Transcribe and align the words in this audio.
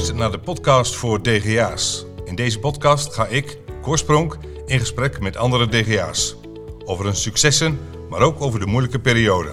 luistert 0.00 0.20
naar 0.20 0.38
de 0.38 0.44
podcast 0.44 0.94
voor 0.94 1.22
DGA's. 1.22 2.04
In 2.24 2.34
deze 2.34 2.58
podcast 2.58 3.14
ga 3.14 3.26
ik, 3.26 3.58
Korspronk, 3.82 4.38
in 4.66 4.78
gesprek 4.78 5.20
met 5.20 5.36
andere 5.36 5.68
DGA's. 5.68 6.36
Over 6.84 7.04
hun 7.04 7.16
successen, 7.16 7.78
maar 8.08 8.20
ook 8.20 8.40
over 8.40 8.60
de 8.60 8.66
moeilijke 8.66 8.98
periode. 9.00 9.50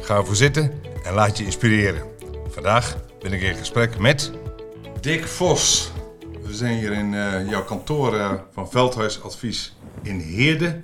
Ga 0.00 0.16
ervoor 0.16 0.36
zitten 0.36 0.82
en 1.02 1.14
laat 1.14 1.38
je 1.38 1.44
inspireren. 1.44 2.02
Vandaag 2.48 2.96
ben 3.20 3.32
ik 3.32 3.42
in 3.42 3.54
gesprek 3.54 3.98
met 3.98 4.32
Dick 5.00 5.26
Vos. 5.26 5.92
We 6.42 6.54
zijn 6.54 6.78
hier 6.78 6.92
in 6.92 7.12
uh, 7.12 7.48
jouw 7.50 7.64
kantoor 7.64 8.14
uh, 8.14 8.32
van 8.52 8.70
Veldhuis 8.70 9.22
Advies 9.22 9.76
in 10.02 10.18
Heerde. 10.18 10.80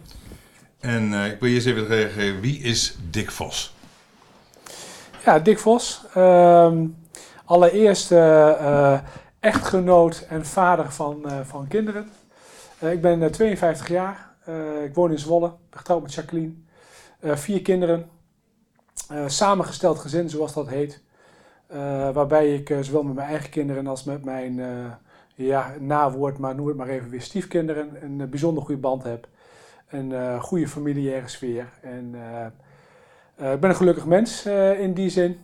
En 0.81 1.13
uh, 1.13 1.27
ik 1.27 1.41
wil 1.41 1.49
je 1.49 1.55
eens 1.55 1.65
even 1.65 1.87
geven, 1.87 2.41
wie 2.41 2.59
is 2.59 2.97
Dick 3.11 3.31
Vos? 3.31 3.75
Ja, 5.25 5.39
Dick 5.39 5.59
Vos. 5.59 6.01
Ehm, 6.15 6.77
allereerst 7.45 8.13
echtgenoot 9.41 10.27
en 10.29 10.47
vader 10.47 10.93
van, 10.93 11.25
van 11.45 11.69
kinderen. 11.69 12.09
ik 12.81 13.01
ben 13.01 13.31
52 13.31 13.89
jaar. 13.89 14.31
ik 14.85 14.95
woon 14.95 15.11
in 15.11 15.19
Zwolle. 15.19 15.53
Getrouwd 15.71 16.03
met 16.03 16.15
Jacqueline. 16.15 16.53
vier 17.21 17.63
kinderen. 17.63 18.11
samengesteld 19.27 19.99
gezin, 19.99 20.31
zoals 20.31 20.53
dat 20.53 20.69
heet. 20.69 21.03
waarbij 22.13 22.55
ik 22.55 22.77
zowel 22.81 23.03
met 23.03 23.15
mijn 23.15 23.29
eigen 23.29 23.51
kinderen 23.51 23.87
als 23.87 24.05
met 24.05 24.25
mijn 24.25 24.61
ja, 25.35 25.75
nawoord, 25.81 26.39
maar 26.39 26.55
noem 26.55 26.67
het 26.69 26.77
maar 26.77 26.89
even 26.89 27.11
weer 27.11 27.23
stiefkinderen, 27.23 27.97
een 28.03 28.31
bijzonder 28.31 28.63
goede 28.65 28.81
band 28.81 29.03
heb. 29.03 29.29
Een 29.89 30.41
goede 30.41 30.69
familiaire 30.69 31.29
sfeer. 31.29 31.67
En 31.81 32.15
ik 33.37 33.61
ben 33.61 33.71
een 33.71 33.77
gelukkig 33.77 34.07
mens 34.07 34.47
in 34.79 34.95
die 34.95 35.11
zin. 35.11 35.41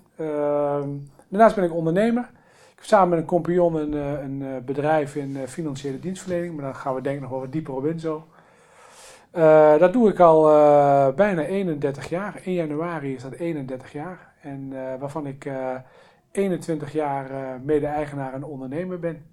Daarnaast 1.31 1.55
ben 1.55 1.65
ik 1.65 1.75
ondernemer. 1.75 2.23
Ik 2.71 2.77
heb 2.77 2.85
samen 2.85 3.09
met 3.09 3.19
een 3.19 3.25
compagnon 3.25 3.75
een, 3.75 3.93
een 3.93 4.65
bedrijf 4.65 5.17
in 5.17 5.39
financiële 5.49 6.01
dienstverlening, 6.01 6.55
maar 6.55 6.65
daar 6.65 6.75
gaan 6.75 6.95
we 6.95 7.01
denk 7.01 7.15
ik 7.15 7.21
nog 7.21 7.31
wel 7.31 7.41
wat 7.41 7.53
dieper 7.53 7.75
op 7.75 7.87
in 7.87 8.01
zo. 8.01 8.27
dat 9.79 9.93
doe 9.93 10.09
ik 10.09 10.21
al 10.21 10.43
bijna 11.15 11.43
31 11.43 12.09
jaar. 12.09 12.41
1 12.45 12.55
januari 12.55 13.15
is 13.15 13.23
dat 13.23 13.33
31 13.33 13.93
jaar. 13.93 14.33
En 14.41 14.73
waarvan 14.99 15.27
ik 15.27 15.51
21 16.33 16.93
jaar 16.93 17.61
mede-eigenaar 17.65 18.35
en 18.35 18.45
ondernemer 18.45 18.99
ben. 18.99 19.25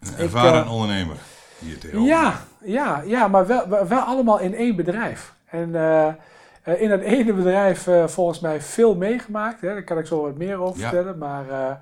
Een 0.00 0.16
ervaren 0.18 0.68
ondernemer 0.68 1.16
hier 1.58 1.78
tegenover. 1.78 2.08
Ja, 2.08 2.34
ja, 2.62 3.02
ja 3.06 3.28
maar 3.28 3.46
wel, 3.46 3.68
wel 3.88 4.00
allemaal 4.00 4.38
in 4.38 4.54
één 4.54 4.76
bedrijf. 4.76 5.34
En 5.44 5.70
in 6.64 6.88
dat 6.88 7.00
ene 7.00 7.32
bedrijf 7.32 7.86
uh, 7.86 8.06
volgens 8.06 8.40
mij 8.40 8.60
veel 8.60 8.94
meegemaakt. 8.94 9.60
Hè. 9.60 9.68
Daar 9.68 9.84
kan 9.84 9.98
ik 9.98 10.06
zo 10.06 10.22
wat 10.22 10.36
meer 10.36 10.58
over 10.58 10.80
ja. 10.80 10.88
vertellen. 10.88 11.18
Maar 11.18 11.80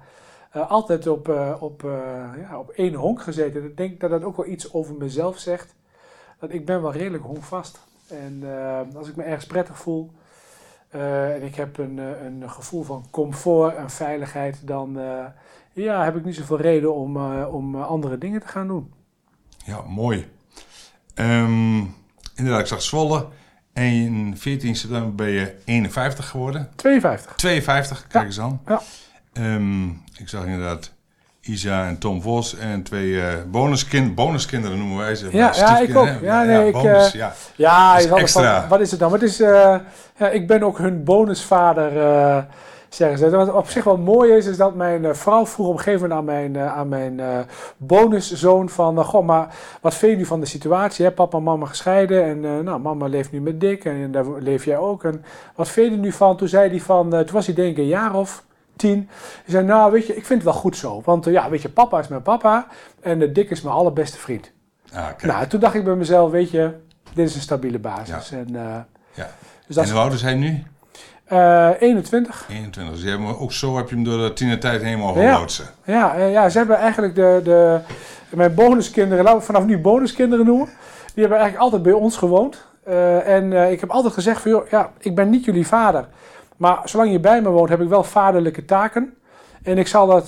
altijd 0.52 1.06
op, 1.06 1.28
op, 1.60 1.82
ja, 2.40 2.58
op 2.58 2.70
één 2.70 2.94
honk 2.94 3.22
gezeten. 3.22 3.64
Ik 3.64 3.76
denk 3.76 4.00
dat 4.00 4.10
dat 4.10 4.24
ook 4.24 4.36
wel 4.36 4.46
iets 4.46 4.72
over 4.72 4.94
mezelf 4.94 5.38
zegt. 5.38 5.74
Dat 6.38 6.52
ik 6.52 6.66
ben 6.66 6.82
wel 6.82 6.92
redelijk 6.92 7.24
honkvast. 7.24 7.80
En 8.08 8.44
als 8.96 9.08
ik 9.08 9.16
me 9.16 9.22
ergens 9.22 9.46
prettig 9.46 9.78
voel... 9.78 10.10
en 10.90 11.42
ik 11.42 11.54
heb 11.54 11.78
een, 11.78 11.98
een 11.98 12.50
gevoel 12.50 12.82
van 12.82 13.06
comfort 13.10 13.76
en 13.76 13.90
veiligheid... 13.90 14.66
dan 14.66 14.98
ja, 15.72 16.04
heb 16.04 16.16
ik 16.16 16.24
niet 16.24 16.34
zoveel 16.34 16.60
reden 16.60 16.94
om, 16.94 17.16
uh, 17.16 17.54
om 17.54 17.76
andere 17.76 18.18
dingen 18.18 18.40
te 18.40 18.48
gaan 18.48 18.66
doen. 18.66 18.92
Ja, 19.64 19.82
mooi. 19.82 20.30
Um, 21.14 21.94
inderdaad, 22.34 22.60
ik 22.60 22.66
zag 22.66 22.82
Zwolle. 22.82 23.26
En 23.80 24.34
14 24.36 24.76
september 24.76 25.14
ben 25.14 25.28
je 25.28 25.54
51 25.64 26.28
geworden. 26.28 26.68
52. 26.76 27.34
52, 27.36 28.06
kijk 28.08 28.12
ja. 28.12 28.24
eens 28.24 28.40
aan. 28.40 28.60
Ja. 28.66 28.80
Um, 29.54 30.02
ik 30.16 30.28
zag 30.28 30.44
inderdaad 30.44 30.92
Isa 31.40 31.86
en 31.86 31.98
Tom 31.98 32.22
Vos 32.22 32.56
en 32.56 32.82
twee 32.82 33.08
uh, 33.08 33.24
bonuskind, 33.50 34.14
bonuskinderen 34.14 34.78
noemen 34.78 34.96
wij 34.96 35.14
ze. 35.14 35.28
Ja, 35.32 35.52
ja 35.56 35.78
ik 35.78 35.96
ook. 35.96 36.08
Ja, 36.22 36.42
nee, 36.42 36.58
ja, 36.58 36.64
ik, 36.64 36.72
bonus, 36.72 37.12
ja. 37.12 37.34
ja 37.56 38.00
extra. 38.00 38.60
Van, 38.60 38.68
wat 38.68 38.80
is 38.80 38.90
het 38.90 39.00
dan? 39.00 39.10
Wat 39.10 39.22
is, 39.22 39.36
ja, 39.36 39.82
ik 40.30 40.46
ben 40.46 40.62
ook 40.62 40.78
hun 40.78 41.04
bonusvader 41.04 41.92
zeggen 42.94 43.18
ze. 43.18 43.30
Wat 43.30 43.52
op 43.52 43.68
zich 43.68 43.84
wel 43.84 43.96
mooi 43.96 44.32
is, 44.32 44.46
is 44.46 44.56
dat 44.56 44.74
mijn 44.74 45.02
uh, 45.02 45.12
vrouw 45.12 45.46
vroeg 45.46 45.66
op 45.66 45.72
een 45.72 45.78
gegeven 45.78 46.08
moment 46.08 46.18
aan 46.18 46.52
mijn, 46.52 46.58
aan 46.58 46.88
mijn 46.88 47.18
uh, 47.18 47.38
bonuszoon 47.76 48.68
van... 48.68 49.04
goh, 49.04 49.26
maar 49.26 49.54
wat 49.80 49.94
vind 49.94 50.12
je 50.12 50.18
nu 50.18 50.24
van 50.24 50.40
de 50.40 50.46
situatie? 50.46 51.04
Hè? 51.04 51.12
Papa 51.12 51.36
en 51.36 51.42
mama 51.42 51.66
gescheiden 51.66 52.24
en 52.24 52.64
nou, 52.64 52.80
mama 52.80 53.06
leeft 53.06 53.32
nu 53.32 53.40
met 53.40 53.60
Dick 53.60 53.84
en 53.84 54.12
daar 54.12 54.24
leef 54.38 54.64
jij 54.64 54.78
ook. 54.78 55.04
En 55.04 55.24
wat 55.54 55.68
vind 55.68 55.90
je 55.90 55.92
er 55.96 56.02
nu 56.02 56.12
van? 56.12 56.36
Toen 56.36 56.48
zei 56.48 56.70
hij 56.70 56.80
van, 56.80 57.10
toen 57.10 57.32
was 57.32 57.46
hij 57.46 57.54
denk 57.54 57.70
ik 57.70 57.78
een 57.78 57.86
jaar 57.86 58.14
of 58.14 58.44
tien. 58.76 59.08
Hij 59.44 59.52
zei, 59.54 59.66
nou 59.66 59.92
weet 59.92 60.06
je, 60.06 60.16
ik 60.16 60.26
vind 60.26 60.42
het 60.42 60.52
wel 60.52 60.60
goed 60.60 60.76
zo. 60.76 61.02
Want 61.04 61.24
ja, 61.24 61.50
weet 61.50 61.62
je, 61.62 61.68
papa 61.68 61.98
is 61.98 62.08
mijn 62.08 62.22
papa 62.22 62.66
en 63.00 63.32
Dick 63.32 63.50
is 63.50 63.62
mijn 63.62 63.74
allerbeste 63.74 64.18
vriend. 64.18 64.52
Ah, 64.92 65.06
nou, 65.22 65.46
toen 65.46 65.60
dacht 65.60 65.74
ik 65.74 65.84
bij 65.84 65.94
mezelf, 65.94 66.30
weet 66.30 66.50
je, 66.50 66.74
dit 67.12 67.28
is 67.28 67.34
een 67.34 67.40
stabiele 67.40 67.78
basis. 67.78 68.28
Ja. 68.28 68.36
En, 68.36 68.48
ja. 69.14 69.30
Dus 69.66 69.76
en 69.76 69.90
hoe 69.90 70.00
oud 70.00 70.12
is 70.12 70.22
hij 70.22 70.34
nu? 70.34 70.62
Uh, 71.32 71.70
21. 71.78 72.46
21. 72.50 72.94
Dus 72.94 73.02
je 73.02 73.08
hebt, 73.08 73.38
ook 73.38 73.52
zo 73.52 73.76
heb 73.76 73.88
je 73.88 73.94
hem 73.94 74.04
door 74.04 74.18
de 74.18 74.32
tienertijd 74.32 74.82
helemaal 74.82 75.12
geloodsen. 75.12 75.64
Ja, 75.84 76.16
ja, 76.16 76.24
ja, 76.26 76.48
ze 76.48 76.58
hebben 76.58 76.76
eigenlijk 76.76 77.14
de, 77.14 77.40
de, 77.44 77.80
mijn 78.30 78.54
bonuskinderen, 78.54 79.24
laten 79.24 79.38
we 79.40 79.44
vanaf 79.44 79.64
nu 79.64 79.78
bonuskinderen 79.78 80.46
noemen, 80.46 80.66
die 81.14 81.22
hebben 81.22 81.38
eigenlijk 81.38 81.62
altijd 81.62 81.82
bij 81.82 81.92
ons 81.92 82.16
gewoond. 82.16 82.66
Uh, 82.88 83.28
en 83.28 83.52
uh, 83.52 83.72
ik 83.72 83.80
heb 83.80 83.90
altijd 83.90 84.14
gezegd 84.14 84.40
van, 84.40 84.50
joh, 84.50 84.68
ja, 84.68 84.90
ik 84.98 85.14
ben 85.14 85.30
niet 85.30 85.44
jullie 85.44 85.66
vader. 85.66 86.06
Maar 86.56 86.80
zolang 86.84 87.10
je 87.10 87.20
bij 87.20 87.42
me 87.42 87.48
woont, 87.48 87.68
heb 87.68 87.80
ik 87.80 87.88
wel 87.88 88.04
vaderlijke 88.04 88.64
taken. 88.64 89.14
En 89.62 89.78
ik 89.78 89.86
zal 89.86 90.06
dat 90.06 90.26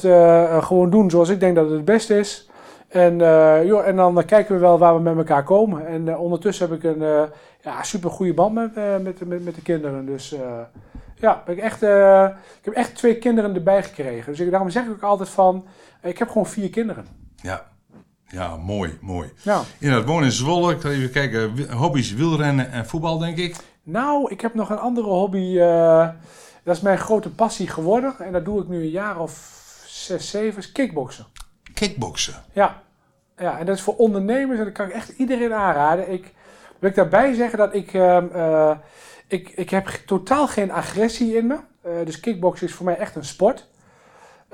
gewoon 0.64 0.90
doen 0.90 1.10
zoals 1.10 1.28
ik 1.28 1.40
denk 1.40 1.54
dat 1.54 1.64
het 1.64 1.74
het 1.74 1.84
beste 1.84 2.19
is. 2.19 2.50
En, 2.88 3.16
joh, 3.66 3.86
en 3.86 3.96
dan 3.96 4.24
kijken 4.24 4.54
we 4.54 4.60
wel 4.60 4.78
waar 4.78 4.94
we 4.94 5.00
met 5.00 5.16
elkaar 5.16 5.44
komen. 5.44 5.86
En 5.86 6.16
ondertussen 6.16 6.69
heb 6.69 6.84
ik 6.84 6.96
een 6.96 7.28
ja, 7.62 7.82
super 7.82 8.10
goede 8.10 8.34
band 8.34 8.54
met, 8.54 8.74
met, 9.02 9.28
met, 9.28 9.44
met 9.44 9.54
de 9.54 9.62
kinderen. 9.62 10.06
Dus 10.06 10.34
ja, 11.22 11.43
ben 11.44 11.56
ik, 11.56 11.62
echt, 11.62 11.83
uh, 11.83 12.28
ik 12.59 12.65
heb 12.65 12.75
echt 12.75 12.94
twee 12.94 13.19
kinderen 13.19 13.55
erbij 13.55 13.83
gekregen. 13.83 14.33
Dus 14.33 14.41
ik, 14.41 14.50
daarom 14.50 14.71
zeg 14.71 14.84
ik 14.84 14.91
ook 14.91 15.03
altijd 15.03 15.28
van, 15.28 15.66
ik 16.03 16.19
heb 16.19 16.28
gewoon 16.28 16.47
vier 16.47 16.71
kinderen. 16.71 17.06
Ja, 17.37 17.66
ja 18.27 18.56
mooi, 18.56 18.99
mooi. 19.00 19.32
Ja. 19.43 19.61
Inderdaad, 19.78 20.09
wonen 20.09 20.25
in 20.25 20.32
Zwolle. 20.32 20.72
Ik 20.72 20.81
ga 20.81 20.88
even 20.88 21.11
kijken, 21.11 21.72
hobby's 21.72 22.15
wielrennen 22.15 22.72
en 22.72 22.87
voetbal, 22.87 23.19
denk 23.19 23.37
ik. 23.37 23.56
Nou, 23.82 24.31
ik 24.31 24.41
heb 24.41 24.55
nog 24.55 24.71
een 24.71 24.78
andere 24.78 25.06
hobby. 25.06 25.56
Uh, 25.56 26.09
dat 26.62 26.77
is 26.77 26.82
mijn 26.82 26.99
grote 26.99 27.31
passie 27.31 27.69
geworden. 27.69 28.15
En 28.19 28.32
dat 28.32 28.44
doe 28.44 28.62
ik 28.62 28.69
nu 28.69 28.77
een 28.77 28.91
jaar 28.91 29.19
of 29.21 29.61
zes, 29.87 30.31
zeven, 30.31 30.59
is 30.59 30.72
kickboksen. 30.72 31.27
Kickboksen? 31.75 32.34
Ja. 32.53 32.82
ja, 33.37 33.59
en 33.59 33.66
dat 33.66 33.77
is 33.77 33.82
voor 33.82 33.97
ondernemers 33.97 34.59
en 34.59 34.65
dat 34.65 34.75
kan 34.75 34.87
ik 34.87 34.93
echt 34.93 35.09
iedereen 35.09 35.53
aanraden. 35.53 36.12
Ik 36.12 36.32
wil 36.78 36.91
ik 36.91 36.97
daarbij 36.97 37.34
zeggen 37.34 37.59
dat 37.59 37.75
ik... 37.75 37.93
Uh, 37.93 38.71
ik, 39.27 39.49
ik 39.49 39.71
heb 39.71 39.87
totaal 40.06 40.49
geen 40.49 40.71
agressie 40.72 41.37
in 41.37 41.47
me. 41.47 41.56
Uh, 41.87 41.93
dus 42.05 42.21
kickboksen 42.21 42.66
is 42.66 42.75
voor 42.75 42.84
mij 42.84 42.97
echt 42.97 43.16
een 43.16 43.25
sport. 43.25 43.69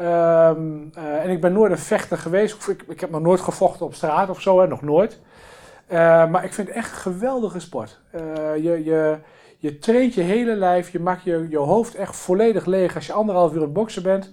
Um, 0.00 0.92
uh, 0.98 1.24
en 1.24 1.30
ik 1.30 1.40
ben 1.40 1.52
nooit 1.52 1.72
een 1.72 1.78
vechter 1.78 2.18
geweest. 2.18 2.68
Ik, 2.68 2.84
ik 2.88 3.00
heb 3.00 3.10
nog 3.10 3.20
nooit 3.20 3.40
gevochten 3.40 3.86
op 3.86 3.94
straat 3.94 4.30
of 4.30 4.40
zo, 4.40 4.60
hè, 4.60 4.66
nog 4.66 4.82
nooit. 4.82 5.20
Uh, 5.88 5.96
maar 6.30 6.44
ik 6.44 6.52
vind 6.52 6.68
het 6.68 6.76
echt 6.76 6.90
een 6.90 6.96
geweldige 6.96 7.60
sport. 7.60 8.00
je, 8.56 8.80
je, 8.84 9.18
je 9.58 9.78
traint 9.78 10.14
je 10.14 10.20
hele 10.20 10.54
lijf, 10.54 10.90
je 10.90 11.00
maakt 11.00 11.22
je, 11.22 11.46
je 11.50 11.58
hoofd 11.58 11.94
echt 11.94 12.16
volledig 12.16 12.66
leeg 12.66 12.94
als 12.94 13.06
je 13.06 13.12
anderhalf 13.12 13.50
uur 13.50 13.56
aan 13.56 13.62
het 13.62 13.72
boksen 13.72 14.02
bent. 14.02 14.32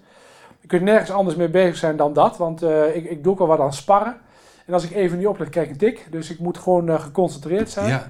Je 0.59 0.67
kunt 0.67 0.81
nergens 0.81 1.11
anders 1.11 1.35
mee 1.35 1.49
bezig 1.49 1.75
zijn 1.75 1.97
dan 1.97 2.13
dat, 2.13 2.37
want 2.37 2.63
ik, 2.93 3.09
ik 3.09 3.23
doe 3.23 3.33
ook 3.33 3.39
al 3.39 3.47
wat 3.47 3.59
aan 3.59 3.73
sparren. 3.73 4.17
En 4.65 4.73
als 4.73 4.83
ik 4.83 4.91
even 4.91 5.17
niet 5.17 5.27
oplet, 5.27 5.49
krijg 5.49 5.69
ik 5.69 5.77
tik. 5.77 6.07
Dus 6.09 6.29
ik 6.29 6.39
moet 6.39 6.57
gewoon 6.57 6.99
geconcentreerd 7.01 7.69
zijn. 7.69 7.87
Ja. 7.87 8.07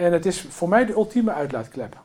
En 0.00 0.12
het 0.12 0.26
is 0.26 0.46
voor 0.48 0.68
mij 0.68 0.86
de 0.86 0.92
ultieme 0.92 1.32
uitlaatklep. 1.32 1.96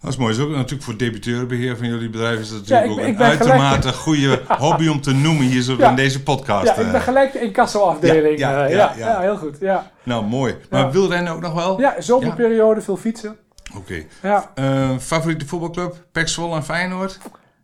Dat 0.00 0.12
is 0.12 0.18
mooi. 0.18 0.36
Dat 0.36 0.40
is 0.40 0.50
ook 0.50 0.56
natuurlijk 0.56 0.82
voor 0.82 0.96
debiteurenbeheer 0.96 1.76
van 1.76 1.86
jullie 1.86 2.10
bedrijf 2.10 2.40
is 2.40 2.50
dat 2.50 2.58
natuurlijk 2.68 2.88
ja, 2.90 2.96
ben, 2.96 3.08
ook 3.08 3.18
een 3.18 3.22
uitermate 3.22 3.80
gelijk... 3.80 3.96
goede 3.96 4.40
hobby 4.48 4.88
om 4.88 5.00
te 5.00 5.12
noemen 5.12 5.46
hier 5.46 5.62
zo 5.62 5.74
ja. 5.78 5.88
in 5.88 5.96
deze 5.96 6.22
podcast. 6.22 6.66
Ja, 6.66 6.74
ik 6.74 6.92
ben 6.92 7.00
gelijk 7.00 7.32
de 7.32 7.40
incassoafdeling. 7.40 8.38
Ja, 8.38 8.50
ja, 8.50 8.66
ja, 8.66 8.92
ja, 8.96 9.20
heel 9.20 9.36
goed. 9.36 9.56
Ja. 9.60 9.90
Nou, 10.02 10.24
mooi. 10.24 10.56
Maar 10.70 10.90
wielrennen 10.90 11.32
ook 11.32 11.40
nog 11.40 11.54
wel? 11.54 11.80
Ja, 11.80 11.94
zomerperiode, 11.98 12.80
veel 12.80 12.96
fietsen. 12.96 13.36
Oké. 13.76 13.78
Okay. 13.78 14.08
Ja. 14.22 14.50
Uh, 14.90 14.98
favoriete 14.98 15.46
voetbalclub? 15.46 15.96
Pek 16.12 16.28
Zwolle 16.28 16.56
en 16.56 16.64
Feyenoord? 16.64 17.18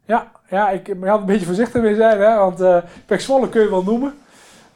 Ja, 0.06 0.30
ja 0.48 0.70
ik, 0.70 0.88
ik 0.88 1.04
had 1.04 1.20
een 1.20 1.26
beetje 1.26 1.46
voorzichtig 1.46 1.82
mee 1.82 1.94
zijn, 1.94 2.20
hè, 2.20 2.36
want 2.36 2.60
uh, 2.60 2.76
Pek 3.06 3.20
Zwolle 3.20 3.48
kun 3.48 3.62
je 3.62 3.70
wel 3.70 3.82
noemen. 3.82 4.14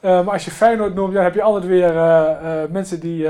Uh, 0.00 0.10
maar 0.10 0.32
als 0.32 0.44
je 0.44 0.50
Feyenoord 0.50 0.94
noemt, 0.94 1.14
dan 1.14 1.22
heb 1.22 1.34
je 1.34 1.42
altijd 1.42 1.66
weer 1.66 1.94
mensen 2.70 3.00
die 3.00 3.28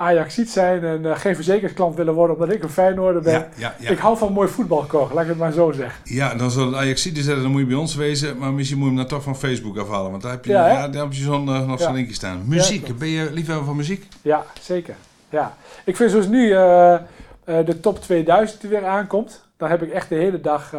Ajaxiet 0.00 0.50
zijn 0.50 0.84
en 0.84 1.02
uh, 1.02 1.16
geen 1.16 1.34
verzekersklant 1.34 1.96
willen 1.96 2.14
worden 2.14 2.36
omdat 2.36 2.54
ik 2.54 2.62
een 2.62 2.68
Feyenoorder 2.68 3.22
ben. 3.22 3.32
Ja, 3.32 3.48
ja, 3.56 3.74
ja. 3.78 3.90
Ik 3.90 3.98
hou 3.98 4.16
van 4.16 4.32
mooi 4.32 4.48
voetbal, 4.48 4.86
Cor, 4.86 5.10
laat 5.14 5.22
ik 5.22 5.28
het 5.28 5.38
maar 5.38 5.52
zo 5.52 5.72
zeggen. 5.72 6.00
Ja, 6.04 6.34
dan 6.34 6.50
zal 6.50 6.66
het 6.66 6.74
Ajaxiet 6.74 7.16
zeggen, 7.18 7.42
dan 7.42 7.50
moet 7.50 7.60
je 7.60 7.66
bij 7.66 7.76
ons 7.76 7.94
wezen. 7.94 8.38
Maar 8.38 8.52
misschien 8.52 8.78
moet 8.78 8.88
je 8.88 8.94
hem 8.94 9.02
dan 9.08 9.18
toch 9.18 9.22
van 9.22 9.36
Facebook 9.36 9.78
afhalen. 9.78 10.10
Want 10.10 10.22
daar 10.22 10.32
heb 10.32 10.44
je, 10.44 10.52
ja, 10.52 10.88
daar 10.88 11.02
heb 11.02 11.12
je 11.12 11.22
zo'n 11.22 11.48
uh, 11.48 11.66
nog 11.66 11.80
zo'n 11.80 11.94
linkje 11.94 12.14
staan. 12.14 12.42
Muziek, 12.46 12.98
ben 12.98 13.08
je 13.08 13.32
liefhebber 13.32 13.66
van 13.66 13.76
muziek? 13.76 14.06
Ja, 14.22 14.44
zeker. 14.60 14.94
Ja. 15.30 15.56
Ik 15.84 15.96
vind 15.96 16.10
zoals 16.10 16.26
nu 16.26 16.48
uh, 16.48 16.98
de 17.44 17.80
top 17.80 18.00
2000 18.00 18.60
die 18.60 18.70
weer 18.70 18.86
aankomt. 18.86 19.46
Dan 19.56 19.68
heb 19.68 19.82
ik 19.82 19.90
echt 19.90 20.08
de 20.08 20.14
hele 20.14 20.40
dag 20.40 20.74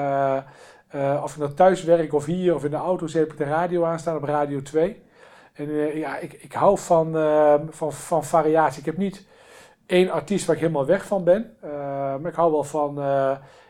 of 1.24 1.31
ik 1.31 1.38
nou 1.38 1.54
thuis 1.54 1.83
werk 1.83 2.13
of 2.13 2.25
hier 2.25 2.56
of 2.56 2.63
in 2.63 2.72
de 2.72 2.77
auto 2.77 3.07
heb 3.12 3.31
ik 3.31 3.38
de 3.38 3.44
radio 3.44 3.83
aanstaan 3.83 4.15
op 4.15 4.24
Radio 4.24 4.62
2. 4.62 5.01
En 5.59 5.69
uh, 5.69 5.97
ja, 5.97 6.17
ik, 6.17 6.33
ik 6.33 6.53
hou 6.53 6.77
van, 6.77 7.15
uh, 7.15 7.53
van, 7.69 7.94
van 7.94 8.25
variatie. 8.25 8.79
Ik 8.79 8.85
heb 8.85 8.97
niet 8.97 9.25
één 9.85 10.09
artiest 10.09 10.45
waar 10.45 10.56
ik 10.56 10.61
helemaal 10.61 10.85
weg 10.85 11.06
van 11.06 11.23
ben. 11.23 11.53
maar 12.21 12.27
ik 12.27 12.35
hou 12.35 12.51
wel 12.51 12.63
van 12.63 12.95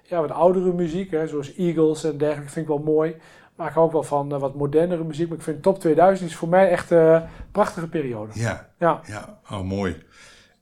ja, 0.04 0.22
wat 0.22 0.32
oudere 0.32 0.74
muziek, 0.74 1.12
hè, 1.12 1.28
zoals 1.28 1.56
Eagles 1.56 2.04
en 2.04 2.18
dergelijke, 2.18 2.52
vind 2.52 2.70
ik 2.70 2.76
wel 2.76 2.94
mooi. 2.94 3.16
Maar 3.56 3.68
ik 3.68 3.74
hou 3.74 3.86
ook 3.86 3.92
wel 3.92 4.04
van 4.04 4.40
wat 4.40 4.56
modernere 4.56 5.04
muziek. 5.04 5.28
Maar 5.30 5.38
ik 5.38 5.44
vind 5.44 5.64
top 5.64 5.80
2000 5.80 6.30
is 6.30 6.36
voor 6.36 6.48
mij 6.48 6.70
echt 6.70 6.92
een 6.92 7.24
prachtige 7.52 7.88
periode. 7.88 8.32
Ja, 8.34 8.70
ja. 8.78 9.02
ja. 9.06 9.40
Oh, 9.52 9.62
mooi. 9.62 10.04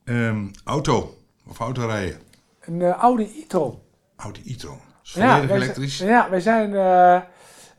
Um, 0.03 0.51
auto 0.63 1.13
of 1.47 1.59
autorijden? 1.59 2.19
Een 2.59 2.81
Audi 2.81 3.23
e-tron. 3.23 3.79
Audi 4.15 4.41
e-tron. 4.45 4.79
Volledig 5.03 5.49
ja, 5.49 5.55
elektrisch? 5.55 5.97
ja, 5.97 6.29
wij 6.29 6.39
zijn... 6.39 6.71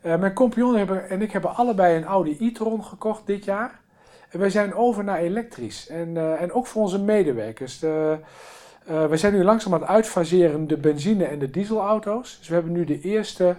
Uh, 0.03 0.15
mijn 0.15 0.33
compagnon 0.33 0.89
en 0.89 1.21
ik 1.21 1.31
hebben 1.31 1.55
allebei 1.55 1.97
een 1.97 2.03
Audi 2.03 2.37
e-tron 2.39 2.83
gekocht 2.83 3.21
dit 3.25 3.45
jaar. 3.45 3.79
En 4.29 4.39
wij 4.39 4.49
zijn 4.49 4.73
over 4.73 5.03
naar 5.03 5.19
elektrisch. 5.19 5.87
En, 5.87 6.15
uh, 6.15 6.41
en 6.41 6.51
ook 6.51 6.67
voor 6.67 6.81
onze 6.81 6.99
medewerkers. 6.99 7.79
De, 7.79 8.17
we 8.83 9.17
zijn 9.17 9.33
nu 9.33 9.43
langzaam 9.43 9.73
aan 9.73 9.79
het 9.79 9.89
uitfaseren 9.89 10.67
de 10.67 10.77
benzine- 10.77 11.25
en 11.25 11.39
de 11.39 11.49
dieselauto's. 11.49 12.37
Dus 12.37 12.47
we 12.47 12.53
hebben 12.53 12.71
nu 12.71 12.83
de 12.83 13.01
eerste 13.01 13.55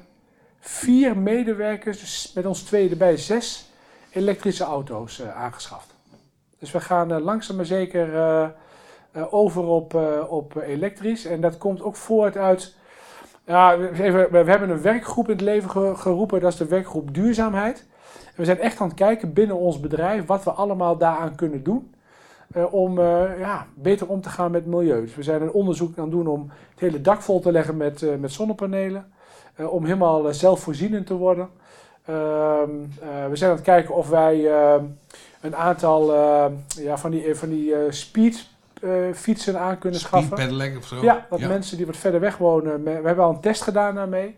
vier 0.59 1.17
medewerkers, 1.17 2.01
dus 2.01 2.33
met 2.35 2.47
ons 2.47 2.63
twee 2.63 2.91
erbij 2.91 3.17
zes 3.17 3.71
elektrische 4.13 4.65
auto's 4.65 5.23
aangeschaft. 5.23 5.95
Dus 6.59 6.71
we 6.71 6.81
gaan 6.81 7.23
langzaam 7.23 7.57
maar 7.57 7.65
zeker 7.65 8.55
over 9.31 9.65
op, 9.65 9.95
op 10.29 10.57
elektrisch. 10.57 11.25
En 11.25 11.41
dat 11.41 11.59
komt 11.59 11.83
ook 11.83 11.97
voort 11.97 12.37
uit 12.37 12.75
ja, 13.45 13.77
even, 13.77 14.31
we 14.31 14.51
hebben 14.51 14.71
een 14.71 14.83
werkgroep 14.83 15.25
in 15.25 15.33
het 15.33 15.41
leven 15.41 15.97
geroepen, 15.97 16.41
dat 16.41 16.53
is 16.53 16.59
de 16.59 16.67
werkgroep 16.67 17.15
duurzaamheid. 17.15 17.87
En 18.27 18.37
we 18.37 18.45
zijn 18.45 18.59
echt 18.59 18.81
aan 18.81 18.89
het 18.89 18.97
kijken 18.97 19.33
binnen 19.33 19.57
ons 19.57 19.81
bedrijf 19.81 20.27
wat 20.27 20.45
we 20.45 20.51
allemaal 20.51 20.97
daaraan 20.97 21.35
kunnen 21.35 21.63
doen. 21.63 21.95
Uh, 22.57 22.75
om 22.75 22.99
uh, 22.99 23.39
ja, 23.39 23.67
beter 23.75 24.09
om 24.09 24.21
te 24.21 24.29
gaan 24.29 24.51
met 24.51 24.67
milieu. 24.67 25.01
Dus 25.01 25.15
we 25.15 25.23
zijn 25.23 25.43
een 25.43 25.53
onderzoek 25.53 25.99
aan 25.99 26.05
het 26.05 26.13
doen 26.13 26.27
om 26.27 26.51
het 26.71 26.81
hele 26.81 27.01
dak 27.01 27.23
vol 27.23 27.41
te 27.41 27.53
leggen 27.53 27.77
met, 27.77 28.03
uh, 28.03 28.17
met 28.17 28.33
zonnepanelen. 28.33 29.13
om 29.57 29.85
helemaal 29.85 30.35
zelfvoorzienend 30.35 31.07
te 31.07 31.15
worden. 31.15 31.49
Ehm, 32.05 32.71
we 33.29 33.37
zijn 33.37 33.51
aan 33.51 33.57
het 33.57 33.65
kijken 33.65 33.95
of 33.95 34.09
wij 34.09 34.51
ehm, 34.51 34.85
een 35.41 35.57
aantal 35.57 36.13
ja, 36.69 36.99
van 36.99 37.11
die, 37.11 37.35
van 37.35 37.49
die 37.49 37.75
speed 37.89 38.49
fietsen 39.15 39.61
aan 39.61 39.79
kunnen 39.79 40.01
schaffen. 40.01 40.77
Of 40.77 40.87
zo? 40.87 41.03
Ja, 41.03 41.27
dat 41.31 41.41
mensen 41.41 41.77
die 41.77 41.87
wat 41.87 41.97
verder 41.97 42.21
weg 42.21 42.37
wonen. 42.37 42.85
We 42.85 42.91
hebben 42.91 43.25
al 43.25 43.31
een 43.31 43.41
test 43.41 43.63
gedaan 43.63 43.95
daarmee. 43.95 44.37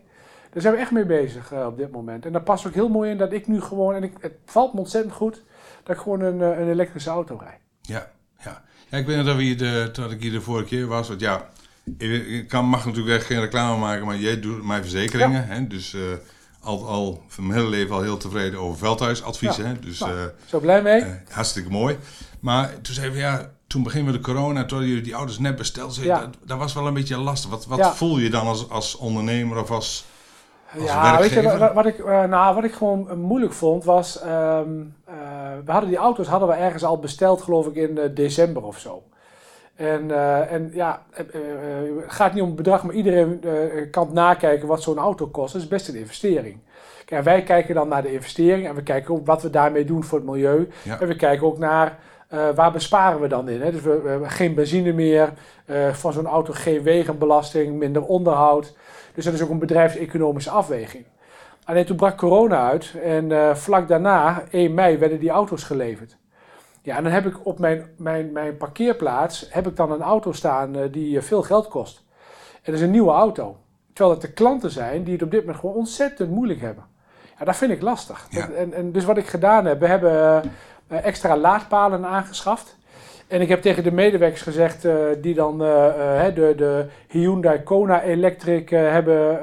Daar 0.53 0.61
zijn 0.61 0.73
we 0.73 0.79
echt 0.79 0.91
mee 0.91 1.05
bezig 1.05 1.51
uh, 1.51 1.65
op 1.65 1.77
dit 1.77 1.91
moment. 1.91 2.25
En 2.25 2.31
daar 2.31 2.41
past 2.41 2.67
ook 2.67 2.73
heel 2.73 2.89
mooi 2.89 3.11
in 3.11 3.17
dat 3.17 3.33
ik 3.33 3.47
nu 3.47 3.61
gewoon, 3.61 3.95
en 3.95 4.03
ik, 4.03 4.13
het 4.19 4.33
valt 4.45 4.73
me 4.73 4.79
ontzettend 4.79 5.13
goed, 5.13 5.43
dat 5.83 5.95
ik 5.95 6.01
gewoon 6.01 6.21
een, 6.21 6.39
uh, 6.39 6.59
een 6.59 6.69
elektrische 6.69 7.09
auto 7.09 7.37
rijd. 7.41 7.59
Ja, 7.81 8.11
ja. 8.43 8.63
ja 8.89 8.97
ik 8.97 9.05
weet 9.05 9.17
nog 9.17 9.25
dat, 9.25 9.35
we 9.35 9.41
hier 9.41 9.57
de, 9.57 9.89
dat 9.93 10.11
ik 10.11 10.21
hier 10.21 10.31
de 10.31 10.41
vorige 10.41 10.67
keer 10.67 10.87
was. 10.87 11.07
Want 11.07 11.19
ja, 11.19 11.49
ik 11.97 12.47
kan, 12.47 12.65
mag 12.65 12.85
natuurlijk 12.85 13.15
echt 13.15 13.25
geen 13.25 13.39
reclame 13.39 13.79
maken, 13.79 14.05
maar 14.05 14.17
jij 14.17 14.39
doet 14.39 14.63
mijn 14.63 14.81
verzekeringen. 14.81 15.47
Ja. 15.47 15.53
Hè? 15.53 15.67
Dus 15.67 15.97
al, 16.61 16.87
al 16.87 17.23
van 17.27 17.47
mijn 17.47 17.59
hele 17.59 17.71
leven 17.71 17.95
al 17.95 18.01
heel 18.01 18.17
tevreden 18.17 18.59
over 18.59 18.77
veldhuisadviezen. 18.77 19.67
Ja. 19.67 19.75
Dus, 19.81 19.99
nou, 19.99 20.29
zo 20.45 20.59
blij 20.59 20.81
mee. 20.81 21.05
hartstikke 21.29 21.69
mooi. 21.69 21.97
Maar 22.39 22.81
toen 22.81 22.93
zeiden 22.93 23.15
we, 23.15 23.21
ja, 23.21 23.51
toen 23.73 23.83
begin 23.83 24.05
we 24.05 24.11
de 24.11 24.19
corona, 24.19 24.65
toen 24.65 24.85
jullie 24.85 25.01
die 25.01 25.15
ouders 25.15 25.39
net 25.39 25.55
besteld 25.55 25.95
ja. 25.95 26.19
dat, 26.19 26.29
dat, 26.43 26.57
was 26.57 26.73
wel 26.73 26.87
een 26.87 26.93
beetje 26.93 27.17
lastig. 27.17 27.49
Wat, 27.49 27.65
wat 27.65 27.95
voel 27.95 28.17
je 28.17 28.29
dan 28.29 28.47
als, 28.47 28.69
als 28.69 28.95
ondernemer 28.95 29.59
of 29.61 29.71
als, 29.71 30.05
als 30.73 30.83
ja, 30.83 31.19
Weet 31.19 31.29
je, 31.29 31.71
wat, 31.73 31.85
ik, 31.85 31.97
uh, 31.97 32.23
nou, 32.23 32.55
wat 32.55 32.63
ik 32.63 32.73
gewoon 32.73 33.07
uh, 33.09 33.13
moeilijk 33.13 33.53
vond 33.53 33.83
was, 33.83 34.23
um, 34.23 34.95
uh, 35.09 35.15
we 35.65 35.71
hadden 35.71 35.89
die 35.89 35.97
auto's 35.97 36.27
hadden 36.27 36.47
we 36.47 36.53
ergens 36.53 36.83
al 36.83 36.99
besteld 36.99 37.41
geloof 37.41 37.67
ik 37.67 37.75
in 37.75 38.11
december 38.13 38.63
of 38.63 38.79
zo. 38.79 39.03
En, 39.75 40.11
en 40.49 40.71
ja, 40.73 41.03
het 41.11 41.35
gaat 42.07 42.33
niet 42.33 42.41
om 42.41 42.47
het 42.47 42.57
bedrag, 42.57 42.83
maar 42.83 42.95
iedereen 42.95 43.43
kan 43.91 44.09
nakijken 44.11 44.67
wat 44.67 44.81
zo'n 44.81 44.97
auto 44.97 45.27
kost. 45.27 45.53
Dat 45.53 45.61
is 45.61 45.67
best 45.67 45.87
een 45.87 45.95
investering. 45.95 46.59
Kijk, 47.05 47.23
wij 47.23 47.43
kijken 47.43 47.75
dan 47.75 47.87
naar 47.87 48.01
de 48.01 48.13
investering 48.13 48.67
en 48.67 48.75
we 48.75 48.83
kijken 48.83 49.13
ook 49.13 49.25
wat 49.25 49.41
we 49.41 49.49
daarmee 49.49 49.85
doen 49.85 50.03
voor 50.03 50.17
het 50.17 50.27
milieu. 50.27 50.69
Ja. 50.83 50.99
En 50.99 51.07
we 51.07 51.15
kijken 51.15 51.47
ook 51.47 51.57
naar 51.57 51.99
uh, 52.33 52.49
waar 52.55 52.71
besparen 52.71 53.19
we 53.19 53.27
dan 53.27 53.49
in? 53.49 53.61
Hè? 53.61 53.71
Dus 53.71 53.81
we, 53.81 54.01
we, 54.01 54.09
hebben 54.09 54.29
geen 54.29 54.53
benzine 54.53 54.91
meer, 54.91 55.33
uh, 55.65 55.93
van 55.93 56.13
zo'n 56.13 56.27
auto 56.27 56.53
geen 56.53 56.83
wegenbelasting, 56.83 57.77
minder 57.77 58.03
onderhoud. 58.03 58.75
Dus 59.13 59.25
dat 59.25 59.33
is 59.33 59.41
ook 59.41 59.49
een 59.49 59.59
bedrijfseconomische 59.59 60.49
afweging. 60.49 61.05
Alleen 61.63 61.85
toen 61.85 61.95
brak 61.95 62.17
corona 62.17 62.69
uit 62.69 62.93
en 63.03 63.29
uh, 63.29 63.55
vlak 63.55 63.87
daarna, 63.87 64.43
1 64.49 64.73
mei, 64.73 64.97
werden 64.97 65.19
die 65.19 65.29
auto's 65.29 65.63
geleverd. 65.63 66.17
Ja, 66.81 66.97
en 66.97 67.03
dan 67.03 67.11
heb 67.11 67.25
ik 67.25 67.45
op 67.45 67.59
mijn, 67.59 67.85
mijn, 67.97 68.31
mijn 68.31 68.57
parkeerplaats 68.57 69.47
heb 69.49 69.67
ik 69.67 69.75
dan 69.75 69.91
een 69.91 70.01
auto 70.01 70.31
staan 70.31 70.75
die 70.91 71.21
veel 71.21 71.41
geld 71.41 71.67
kost. 71.67 72.03
En 72.53 72.71
dat 72.71 72.73
is 72.73 72.81
een 72.81 72.91
nieuwe 72.91 73.11
auto. 73.11 73.57
Terwijl 73.93 74.17
het 74.17 74.27
de 74.27 74.33
klanten 74.33 74.71
zijn 74.71 75.03
die 75.03 75.13
het 75.13 75.23
op 75.23 75.31
dit 75.31 75.39
moment 75.39 75.59
gewoon 75.59 75.75
ontzettend 75.75 76.29
moeilijk 76.29 76.61
hebben. 76.61 76.83
Ja, 77.39 77.45
dat 77.45 77.55
vind 77.55 77.71
ik 77.71 77.81
lastig. 77.81 78.27
Ja. 78.29 78.49
En, 78.49 78.73
en 78.73 78.91
dus 78.91 79.05
wat 79.05 79.17
ik 79.17 79.27
gedaan 79.27 79.65
heb, 79.65 79.79
we 79.79 79.87
hebben 79.87 80.43
eh, 80.43 80.49
extra 81.01 81.37
laadpalen 81.37 82.05
aangeschaft. 82.05 82.77
En 83.27 83.41
ik 83.41 83.49
heb 83.49 83.61
tegen 83.61 83.83
de 83.83 83.91
medewerkers 83.91 84.41
gezegd 84.41 84.85
uh, 84.85 84.95
die 85.21 85.33
dan 85.33 85.53
uh, 85.53 86.23
de, 86.23 86.53
de 86.57 86.85
Hyundai 87.07 87.63
Kona 87.63 88.01
Electric 88.01 88.69
hebben, 88.69 89.39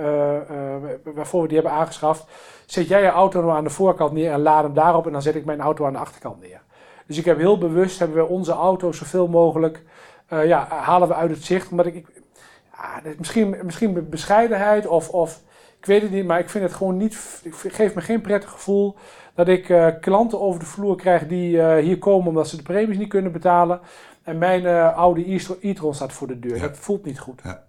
waarvoor 1.14 1.42
we 1.42 1.48
die 1.48 1.56
hebben 1.56 1.76
aangeschaft. 1.76 2.24
Zet 2.66 2.88
jij 2.88 3.02
je 3.02 3.08
auto 3.08 3.40
nou 3.40 3.52
aan 3.52 3.64
de 3.64 3.70
voorkant 3.70 4.12
neer 4.12 4.32
en 4.32 4.42
laad 4.42 4.62
hem 4.62 4.74
daarop 4.74 5.06
en 5.06 5.12
dan 5.12 5.22
zet 5.22 5.34
ik 5.34 5.44
mijn 5.44 5.60
auto 5.60 5.86
aan 5.86 5.92
de 5.92 5.98
achterkant 5.98 6.40
neer. 6.40 6.60
Dus 7.06 7.18
ik 7.18 7.24
heb 7.24 7.38
heel 7.38 7.58
bewust, 7.58 7.98
hebben 7.98 8.16
we 8.16 8.28
onze 8.28 8.52
auto 8.52 8.92
zoveel 8.92 9.28
mogelijk, 9.28 9.82
ja, 10.28 10.66
halen 10.68 11.08
we 11.08 11.14
uit 11.14 11.30
het 11.30 11.44
zicht. 11.44 11.70
Omdat 11.70 11.86
ik, 11.86 11.94
ik 11.94 13.18
misschien, 13.18 13.56
misschien 13.62 14.08
bescheidenheid 14.08 14.86
of, 14.86 15.08
of 15.08 15.40
ik 15.78 15.86
weet 15.86 16.02
het 16.02 16.10
niet, 16.10 16.26
maar 16.26 16.38
ik 16.38 16.50
vind 16.50 16.64
het 16.64 16.72
gewoon 16.72 16.96
niet, 16.96 17.40
het 17.62 17.74
geeft 17.74 17.94
me 17.94 18.00
geen 18.00 18.20
prettig 18.20 18.50
gevoel 18.50 18.96
dat 19.44 19.48
ik 19.48 19.68
uh, 19.68 19.86
klanten 20.00 20.40
over 20.40 20.60
de 20.60 20.66
vloer 20.66 20.96
krijg 20.96 21.26
die 21.26 21.56
uh, 21.56 21.76
hier 21.76 21.98
komen 21.98 22.28
omdat 22.28 22.48
ze 22.48 22.56
de 22.56 22.62
premies 22.62 22.98
niet 22.98 23.08
kunnen 23.08 23.32
betalen. 23.32 23.80
En 24.22 24.38
mijn 24.38 24.62
uh, 24.62 24.96
oude 24.96 25.40
e-tron 25.60 25.94
staat 25.94 26.12
voor 26.12 26.26
de 26.26 26.38
deur. 26.38 26.56
Ja. 26.56 26.60
Dat 26.62 26.76
voelt 26.76 27.04
niet 27.04 27.18
goed. 27.18 27.40
Ja. 27.44 27.62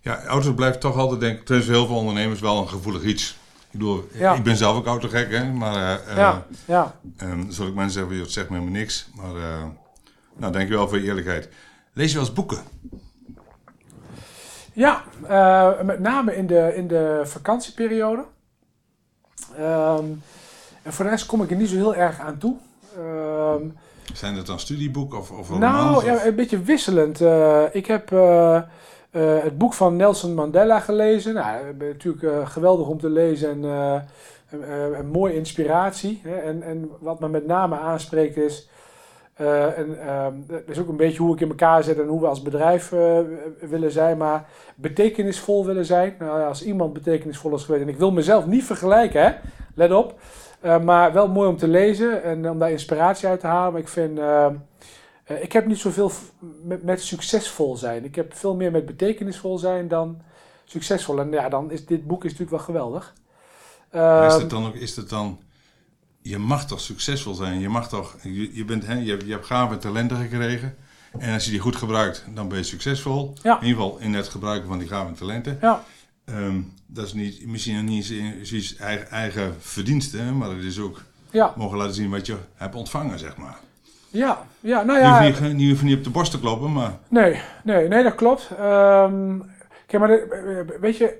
ja, 0.00 0.24
auto's 0.24 0.54
blijft 0.54 0.80
toch 0.80 0.96
altijd, 0.96 1.20
denk 1.20 1.38
ik, 1.38 1.44
tussen 1.44 1.74
heel 1.74 1.86
veel 1.86 1.96
ondernemers 1.96 2.40
wel 2.40 2.58
een 2.58 2.68
gevoelig 2.68 3.02
iets. 3.02 3.38
Ik 3.54 3.78
bedoel, 3.78 4.04
ja. 4.12 4.34
ik 4.34 4.42
ben 4.42 4.56
zelf 4.56 4.76
ook 4.76 4.86
autogek, 4.86 5.30
hè. 5.30 5.52
Maar, 5.52 6.00
ja, 6.16 6.46
ja. 6.64 6.94
Um, 7.22 7.50
zal 7.50 7.66
ik 7.66 7.74
mensen 7.74 8.00
zeggen, 8.00 8.20
het 8.20 8.32
zegt 8.32 8.48
me 8.48 8.56
helemaal 8.56 8.78
niks. 8.78 9.08
Maar, 9.14 9.32
nou, 10.36 10.52
dank 10.52 10.68
je 10.68 10.74
wel 10.74 10.88
voor 10.88 10.98
je 10.98 11.04
eerlijkheid. 11.04 11.48
Lees 11.92 12.08
je 12.08 12.16
wel 12.16 12.26
eens 12.26 12.34
boeken? 12.34 12.58
Ja, 14.72 15.04
met 15.84 16.00
name 16.00 16.36
in 16.36 16.46
de, 16.46 16.72
in 16.76 16.88
de 16.88 17.20
vakantieperiode. 17.24 18.24
Um, 19.60 20.22
en 20.82 20.92
voor 20.92 21.04
de 21.04 21.10
rest 21.10 21.26
kom 21.26 21.42
ik 21.42 21.50
er 21.50 21.56
niet 21.56 21.68
zo 21.68 21.76
heel 21.76 21.94
erg 21.94 22.20
aan 22.20 22.38
toe. 22.38 22.56
Um, 22.98 23.76
Zijn 24.14 24.36
het 24.36 24.46
dan 24.46 24.58
studieboeken 24.58 25.18
of, 25.18 25.30
of 25.30 25.58
Nou, 25.58 26.04
ja, 26.04 26.26
een 26.26 26.34
beetje 26.34 26.62
wisselend. 26.62 27.20
Uh, 27.20 27.62
ik 27.72 27.86
heb 27.86 28.10
uh, 28.10 28.18
uh, 29.12 29.42
het 29.42 29.58
boek 29.58 29.74
van 29.74 29.96
Nelson 29.96 30.34
Mandela 30.34 30.80
gelezen. 30.80 31.34
Nou, 31.34 31.74
natuurlijk 31.78 32.48
geweldig 32.50 32.86
om 32.86 33.00
te 33.00 33.10
lezen 33.10 33.50
en 33.50 33.62
een 34.98 35.10
mooie 35.12 35.34
inspiratie. 35.34 36.20
Hè. 36.24 36.36
En, 36.36 36.62
en 36.62 36.90
wat 37.00 37.20
me 37.20 37.28
met 37.28 37.46
name 37.46 37.78
aanspreekt 37.78 38.36
is... 38.36 38.68
en, 39.34 40.14
um, 40.14 40.44
dat 40.46 40.62
is 40.66 40.78
ook 40.78 40.88
een 40.88 40.96
beetje 40.96 41.22
hoe 41.22 41.34
ik 41.34 41.40
in 41.40 41.48
elkaar 41.48 41.82
zit 41.82 41.98
en 41.98 42.06
hoe 42.06 42.20
we 42.20 42.26
als 42.26 42.42
bedrijf 42.42 42.92
willen 43.60 43.92
zijn, 43.92 44.16
maar 44.16 44.48
betekenisvol 44.74 45.66
willen 45.66 45.84
zijn. 45.84 46.14
Nou, 46.18 46.44
als 46.44 46.64
iemand 46.64 46.92
betekenisvol 46.92 47.54
is 47.54 47.64
geweest, 47.64 47.82
en 47.82 47.88
ik 47.88 47.98
wil 47.98 48.12
mezelf 48.12 48.46
niet 48.46 48.64
vergelijken, 48.64 49.22
hè, 49.22 49.32
let 49.74 49.92
op, 49.92 50.20
uh, 50.64 50.80
maar 50.80 51.12
wel 51.12 51.28
mooi 51.28 51.48
om 51.48 51.56
te 51.56 51.68
lezen 51.68 52.22
en 52.22 52.50
om 52.50 52.58
daar 52.58 52.70
inspiratie 52.70 53.28
uit 53.28 53.40
te 53.40 53.46
halen. 53.46 53.72
Maar 53.72 53.80
ik 53.80 53.88
vind, 53.88 54.18
uh, 54.18 54.46
ik 55.24 55.52
heb 55.52 55.66
niet 55.66 55.78
zoveel 55.78 56.10
met, 56.62 56.82
met 56.82 57.02
succesvol 57.02 57.76
zijn. 57.76 58.04
Ik 58.04 58.14
heb 58.14 58.34
veel 58.34 58.54
meer 58.54 58.70
met 58.70 58.86
betekenisvol 58.86 59.58
zijn 59.58 59.88
dan 59.88 60.22
succesvol. 60.64 61.20
En 61.20 61.30
ja, 61.30 61.48
dan 61.48 61.70
is 61.70 61.86
dit 61.86 62.06
boek 62.06 62.24
is 62.24 62.30
natuurlijk 62.30 62.56
wel 62.56 62.74
geweldig. 62.74 63.14
is 64.26 64.34
het 64.34 64.50
dan 64.50 64.66
ook, 64.66 64.74
is 64.74 64.96
het 64.96 65.08
dan, 65.08 65.38
je 66.22 66.38
mag 66.38 66.66
toch 66.66 66.80
succesvol 66.80 67.34
zijn? 67.34 67.60
Je 67.60 67.68
mag 67.68 67.88
toch, 67.88 68.16
je, 68.22 68.56
je 68.56 68.64
bent, 68.64 68.86
hè, 68.86 68.94
je, 68.94 69.18
je 69.24 69.32
hebt 69.32 69.46
gave 69.46 69.76
talenten 69.76 70.16
gekregen. 70.16 70.76
En 71.18 71.34
als 71.34 71.44
je 71.44 71.50
die 71.50 71.60
goed 71.60 71.76
gebruikt, 71.76 72.24
dan 72.34 72.48
ben 72.48 72.58
je 72.58 72.64
succesvol. 72.64 73.34
Ja. 73.42 73.60
In 73.60 73.66
ieder 73.66 73.82
geval 73.82 73.98
in 73.98 74.14
het 74.14 74.28
gebruiken 74.28 74.68
van 74.68 74.78
die 74.78 74.88
gave 74.88 75.12
talenten. 75.12 75.58
Ja. 75.60 75.84
Um, 76.24 76.72
dat 76.86 77.06
is 77.06 77.12
niet, 77.12 77.46
misschien 77.46 77.84
niet 77.84 78.10
eens 78.10 78.76
eigen, 78.76 79.10
eigen 79.10 79.54
verdiensten, 79.58 80.36
maar 80.36 80.50
het 80.50 80.64
is 80.64 80.78
ook 80.78 81.02
ja. 81.30 81.52
mogen 81.56 81.78
laten 81.78 81.94
zien 81.94 82.10
wat 82.10 82.26
je 82.26 82.36
hebt 82.54 82.74
ontvangen, 82.74 83.18
zeg 83.18 83.36
maar. 83.36 83.58
Ja, 84.08 84.46
ja 84.60 84.82
nou 84.82 84.98
ja. 84.98 85.22
Je 85.22 85.30
hoeft 85.30 85.52
niet, 85.52 85.82
niet 85.82 85.96
op 85.96 86.04
de 86.04 86.10
borst 86.10 86.30
te 86.30 86.40
kloppen, 86.40 86.72
maar... 86.72 86.98
Nee, 87.08 87.40
nee, 87.64 87.88
nee 87.88 88.02
dat 88.02 88.14
klopt. 88.14 88.50
Um, 88.50 89.50
kijk, 89.86 89.98
maar 89.98 90.20
weet 90.80 90.96
je, 90.96 91.18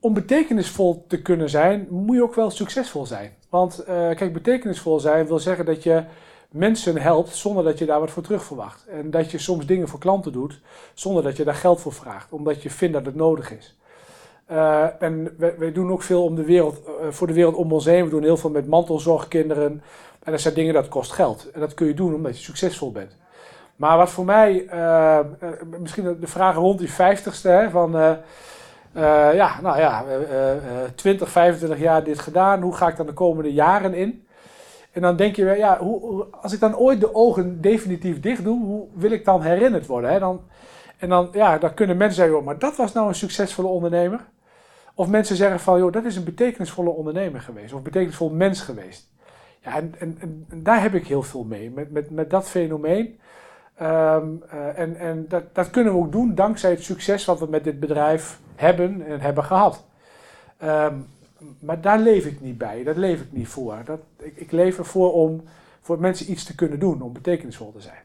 om 0.00 0.14
betekenisvol 0.14 1.04
te 1.08 1.22
kunnen 1.22 1.50
zijn, 1.50 1.86
moet 1.90 2.16
je 2.16 2.22
ook 2.22 2.34
wel 2.34 2.50
succesvol 2.50 3.06
zijn. 3.06 3.32
Want 3.56 3.80
uh, 3.80 3.86
kijk, 3.86 4.32
betekenisvol 4.32 5.00
zijn 5.00 5.26
wil 5.26 5.38
zeggen 5.38 5.64
dat 5.64 5.82
je 5.82 6.04
mensen 6.50 6.98
helpt 6.98 7.34
zonder 7.34 7.64
dat 7.64 7.78
je 7.78 7.86
daar 7.86 8.00
wat 8.00 8.10
voor 8.10 8.22
terug 8.22 8.44
verwacht. 8.44 8.86
En 8.86 9.10
dat 9.10 9.30
je 9.30 9.38
soms 9.38 9.66
dingen 9.66 9.88
voor 9.88 9.98
klanten 9.98 10.32
doet 10.32 10.60
zonder 10.94 11.22
dat 11.22 11.36
je 11.36 11.44
daar 11.44 11.54
geld 11.54 11.80
voor 11.80 11.92
vraagt, 11.92 12.32
omdat 12.32 12.62
je 12.62 12.70
vindt 12.70 12.94
dat 12.94 13.06
het 13.06 13.14
nodig 13.14 13.52
is. 13.52 13.76
Uh, 14.50 15.02
en 15.02 15.34
wij, 15.38 15.72
doen 15.72 15.90
ook 15.90 16.02
veel 16.02 16.24
om 16.24 16.34
de 16.34 16.44
wereld, 16.44 16.80
uh, 16.86 16.92
voor 17.10 17.26
de 17.26 17.32
wereld 17.32 17.54
om 17.54 17.72
ons 17.72 17.84
heen. 17.84 18.04
We 18.04 18.10
doen 18.10 18.22
heel 18.22 18.36
veel 18.36 18.50
met 18.50 18.66
mantelzorgkinderen. 18.66 19.82
En 20.22 20.32
dat 20.32 20.40
zijn 20.40 20.54
dingen 20.54 20.74
dat 20.74 20.88
kost 20.88 21.12
geld. 21.12 21.50
En 21.50 21.60
dat 21.60 21.74
kun 21.74 21.86
je 21.86 21.94
doen 21.94 22.14
omdat 22.14 22.36
je 22.36 22.44
succesvol 22.44 22.92
bent. 22.92 23.16
Maar 23.76 23.96
wat 23.96 24.10
voor 24.10 24.24
mij, 24.24 24.68
misschien 25.78 26.16
de 26.20 26.26
vraag 26.26 26.54
rond 26.54 26.78
die 26.78 26.92
vijftigste, 26.92 27.68
van 27.70 28.18
ja, 29.34 29.60
nou 29.62 29.78
ja, 29.78 30.04
20, 30.94 31.30
25 31.30 31.78
jaar 31.78 32.04
dit 32.04 32.18
gedaan. 32.18 32.62
Hoe 32.62 32.74
ga 32.74 32.88
ik 32.88 32.96
dan 32.96 33.06
de 33.06 33.12
komende 33.12 33.52
jaren 33.52 33.94
in? 33.94 34.26
En 34.96 35.02
dan 35.02 35.16
denk 35.16 35.36
je, 35.36 35.44
ja, 35.44 35.78
hoe, 35.78 36.26
als 36.42 36.52
ik 36.52 36.60
dan 36.60 36.76
ooit 36.76 37.00
de 37.00 37.14
ogen 37.14 37.60
definitief 37.60 38.20
dicht 38.20 38.44
doe, 38.44 38.64
hoe 38.64 38.86
wil 38.94 39.10
ik 39.10 39.24
dan 39.24 39.42
herinnerd 39.42 39.86
worden? 39.86 40.10
Hè? 40.10 40.18
Dan, 40.18 40.40
en 40.98 41.08
dan, 41.08 41.28
ja, 41.32 41.58
dan 41.58 41.74
kunnen 41.74 41.96
mensen 41.96 42.16
zeggen, 42.16 42.38
oh, 42.38 42.44
maar 42.44 42.58
dat 42.58 42.76
was 42.76 42.92
nou 42.92 43.08
een 43.08 43.14
succesvolle 43.14 43.68
ondernemer. 43.68 44.20
Of 44.94 45.08
mensen 45.08 45.36
zeggen 45.36 45.60
van, 45.60 45.78
joh, 45.78 45.92
dat 45.92 46.04
is 46.04 46.16
een 46.16 46.24
betekenisvolle 46.24 46.90
ondernemer 46.90 47.40
geweest. 47.40 47.72
Of 47.72 47.78
een 47.78 47.82
betekenisvol 47.82 48.30
mens 48.30 48.60
geweest. 48.60 49.08
Ja, 49.60 49.76
en, 49.76 49.94
en, 49.98 50.16
en, 50.20 50.62
daar 50.62 50.82
heb 50.82 50.94
ik 50.94 51.06
heel 51.06 51.22
veel 51.22 51.44
mee. 51.44 51.70
Met, 51.70 51.90
met, 51.90 52.10
met 52.10 52.30
dat 52.30 52.48
fenomeen. 52.48 53.18
Um, 53.82 54.42
uh, 54.54 54.78
en 54.78 54.96
en 54.96 55.24
dat, 55.28 55.42
dat 55.54 55.70
kunnen 55.70 55.92
we 55.92 55.98
ook 55.98 56.12
doen 56.12 56.34
dankzij 56.34 56.70
het 56.70 56.82
succes 56.82 57.24
wat 57.24 57.38
we 57.38 57.46
met 57.46 57.64
dit 57.64 57.80
bedrijf 57.80 58.38
hebben 58.54 59.06
en 59.06 59.20
hebben 59.20 59.44
gehad. 59.44 59.84
Um, 60.64 61.06
maar 61.58 61.80
daar 61.80 61.98
leef 61.98 62.24
ik 62.24 62.40
niet 62.40 62.58
bij. 62.58 62.82
Dat 62.82 62.96
leef 62.96 63.20
ik 63.20 63.32
niet 63.32 63.48
voor. 63.48 63.76
Dat, 63.84 64.00
ik, 64.18 64.36
ik 64.36 64.52
leef 64.52 64.78
ervoor 64.78 65.12
om 65.12 65.44
voor 65.80 66.00
mensen 66.00 66.30
iets 66.30 66.44
te 66.44 66.54
kunnen 66.54 66.78
doen, 66.78 67.02
om 67.02 67.12
betekenisvol 67.12 67.72
te 67.72 67.80
zijn. 67.80 68.04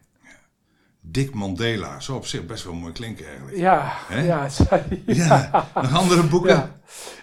Dick 1.03 1.33
Mandela, 1.33 1.99
zo 1.99 2.15
op 2.15 2.25
zich 2.25 2.45
best 2.45 2.63
wel 2.63 2.73
mooi 2.73 2.93
klinken 2.93 3.25
eigenlijk. 3.25 3.57
Ja, 3.57 3.93
ja, 4.09 4.21
ja. 4.69 4.83
ja. 5.05 5.67
Nog 5.75 5.97
andere 5.97 6.23
boeken? 6.23 6.49
Ja. 6.49 6.69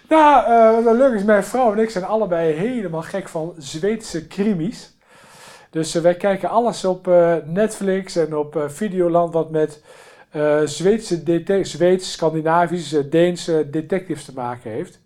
Nou, 0.09 0.85
uh, 0.85 0.97
leuk 0.97 1.13
is, 1.13 1.23
mijn 1.23 1.43
vrouw 1.43 1.73
en 1.73 1.79
ik 1.79 1.89
zijn 1.89 2.03
allebei 2.03 2.53
helemaal 2.53 3.01
gek 3.01 3.29
van 3.29 3.53
Zweedse 3.57 4.27
krimis. 4.27 4.97
Dus 5.69 5.95
uh, 5.95 6.01
wij 6.01 6.15
kijken 6.15 6.49
alles 6.49 6.85
op 6.85 7.07
uh, 7.07 7.35
Netflix 7.45 8.15
en 8.15 8.35
op 8.35 8.63
Videoland 8.67 9.33
wat 9.33 9.51
met 9.51 9.83
Zweedse, 10.63 11.43
Zweeds, 11.61 12.11
Scandinavische, 12.11 13.09
Deense 13.09 13.69
detectives 13.69 14.25
te 14.25 14.33
maken 14.33 14.71
heeft. 14.71 14.99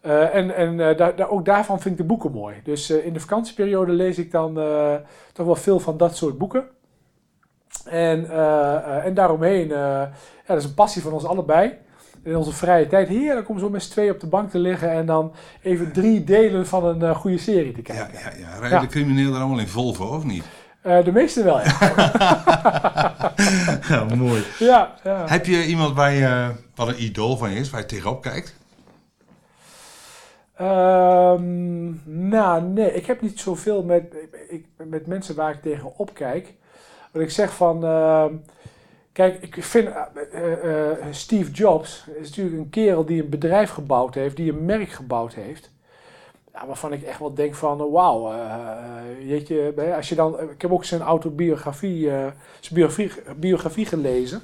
en 0.00 0.54
en 0.54 0.96
daar, 0.96 1.28
ook 1.28 1.44
daarvan 1.44 1.80
vind 1.80 1.94
ik 1.94 2.00
de 2.00 2.06
boeken 2.06 2.32
mooi. 2.32 2.60
Dus 2.64 2.90
in 2.90 3.12
de 3.12 3.20
vakantieperiode 3.20 3.92
lees 3.92 4.18
ik 4.18 4.30
dan 4.30 4.54
toch 5.32 5.46
wel 5.46 5.54
veel 5.54 5.80
van 5.80 5.96
dat 5.96 6.16
soort 6.16 6.38
boeken. 6.38 6.68
En, 7.84 8.24
uh, 8.24 9.04
en 9.04 9.14
daaromheen, 9.14 9.68
uh, 9.68 9.76
ja, 9.76 10.10
dat 10.46 10.56
is 10.56 10.64
een 10.64 10.74
passie 10.74 11.02
van 11.02 11.12
ons 11.12 11.24
allebei. 11.24 11.78
In 12.24 12.36
onze 12.36 12.52
vrije 12.52 12.86
tijd, 12.86 13.08
heerlijk 13.08 13.48
om 13.48 13.58
zo 13.58 13.70
met 13.70 13.82
z'n 13.82 13.90
twee 13.90 14.10
op 14.10 14.20
de 14.20 14.26
bank 14.26 14.50
te 14.50 14.58
liggen 14.58 14.90
en 14.90 15.06
dan 15.06 15.32
even 15.62 15.92
drie 15.92 16.24
delen 16.24 16.66
van 16.66 16.84
een 16.84 17.00
uh, 17.00 17.16
goede 17.16 17.38
serie 17.38 17.72
te 17.72 17.82
kijken. 17.82 18.08
Ja, 18.12 18.20
ja, 18.20 18.36
ja. 18.38 18.58
Rijden 18.58 18.80
de 18.80 18.86
criminelen 18.86 19.40
allemaal 19.40 19.58
in 19.58 19.68
Volvo 19.68 20.04
of 20.04 20.24
niet? 20.24 20.44
de 20.82 21.12
meeste 21.12 21.42
wel, 21.42 21.60
ja. 21.60 21.76
ja, 23.88 24.04
mooi. 24.16 24.42
Ja, 24.58 24.94
ja. 25.04 25.26
Heb 25.26 25.46
je 25.46 25.66
iemand 25.66 25.96
waar 25.96 26.12
je, 26.12 26.50
wat 26.74 26.88
een 26.88 27.02
idool 27.02 27.36
van 27.36 27.50
je 27.50 27.58
is, 27.58 27.70
waar 27.70 27.80
je 27.80 27.86
tegenop 27.86 28.22
kijkt? 28.22 28.54
Um, 30.60 32.02
nou, 32.04 32.62
nee, 32.62 32.94
ik 32.94 33.06
heb 33.06 33.20
niet 33.20 33.40
zoveel 33.40 33.82
met, 33.82 34.14
ik, 34.48 34.66
met 34.76 35.06
mensen 35.06 35.34
waar 35.34 35.52
ik 35.52 35.62
tegenop 35.62 36.10
kijk. 36.14 36.54
Wat 37.12 37.22
ik 37.22 37.30
zeg 37.30 37.54
van. 37.54 37.84
Uh, 37.84 38.24
kijk, 39.14 39.42
ik 39.42 39.64
vind 39.64 39.88
uh, 40.34 40.90
Steve 41.10 41.50
Jobs 41.50 42.06
is 42.20 42.28
natuurlijk 42.28 42.56
een 42.56 42.70
kerel 42.70 43.04
die 43.04 43.22
een 43.22 43.28
bedrijf 43.28 43.70
gebouwd 43.70 44.14
heeft, 44.14 44.36
die 44.36 44.52
een 44.52 44.64
merk 44.64 44.88
gebouwd 44.88 45.34
heeft. 45.34 45.70
Ja, 46.52 46.66
waarvan 46.66 46.92
ik 46.92 47.02
echt 47.02 47.18
wel 47.18 47.34
denk 47.34 47.54
van, 47.54 47.90
wauw, 47.90 48.34
jeetje, 49.20 49.92
als 49.96 50.08
je 50.08 50.14
dan, 50.14 50.40
ik 50.40 50.62
heb 50.62 50.72
ook 50.72 50.84
zijn 50.84 51.00
autobiografie, 51.00 52.08
zijn 52.08 52.34
biografie, 52.74 53.12
biografie 53.36 53.86
gelezen. 53.86 54.42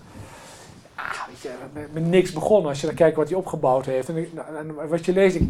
Ah, 0.95 1.27
weet 1.29 1.41
je, 1.41 1.50
met, 1.73 1.93
met, 1.93 2.07
niks 2.07 2.33
begonnen 2.33 2.69
als 2.69 2.81
je 2.81 2.87
dan 2.87 2.97
kijkt 2.97 3.17
wat 3.17 3.29
hij 3.29 3.39
opgebouwd 3.39 3.87
heeft. 3.87 4.09
En, 4.09 4.29
en 4.59 4.89
wat 4.89 5.05
je 5.05 5.12
leest, 5.12 5.37
ik, 5.37 5.49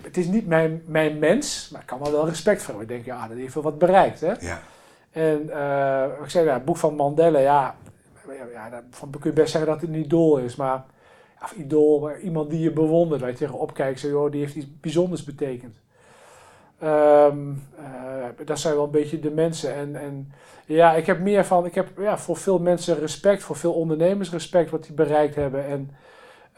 het 0.00 0.16
is 0.16 0.26
niet 0.26 0.46
mijn, 0.46 0.82
mijn 0.86 1.18
mens, 1.18 1.68
maar 1.72 1.80
ik 1.80 1.86
kan 1.86 2.06
er 2.06 2.12
wel 2.12 2.28
respect 2.28 2.62
voor. 2.62 2.82
Ik 2.82 2.88
denk, 2.88 3.04
ja, 3.04 3.28
dat 3.28 3.36
heeft 3.36 3.54
wel 3.54 3.62
wat 3.62 3.78
bereikt, 3.78 4.20
hè. 4.20 4.32
Ja. 4.40 4.62
En 5.10 5.42
uh, 5.46 6.04
ik 6.24 6.30
zei, 6.30 6.46
ja, 6.46 6.54
het 6.54 6.64
boek 6.64 6.76
van 6.76 6.94
Mandela, 6.94 7.38
ja, 7.38 7.76
ja, 8.52 8.82
kun 9.10 9.20
je 9.22 9.32
best 9.32 9.52
zeggen 9.52 9.70
dat 9.70 9.80
het 9.80 9.90
een 9.90 9.96
idool 9.96 10.38
is. 10.38 10.56
Maar, 10.56 10.84
of 11.42 11.52
idool, 11.52 12.16
iemand 12.16 12.50
die 12.50 12.60
je 12.60 12.72
bewondert, 12.72 13.20
waar 13.20 13.30
je 13.30 13.36
tegenop 13.36 13.74
kijkt, 13.74 14.00
zo, 14.00 14.08
joh, 14.08 14.30
die 14.30 14.40
heeft 14.40 14.54
iets 14.54 14.80
bijzonders 14.80 15.24
betekend. 15.24 15.76
Um, 16.82 17.62
uh, 17.78 18.44
dat 18.44 18.58
zijn 18.58 18.74
wel 18.74 18.84
een 18.84 18.90
beetje 18.90 19.20
de 19.20 19.30
mensen. 19.30 19.74
En, 19.74 19.96
en 19.96 20.32
ja, 20.66 20.94
ik 20.94 21.06
heb 21.06 21.20
meer 21.20 21.44
van, 21.44 21.66
ik 21.66 21.74
heb 21.74 21.88
ja, 21.98 22.18
voor 22.18 22.36
veel 22.36 22.58
mensen 22.58 22.98
respect, 22.98 23.42
voor 23.42 23.56
veel 23.56 23.72
ondernemers 23.72 24.30
respect 24.30 24.70
wat 24.70 24.84
die 24.84 24.94
bereikt 24.94 25.34
hebben. 25.34 25.66
En 25.66 25.90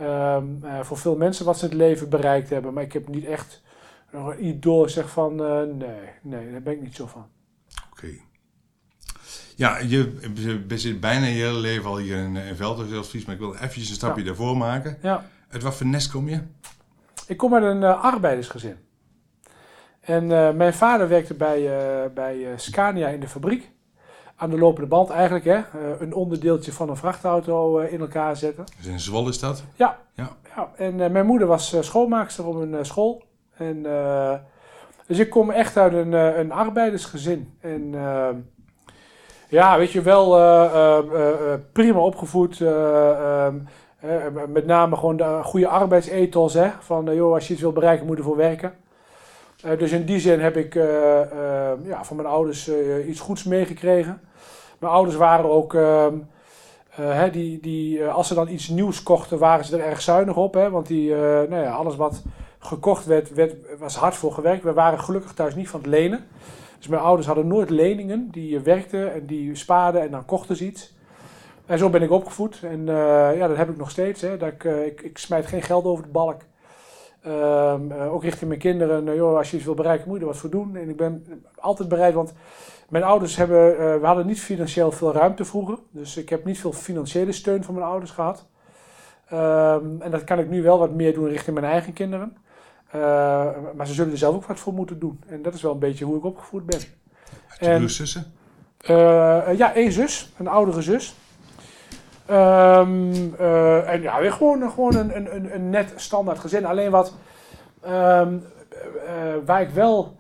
um, 0.07 0.61
uh, 0.65 0.81
voor 0.81 0.97
veel 0.97 1.17
mensen 1.17 1.45
wat 1.45 1.59
ze 1.59 1.65
het 1.65 1.75
leven 1.75 2.09
bereikt 2.09 2.51
hebben. 2.51 2.73
Maar 2.73 2.83
ik 2.83 2.93
heb 2.93 3.09
niet 3.09 3.25
echt 3.25 3.63
een 4.11 4.47
idool, 4.47 4.89
zeg 4.89 5.11
van, 5.11 5.35
nee, 5.77 5.99
nee, 6.23 6.51
daar 6.53 6.63
ben 6.63 6.73
ik 6.73 6.83
niet 6.83 6.97
zo 6.97 7.07
van. 7.07 7.27
Ja, 9.57 9.79
je, 9.79 10.19
je 10.69 10.79
zit 10.79 11.01
bijna 11.01 11.27
je 11.27 11.43
hele 11.43 11.59
leven 11.59 11.91
al 11.91 11.99
hier 11.99 12.17
in, 12.17 12.37
in 12.37 12.57
Veldhuisadvies, 12.57 13.25
maar 13.25 13.35
ik 13.35 13.41
wil 13.41 13.55
even 13.55 13.81
een 13.81 13.85
stapje 13.85 14.21
ja. 14.21 14.27
daarvoor 14.27 14.57
maken. 14.57 14.99
Ja. 15.03 15.25
Uit 15.51 15.63
wat 15.63 15.75
voor 15.75 15.87
nest 15.87 16.11
kom 16.11 16.29
je? 16.29 16.41
Ik 17.27 17.37
kom 17.37 17.55
uit 17.55 17.65
een 17.65 17.83
uh, 17.83 18.05
arbeidersgezin. 18.05 18.77
En 20.01 20.31
uh, 20.31 20.51
mijn 20.51 20.75
vader 20.75 21.09
werkte 21.09 21.35
bij, 21.35 21.61
uh, 21.61 22.11
bij 22.15 22.47
Scania 22.57 23.09
in 23.09 23.21
de 23.21 23.29
fabriek. 23.29 23.71
Aan 24.37 24.51
de 24.51 24.59
lopende 24.59 24.89
band 24.89 25.11
eigenlijk, 25.11 25.45
hè. 25.45 25.61
een 25.99 26.15
onderdeeltje 26.15 26.73
van 26.73 26.89
een 26.89 26.97
vrachtauto 26.97 27.79
in 27.79 28.01
elkaar 28.01 28.37
zetten. 28.37 28.65
Dus 28.77 28.87
in 28.87 29.01
Zwolle 29.01 29.29
is 29.29 29.39
dat? 29.39 29.65
Ja. 29.75 29.99
ja. 30.15 30.37
ja. 30.57 30.71
En 30.77 30.97
mijn 30.97 31.27
moeder 31.27 31.47
was 31.47 31.77
schoonmaakster 31.81 32.47
op 32.47 32.55
een 32.55 32.87
school. 32.87 33.23
En, 33.57 33.83
dus 35.07 35.19
ik 35.19 35.31
kom 35.31 35.51
echt 35.51 35.77
uit 35.77 35.93
een, 35.93 36.13
een 36.13 36.53
arbeidersgezin. 36.53 37.59
En 37.61 37.95
ja, 39.55 39.79
weet 39.79 39.93
je, 39.93 40.03
wel 40.03 40.39
uh, 40.39 40.99
uh, 41.13 41.55
prima 41.73 41.99
opgevoed. 41.99 42.61
Ehm, 42.61 43.55
met 44.49 44.67
name 44.67 44.97
gewoon 44.97 45.17
de 45.17 45.41
goede 45.43 45.69
arbeidsethos. 45.69 46.55
Hè? 46.55 46.71
Van, 46.81 47.15
joh, 47.15 47.35
als 47.35 47.47
je 47.47 47.53
iets 47.53 47.63
wil 47.63 47.73
bereiken, 47.73 48.07
moet 48.07 48.17
je 48.17 48.23
ervoor 48.23 48.37
werken. 48.37 48.75
dus 49.79 49.93
in 49.93 50.05
die 50.05 50.21
zin 50.21 50.41
heb 50.41 50.57
ik 50.57 50.75
ja, 51.85 52.05
van 52.05 52.17
mijn 52.17 52.29
ouders 52.29 52.71
iets 53.09 53.21
goeds 53.21 53.45
meegekregen. 53.45 54.21
Mijn 54.79 54.93
ouders 54.93 55.17
waren 55.17 55.51
ook... 55.51 55.75
Ehm, 55.75 56.15
hè, 56.91 57.31
die, 57.31 57.61
die, 57.61 58.05
als 58.07 58.29
ze 58.29 58.35
dan 58.35 58.49
iets 58.49 58.69
nieuws 58.69 59.03
kochten, 59.03 59.39
waren 59.39 59.65
ze 59.65 59.77
er 59.77 59.87
erg 59.87 60.01
zuinig 60.01 60.37
op. 60.37 60.55
Hè? 60.55 60.71
Want 60.71 60.87
die, 60.87 61.15
nou 61.15 61.63
ja, 61.63 61.73
alles 61.73 61.97
wat 61.97 62.23
gekocht 62.59 63.07
werd, 63.07 63.35
werd, 63.35 63.55
was 63.79 63.97
hard 63.97 64.15
voor 64.15 64.33
gewerkt. 64.33 64.63
We 64.63 64.73
waren 64.73 65.01
gelukkig 65.01 65.33
thuis 65.33 65.55
niet 65.55 65.69
van 65.69 65.81
het 65.81 65.89
lenen. 65.89 66.27
Dus 66.85 66.93
mijn 66.93 67.05
ouders 67.05 67.27
hadden 67.27 67.47
nooit 67.47 67.71
leningen. 67.71 68.29
Die 68.31 68.61
werkten 68.61 69.13
en 69.13 69.27
die 69.27 69.55
spaarden 69.55 70.01
en 70.03 70.11
dan 70.11 70.25
kochten 70.25 70.57
ze 70.57 70.67
iets. 70.67 70.95
En 71.67 71.79
zo 71.79 71.91
ben 71.91 72.03
ik 72.03 72.11
opgevoed. 72.11 72.61
En 72.63 72.81
uh, 72.81 73.37
ja, 73.37 73.49
dat 73.49 73.57
heb 73.57 73.69
ik 73.69 73.77
nog 73.77 73.91
steeds. 73.91 74.21
Hè. 74.21 74.37
Dat 74.37 74.49
ik, 74.49 74.65
uh, 74.65 74.87
ik, 74.87 75.01
ik, 75.01 75.19
smijt 75.19 75.47
geen 75.47 75.63
geld 75.63 75.85
over 75.85 76.05
de 76.05 76.11
balk. 76.11 76.41
Uh, 77.27 78.13
ook 78.13 78.23
richting 78.23 78.49
mijn 78.49 78.61
kinderen. 78.61 79.15
joh, 79.15 79.37
als 79.37 79.51
je 79.51 79.57
iets 79.57 79.65
wil 79.65 79.75
bereiken, 79.75 80.09
moet 80.09 80.17
je 80.17 80.23
er 80.23 80.29
wat 80.29 80.37
voor 80.37 80.51
doen. 80.51 80.77
En 80.77 80.89
ik 80.89 80.97
ben 80.97 81.43
altijd 81.57 81.89
bereid, 81.89 82.15
want 82.15 82.33
mijn 82.89 83.05
ouders 83.05 83.37
hebben... 83.37 83.77
we 84.01 84.07
hadden 84.07 84.27
niet 84.27 84.41
financieel 84.41 84.93
veel 84.93 85.13
ruimte 85.13 85.45
vroeger. 85.45 85.79
Dus 85.91 86.17
ik 86.17 86.29
heb 86.29 86.45
niet 86.45 86.61
veel 86.61 86.73
financiële 86.73 87.33
steun 87.33 87.65
van 87.65 87.75
mijn 87.75 87.87
ouders 87.87 88.11
gehad. 88.11 88.47
Ehm, 89.29 90.01
en 90.01 90.11
dat 90.11 90.25
kan 90.25 90.39
ik 90.39 90.49
nu 90.49 90.63
wel 90.63 90.79
wat 90.79 90.95
meer 90.95 91.15
doen 91.15 91.29
richting 91.29 91.61
mijn 91.61 91.73
eigen 91.73 91.93
kinderen. 91.93 92.37
Uh, 92.95 93.01
maar 93.75 93.87
ze 93.87 93.95
zullen 93.95 94.13
er 94.13 94.19
zelf 94.19 94.35
ook 94.35 94.47
wat 94.47 94.59
voor 94.59 94.73
moeten 94.73 94.99
doen. 94.99 95.21
En 95.27 95.43
dat 95.43 95.55
is 95.55 95.63
wel 95.63 95.73
een 95.73 95.79
beetje 95.79 96.05
hoe 96.05 96.17
ik 96.17 96.25
opgevoed 96.25 96.67
ben. 96.67 96.81
Heb 97.47 97.81
je 97.81 97.89
zussen? 97.89 98.35
Uh, 98.91 99.57
ja, 99.57 99.75
één 99.75 99.93
zus, 99.93 100.33
een 100.39 100.49
oudere 100.49 100.83
zus. 100.83 101.15
Um, 102.31 103.13
uh, 103.41 103.93
en 103.93 104.03
ja, 104.03 104.21
weer 104.21 104.33
gewoon, 104.33 104.71
gewoon 104.71 104.95
een, 104.95 105.17
een, 105.17 105.55
een 105.55 105.71
net 105.71 105.93
standaard 105.97 106.39
gezin. 106.39 106.67
Alleen 106.67 106.91
wat 106.91 107.15
um, 107.87 108.43
waar, 109.45 109.61
ik 109.61 109.71
wel, 109.71 110.17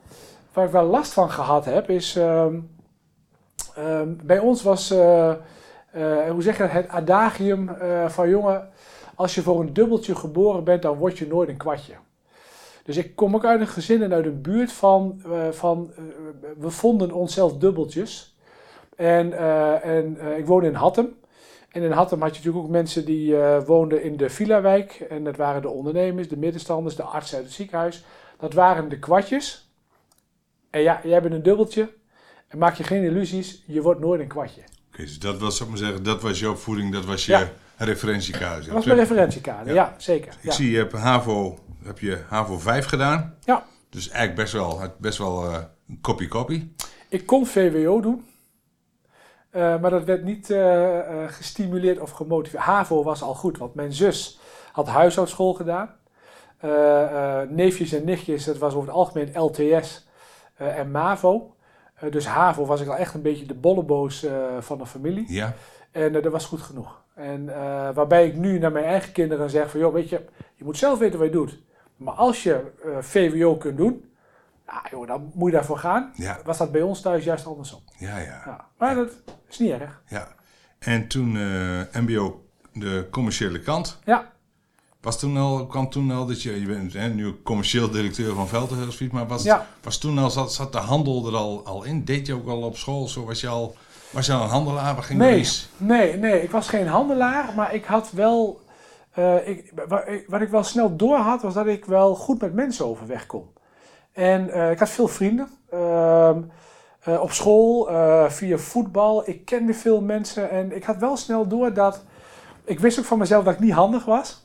waar 0.52 0.64
ik 0.64 0.70
wel 0.70 0.84
last 0.84 1.12
van 1.12 1.30
gehad 1.30 1.64
heb, 1.64 1.90
is. 1.90 2.16
Um, 2.16 2.70
bij 4.24 4.38
ons 4.38 4.62
was, 4.62 4.88
hoe 6.28 6.42
zeg 6.42 6.56
je 6.56 6.62
het 6.62 6.88
adagium 6.88 7.70
van 8.06 8.28
jongen 8.28 8.68
als 9.14 9.34
je 9.34 9.42
voor 9.42 9.60
een 9.60 9.72
dubbeltje 9.72 10.14
geboren 10.14 10.64
bent, 10.64 10.82
dan 10.82 10.96
word 10.96 11.18
je 11.18 11.26
nooit 11.26 11.48
een 11.48 11.56
kwartje. 11.56 11.94
Dus 12.84 12.96
ik 12.96 13.16
kom 13.16 13.34
ook 13.34 13.44
uit 13.44 13.60
een 13.60 13.66
gezin 13.66 14.02
en 14.02 14.12
uit 14.12 14.26
een 14.26 14.42
buurt 14.42 14.72
van, 14.72 15.22
eh, 15.26 15.50
van 15.50 15.92
eh, 15.96 16.02
we 16.58 16.70
vonden 16.70 17.12
onszelf 17.12 17.56
dubbeltjes. 17.56 18.36
En, 18.96 19.32
eh, 19.32 19.84
en 19.84 20.36
ik 20.38 20.46
woonde 20.46 20.66
in 20.66 20.74
Hattem. 20.74 21.16
En 21.70 21.82
in 21.82 21.90
Hattem 21.90 22.20
had 22.20 22.30
je 22.30 22.36
natuurlijk 22.36 22.64
ook 22.64 22.70
mensen 22.70 23.04
die 23.04 23.36
woonden 23.66 24.02
in 24.02 24.16
de 24.16 24.30
villa-wijk. 24.30 25.06
En 25.08 25.24
dat 25.24 25.36
waren 25.36 25.62
de 25.62 25.68
ondernemers, 25.68 26.28
de 26.28 26.36
middenstanders, 26.36 26.96
de 26.96 27.02
artsen 27.02 27.36
uit 27.36 27.46
het 27.46 27.54
ziekenhuis. 27.54 28.04
Dat 28.38 28.52
waren 28.52 28.88
de 28.88 28.98
kwartjes. 28.98 29.70
En 30.70 30.80
ja, 30.80 31.00
jij 31.04 31.22
bent 31.22 31.34
een 31.34 31.42
dubbeltje. 31.42 31.92
En 32.48 32.58
maak 32.58 32.74
je 32.74 32.84
geen 32.84 33.02
illusies, 33.02 33.62
je 33.66 33.82
wordt 33.82 34.00
nooit 34.00 34.20
een 34.20 34.28
kwartje. 34.28 34.60
Oké, 34.88 35.02
dus 35.02 35.18
dat 35.18 35.38
was, 35.38 35.56
zou 35.56 35.70
ik 35.70 35.76
maar 35.76 35.84
zeggen, 35.84 36.04
dat 36.04 36.22
was 36.22 36.40
je 36.40 36.50
opvoeding, 36.50 36.92
dat 36.92 37.04
was 37.04 37.26
je 37.26 37.32
Ja. 37.32 37.52
Referentiekader. 37.76 38.64
Dat 38.64 38.74
was 38.74 38.84
mijn 38.84 38.98
referentiekader, 38.98 39.74
Ja. 39.74 39.84
ja, 39.84 39.94
zeker. 39.96 40.34
Ik 40.40 40.52
zie, 40.52 40.70
je 40.70 40.76
hebt 40.76 40.92
HAVO, 40.92 41.58
heb 41.84 41.98
je 41.98 42.22
HAVO 42.28 42.58
5 42.58 42.86
gedaan. 42.86 43.34
Ja. 43.44 43.64
Dus 43.94 44.08
eigenlijk 44.08 44.36
best 44.36 44.52
wel, 44.52 44.80
best 44.98 45.18
wel 45.18 45.44
eh, 45.44 45.58
een 45.88 46.00
kopie-kopie. 46.00 46.74
Ik 47.08 47.26
kon 47.26 47.46
VWO 47.46 48.00
doen, 48.00 48.26
eh, 49.50 49.80
maar 49.80 49.90
dat 49.90 50.04
werd 50.04 50.24
niet 50.24 50.50
eh, 50.50 50.98
gestimuleerd 51.26 52.00
of 52.00 52.10
gemotiveerd. 52.10 52.62
HAVO 52.62 53.02
was 53.02 53.22
al 53.22 53.34
goed, 53.34 53.58
want 53.58 53.74
mijn 53.74 53.92
zus 53.92 54.38
had 54.72 54.86
huishoudschool 54.86 55.54
gedaan. 55.54 55.94
Neefjes 57.48 57.92
en 57.92 58.04
nichtjes, 58.04 58.44
dat 58.44 58.58
was 58.58 58.74
over 58.74 58.88
het 58.88 58.96
algemeen 58.96 59.38
LTS 59.38 60.06
en 60.56 60.90
MAVO. 60.90 61.54
Dus 62.10 62.26
HAVO 62.26 62.66
was 62.66 62.80
ik 62.80 62.88
al 62.88 62.96
echt 62.96 63.14
een 63.14 63.22
beetje 63.22 63.46
de 63.46 63.54
bolleboos 63.54 64.26
van 64.60 64.78
de 64.78 64.86
familie. 64.86 65.32
Ja. 65.32 65.54
En 65.90 66.12
dat 66.12 66.24
was 66.24 66.46
goed 66.46 66.62
genoeg. 66.62 67.03
En 67.14 67.48
eh, 67.48 67.94
waarbij 67.94 68.26
ik 68.26 68.34
nu 68.36 68.58
naar 68.58 68.72
mijn 68.72 68.84
eigen 68.84 69.12
kinderen 69.12 69.50
zeg 69.50 69.70
van, 69.70 69.80
joh, 69.80 69.92
weet 69.92 70.08
je, 70.08 70.24
je 70.54 70.64
moet 70.64 70.78
zelf 70.78 70.98
weten 70.98 71.18
wat 71.18 71.28
je 71.28 71.34
doet. 71.34 71.60
Maar 71.96 72.14
als 72.14 72.42
je 72.42 72.72
eh, 72.84 72.90
VWO 73.00 73.56
kunt 73.56 73.76
doen, 73.76 74.04
joh, 74.90 75.06
dan 75.06 75.30
moet 75.34 75.50
je 75.50 75.56
daarvoor 75.56 75.78
gaan. 75.78 76.12
Ja, 76.14 76.38
Was 76.44 76.58
dat 76.58 76.72
bij 76.72 76.82
ons 76.82 77.00
thuis 77.00 77.24
juist 77.24 77.46
andersom. 77.46 77.80
ja, 77.98 78.18
ja. 78.18 78.42
Ja. 78.46 78.66
Maar 78.78 78.94
dat 78.94 79.10
is 79.48 79.58
niet 79.58 79.70
erg. 79.70 80.02
ja. 80.08 80.28
En 80.78 81.08
toen 81.08 81.36
eh, 81.36 82.00
MBO, 82.00 82.44
de 82.72 83.06
commerciële 83.10 83.60
kant. 83.60 83.98
Ja, 84.04 84.32
Was 85.00 85.18
toen 85.18 85.36
al, 85.36 85.66
kwam 85.66 85.90
toen 85.90 86.10
al 86.10 86.26
dat 86.26 86.42
je, 86.42 86.60
je 86.60 86.66
bent 86.66 86.92
hè, 86.92 87.08
nu 87.08 87.42
commercieel 87.42 87.90
directeur 87.90 88.34
van 88.34 88.48
Veltenhuisfiets, 88.48 89.12
maar 89.12 89.26
was, 89.26 89.46
was 89.82 89.98
toen 89.98 90.18
al, 90.18 90.30
zat, 90.30 90.52
zat 90.52 90.72
de 90.72 90.78
handel 90.78 91.26
er 91.26 91.36
al, 91.36 91.64
al 91.66 91.84
in? 91.84 92.04
Deed 92.04 92.26
je 92.26 92.34
ook 92.34 92.48
al 92.48 92.62
op 92.62 92.76
school? 92.76 93.08
Zo 93.08 93.24
was 93.24 93.40
je 93.40 93.48
al, 93.48 93.76
was 94.14 94.26
je 94.26 94.32
al 94.32 94.42
een 94.42 94.48
handelaar? 94.48 94.94
Waar 94.94 95.02
ging 95.02 95.18
Nee. 95.18 95.36
mis? 95.36 95.68
Nee, 95.76 96.16
nee, 96.16 96.42
ik 96.42 96.50
was 96.50 96.68
geen 96.68 96.86
handelaar, 96.86 97.52
maar 97.56 97.74
ik 97.74 97.84
had 97.84 98.10
wel. 98.12 98.62
eh, 99.14 99.48
ik, 99.48 99.72
wa- 99.88 100.04
ik- 100.04 100.24
wat 100.28 100.40
ik 100.40 100.48
wel 100.48 100.62
snel 100.64 100.96
door 100.96 101.16
had, 101.16 101.42
was 101.42 101.54
dat 101.54 101.66
ik 101.66 101.84
wel 101.84 102.14
goed 102.14 102.40
met 102.40 102.54
mensen 102.54 102.86
overweg 102.86 103.26
kon. 103.26 103.48
En 104.12 104.50
eh, 104.50 104.70
ik 104.70 104.78
had 104.78 104.88
veel 104.88 105.08
vrienden. 105.08 105.48
Ehm, 105.70 106.38
eh, 107.04 107.20
op 107.20 107.32
school, 107.32 107.88
via 108.28 108.56
voetbal. 108.58 109.28
Ik 109.28 109.44
kende 109.44 109.74
veel 109.74 110.00
mensen. 110.00 110.50
En 110.50 110.76
ik 110.76 110.84
had 110.84 110.96
wel 110.96 111.16
snel 111.16 111.46
door 111.48 111.72
dat. 111.72 112.02
Ik 112.64 112.80
wist 112.80 112.98
ook 112.98 113.04
van 113.04 113.18
mezelf 113.18 113.44
dat 113.44 113.54
ik 113.54 113.60
niet 113.60 113.72
handig 113.72 114.04
was. 114.04 114.42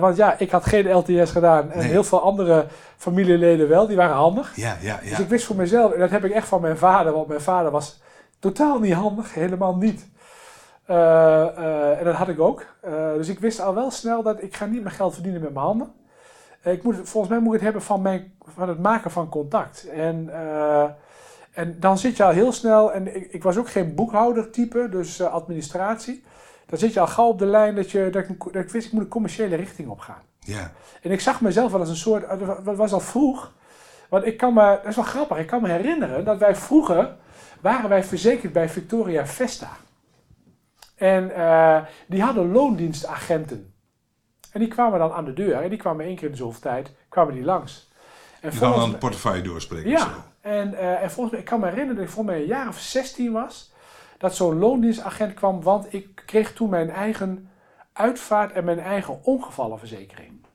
Want 0.00 0.16
ja, 0.16 0.38
ik 0.38 0.50
had 0.50 0.66
geen 0.66 0.92
LTS 0.92 1.30
gedaan. 1.30 1.70
En 1.70 1.78
Nee. 1.78 1.88
heel 1.88 2.04
veel 2.04 2.20
andere 2.22 2.66
familieleden 2.96 3.68
wel. 3.68 3.86
Die 3.86 3.96
waren 3.96 4.16
handig. 4.16 4.52
Ja, 4.56 4.76
ja, 4.80 4.98
Dus 5.08 5.18
ik 5.18 5.28
wist 5.28 5.44
voor 5.46 5.56
mezelf, 5.56 5.92
en 5.92 5.98
dat 6.00 6.10
heb 6.10 6.24
ik 6.24 6.32
echt 6.32 6.48
van 6.48 6.60
mijn 6.60 6.76
vader, 6.78 7.12
want 7.12 7.26
mijn 7.28 7.40
vader 7.40 7.70
was 7.70 8.00
totaal 8.38 8.78
niet 8.78 8.92
handig, 8.92 9.34
helemaal 9.34 9.76
niet. 9.76 10.08
Eh, 10.84 11.56
eh, 11.56 11.98
en 11.98 12.04
dat 12.04 12.14
had 12.14 12.28
ik 12.28 12.40
ook. 12.40 12.64
Eh, 12.80 13.12
dus 13.14 13.28
ik 13.28 13.38
wist 13.38 13.60
al 13.60 13.74
wel 13.74 13.90
snel 13.90 14.22
dat 14.22 14.42
ik 14.42 14.56
ga 14.56 14.64
niet 14.66 14.82
mijn 14.82 14.94
geld 14.94 15.14
verdienen 15.14 15.40
met 15.40 15.52
mijn 15.52 15.64
handen. 15.64 15.92
Ik 16.62 16.82
moet, 16.82 16.96
volgens 17.02 17.28
mij 17.32 17.38
moet 17.38 17.54
ik 17.54 17.60
het 17.60 17.62
hebben 17.62 17.82
van, 17.82 18.02
mijn, 18.02 18.32
van 18.54 18.68
het 18.68 18.78
maken 18.82 19.10
van 19.10 19.28
contact. 19.28 19.88
En, 19.88 20.30
en 21.52 21.80
dan 21.80 21.98
zit 21.98 22.16
je 22.16 22.24
al 22.24 22.30
heel 22.30 22.52
snel, 22.52 22.92
en 22.92 23.16
ik, 23.16 23.32
ik 23.32 23.42
was 23.42 23.56
ook 23.56 23.68
geen 23.68 23.94
boekhouder 23.94 24.50
type, 24.50 24.88
dus 24.90 25.22
administratie. 25.22 26.24
Dan 26.66 26.78
zit 26.78 26.92
je 26.92 27.00
al 27.00 27.06
gauw 27.06 27.28
op 27.28 27.38
de 27.38 27.46
lijn 27.46 27.74
dat, 27.74 27.90
je, 27.90 28.10
dat, 28.10 28.28
ik, 28.28 28.44
dat 28.44 28.62
ik 28.62 28.70
wist, 28.70 28.86
ik 28.86 28.92
moet 28.92 29.02
een 29.02 29.08
commerciële 29.08 29.56
richting 29.56 29.88
op 29.88 30.00
gaan. 30.00 30.22
ja. 30.38 30.72
En 31.02 31.10
ik 31.10 31.20
zag 31.20 31.40
mezelf 31.40 31.70
wel 31.70 31.80
als 31.80 31.88
een 31.88 31.96
soort, 31.96 32.24
dat 32.64 32.76
was 32.76 32.92
al 32.92 33.00
vroeg, 33.00 33.52
want 34.08 34.26
ik 34.26 34.36
kan 34.36 34.54
me, 34.54 34.78
dat 34.82 34.86
is 34.86 34.96
wel 34.96 35.04
grappig, 35.04 35.38
ik 35.38 35.46
kan 35.46 35.62
me 35.62 35.68
herinneren 35.68 36.24
dat 36.24 36.38
wij 36.38 36.56
vroeger, 36.56 37.16
waren 37.60 37.88
wij 37.88 38.04
verzekerd 38.04 38.52
bij 38.52 38.68
Victoria 38.68 39.26
Vesta. 39.26 39.76
En 40.94 41.34
eh, 41.34 41.82
die 42.06 42.22
hadden 42.22 42.52
loondienstagenten. 42.52 43.72
En 44.52 44.60
die 44.60 44.68
kwamen 44.68 44.98
dan 44.98 45.12
aan 45.12 45.24
de 45.24 45.32
deur, 45.32 45.62
en 45.62 45.68
die 45.68 45.78
kwamen 45.78 46.04
één 46.04 46.16
keer 46.16 46.24
in 46.24 46.30
de 46.30 46.36
zoveel 46.36 46.60
tijd, 46.60 46.92
kwamen 47.08 47.34
die 47.34 47.44
langs. 47.44 47.90
En 48.40 48.50
kan 48.50 48.58
volgens 48.58 48.80
dan 48.80 48.90
de 48.90 48.98
portefeuille 48.98 49.42
doorspreken. 49.42 49.90
ja, 49.90 50.08
en, 50.40 50.74
eh, 50.74 51.02
en 51.02 51.10
volgens 51.10 51.30
mij, 51.30 51.40
ik 51.40 51.46
kan 51.46 51.60
me 51.60 51.66
herinneren 51.66 51.96
dat 51.96 52.04
ik 52.04 52.10
volgens 52.10 52.34
mij 52.34 52.44
een 52.44 52.48
jaar 52.48 52.68
of 52.68 52.78
16 52.78 53.32
was, 53.32 53.72
dat 54.18 54.34
zo'n 54.34 54.58
loondienstagent 54.58 55.34
kwam, 55.34 55.62
want 55.62 55.92
ik 55.92 56.22
kreeg 56.26 56.52
toen 56.52 56.70
mijn 56.70 56.90
eigen 56.90 57.50
uitvaart 57.92 58.52
en 58.52 58.64
mijn 58.64 58.80
eigen 58.80 59.24
ongevallenverzekering. 59.24 60.46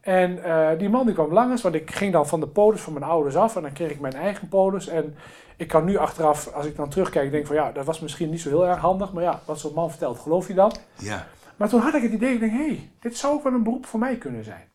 En 0.00 0.44
eh, 0.44 0.78
die 0.78 0.88
man 0.88 1.06
die 1.06 1.14
kwam 1.14 1.32
langs, 1.32 1.62
want 1.62 1.74
ik 1.74 1.90
ging 1.90 2.12
dan 2.12 2.26
van 2.26 2.40
de 2.40 2.48
polis 2.48 2.80
van 2.80 2.92
mijn 2.92 3.04
ouders 3.04 3.36
af 3.36 3.56
en 3.56 3.62
dan 3.62 3.72
kreeg 3.72 3.90
ik 3.90 4.00
mijn 4.00 4.14
eigen 4.14 4.48
polis. 4.48 4.88
En 4.88 5.16
ik 5.60 5.68
kan 5.68 5.84
nu 5.84 5.96
achteraf, 5.96 6.52
als 6.52 6.66
ik 6.66 6.76
dan 6.76 6.88
terugkijk, 6.88 7.30
denk 7.30 7.46
van 7.46 7.56
ja, 7.56 7.72
dat 7.72 7.84
was 7.84 8.00
misschien 8.00 8.30
niet 8.30 8.40
zo 8.40 8.48
heel 8.48 8.66
erg 8.66 8.78
handig, 8.78 9.12
maar 9.12 9.22
ja, 9.22 9.40
wat 9.44 9.60
zo'n 9.60 9.74
man 9.74 9.90
vertelt, 9.90 10.18
geloof 10.18 10.48
je 10.48 10.54
dan? 10.54 10.72
Ja, 10.98 11.26
Maar 11.56 11.68
toen 11.68 11.80
had 11.80 11.94
ik 11.94 12.02
het 12.02 12.12
idee, 12.12 12.34
ik 12.34 12.40
denk, 12.40 12.52
hé, 12.52 12.66
hey, 12.66 12.90
dit 13.00 13.16
zou 13.16 13.34
ook 13.34 13.42
wel 13.42 13.52
een 13.52 13.62
beroep 13.62 13.86
voor 13.86 14.00
mij 14.00 14.16
kunnen 14.16 14.44
zijn. 14.44 14.68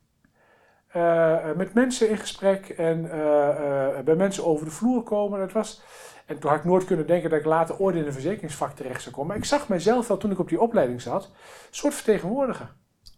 Eh, 0.88 1.50
eh, 1.50 1.56
met 1.58 1.74
mensen 1.74 2.10
in 2.10 2.18
gesprek 2.18 2.70
en 2.70 3.12
eh, 3.12 4.00
bij 4.00 4.16
mensen 4.16 4.46
over 4.46 4.66
de 4.66 4.72
vloer 4.72 5.04
komen. 5.04 5.40
Dat 5.40 5.52
was, 5.52 5.82
en 6.26 6.40
toen 6.40 6.50
had 6.50 6.60
ik 6.60 6.66
nooit 6.66 6.86
kunnen 6.86 7.08
denken 7.08 7.30
dat 7.30 7.40
ik 7.40 7.46
later 7.46 7.80
ooit 7.80 7.96
in 7.96 8.06
een 8.06 8.14
verzekeringsvak 8.14 8.76
terecht 8.76 9.02
zou 9.02 9.16
komen. 9.16 9.30
Maar 9.30 9.38
ik 9.38 9.46
zag 9.46 9.70
mezelf 9.70 10.08
wel 10.08 10.18
toen 10.18 10.32
ik 10.32 10.40
op 10.40 10.50
die 10.50 10.62
opleiding 10.62 11.02
zat, 11.02 11.24
een 11.24 11.32
soort 11.70 11.94
vertegenwoordiger. 11.94 12.74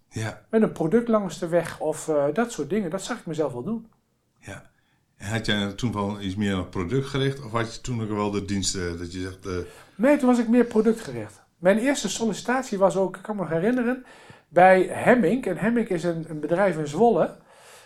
ja, 0.09 0.41
Met 0.49 0.61
een 0.61 0.71
product 0.71 1.07
langs 1.07 1.39
de 1.39 1.47
weg 1.47 1.79
of 1.79 2.11
dat 2.33 2.51
soort 2.51 2.69
dingen. 2.69 2.89
Dat 2.89 3.01
zag 3.01 3.19
ik 3.19 3.25
mezelf 3.25 3.53
wel 3.53 3.63
doen. 3.63 3.91
ja. 4.39 4.75
Had 5.17 5.45
jij 5.45 5.71
toen 5.73 5.93
wel 5.93 6.19
iets 6.21 6.35
meer 6.35 6.59
op 6.59 6.69
product 6.71 7.05
gericht? 7.07 7.45
Of 7.45 7.51
had 7.51 7.75
je 7.75 7.81
toen 7.81 8.01
ook 8.01 8.09
wel 8.09 8.31
de 8.31 8.45
diensten 8.45 8.97
dat 8.97 9.13
je 9.13 9.19
zegt... 9.19 9.45
eh, 9.45 9.53
Nee, 9.95 10.17
toen 10.17 10.27
was 10.27 10.39
ik 10.39 10.47
meer 10.47 10.65
productgericht. 10.65 11.41
Mijn 11.57 11.77
eerste 11.77 12.09
sollicitatie 12.09 12.77
was 12.77 12.95
ook, 12.97 13.15
ik 13.15 13.21
kan 13.21 13.35
me 13.35 13.41
nog 13.41 13.51
herinneren, 13.51 14.05
bij 14.49 14.81
Hemming. 14.91 15.45
En 15.45 15.57
Hemming 15.57 15.87
is 15.87 16.03
een, 16.03 16.25
een 16.29 16.39
bedrijf 16.39 16.77
in 16.77 16.87
Zwolle, 16.87 17.35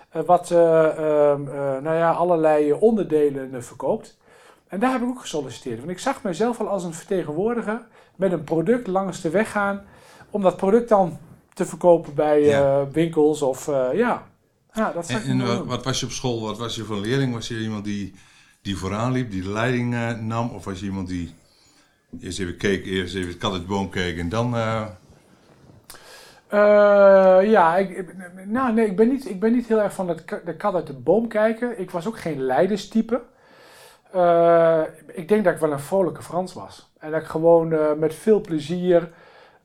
eh, 0.09 0.21
wat 0.25 0.51
eh, 0.51 0.85
ehm, 0.85 1.47
eh, 1.47 1.53
nou 1.81 1.95
ja, 1.95 2.11
allerlei 2.11 2.73
onderdelen 2.73 3.55
eh, 3.55 3.61
verkoopt. 3.61 4.17
En 4.67 4.79
daar 4.79 4.91
heb 4.91 5.01
ik 5.01 5.07
ook 5.07 5.21
gesolliciteerd. 5.21 5.77
Want 5.79 5.89
ik 5.91 5.99
zag 5.99 6.23
mezelf 6.23 6.59
al 6.59 6.67
als 6.67 6.83
een 6.83 6.93
vertegenwoordiger 6.93 7.81
met 8.15 8.31
een 8.31 8.43
product 8.43 8.87
langs 8.87 9.21
de 9.21 9.29
weg 9.29 9.51
gaan, 9.51 9.83
om 10.29 10.41
dat 10.41 10.57
product 10.57 10.89
dan 10.89 11.17
te 11.53 11.65
verkopen 11.65 12.13
bij 12.13 12.41
Ja. 12.41 12.79
eh, 12.81 12.81
winkels 12.91 13.41
of 13.41 13.67
eh, 13.67 13.87
ja. 13.93 14.29
Ja, 14.73 14.91
dat 14.91 15.09
en 15.09 15.23
en 15.23 15.65
wat, 15.65 15.83
was 15.83 15.99
je 15.99 16.05
op 16.05 16.11
school? 16.11 16.41
Wat 16.41 16.57
was 16.57 16.75
je 16.75 16.83
voor 16.83 16.95
een 16.95 17.01
leerling? 17.01 17.33
Was 17.33 17.47
je 17.47 17.59
iemand 17.59 17.83
die, 17.85 18.13
die 18.61 18.77
vooraan 18.77 19.11
liep, 19.11 19.31
die 19.31 19.41
de 19.41 19.49
leiding 19.49 19.93
eh, 19.93 20.13
nam? 20.19 20.49
Of 20.49 20.65
was 20.65 20.79
je 20.79 20.85
iemand 20.85 21.07
die 21.07 21.33
eerst 22.19 22.39
even 22.39 22.57
keek, 22.57 22.85
eerst 22.85 23.15
even 23.15 23.29
het 23.29 23.37
kat 23.37 23.51
uit 23.51 23.61
de 23.61 23.67
boom 23.67 23.89
keek 23.89 24.17
en 24.17 24.29
dan... 24.29 24.55
eh, 24.55 24.85
Eh, 26.47 27.39
ja, 27.43 27.77
ik, 27.77 28.05
nou, 28.45 28.73
nee, 28.73 28.85
ik, 28.85 28.95
ben 28.95 29.07
niet, 29.09 29.29
ik 29.29 29.39
ben 29.39 29.51
niet 29.53 29.67
heel 29.67 29.81
erg 29.81 29.93
van 29.93 30.07
het, 30.07 30.23
de 30.45 30.55
kat 30.55 30.73
uit 30.75 30.87
de 30.87 30.93
boom 30.93 31.27
kijken. 31.27 31.79
Ik 31.79 31.91
was 31.91 32.07
ook 32.07 32.17
geen 32.17 32.41
leiderstype. 32.41 33.21
Eh, 34.11 34.81
ik 35.07 35.27
denk 35.27 35.43
dat 35.43 35.53
ik 35.53 35.59
wel 35.59 35.71
een 35.71 35.79
vrolijke 35.79 36.23
Frans 36.23 36.53
was. 36.53 36.91
En 36.99 37.11
dat 37.11 37.21
ik 37.21 37.27
gewoon 37.27 37.99
met 37.99 38.15
veel 38.15 38.41
plezier 38.41 39.09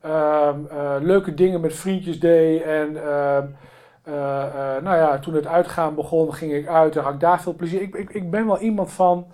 ehm, 0.01 0.65
eh, 0.69 0.95
leuke 1.01 1.33
dingen 1.33 1.61
met 1.61 1.75
vriendjes 1.75 2.19
deed. 2.19 2.61
En 2.61 2.97
eh, 4.07 4.43
eh, 4.75 4.83
nou 4.83 4.97
ja, 4.97 5.19
toen 5.19 5.33
het 5.33 5.47
uitgaan 5.47 5.95
begon, 5.95 6.33
ging 6.33 6.53
ik 6.53 6.67
uit 6.67 6.95
en 6.95 7.03
had 7.03 7.13
ik 7.13 7.19
daar 7.19 7.41
veel 7.41 7.55
plezier. 7.55 7.81
Ik, 7.81 7.95
ik, 7.95 8.09
ik 8.09 8.31
ben 8.31 8.45
wel 8.45 8.59
iemand 8.59 8.91
van, 8.91 9.27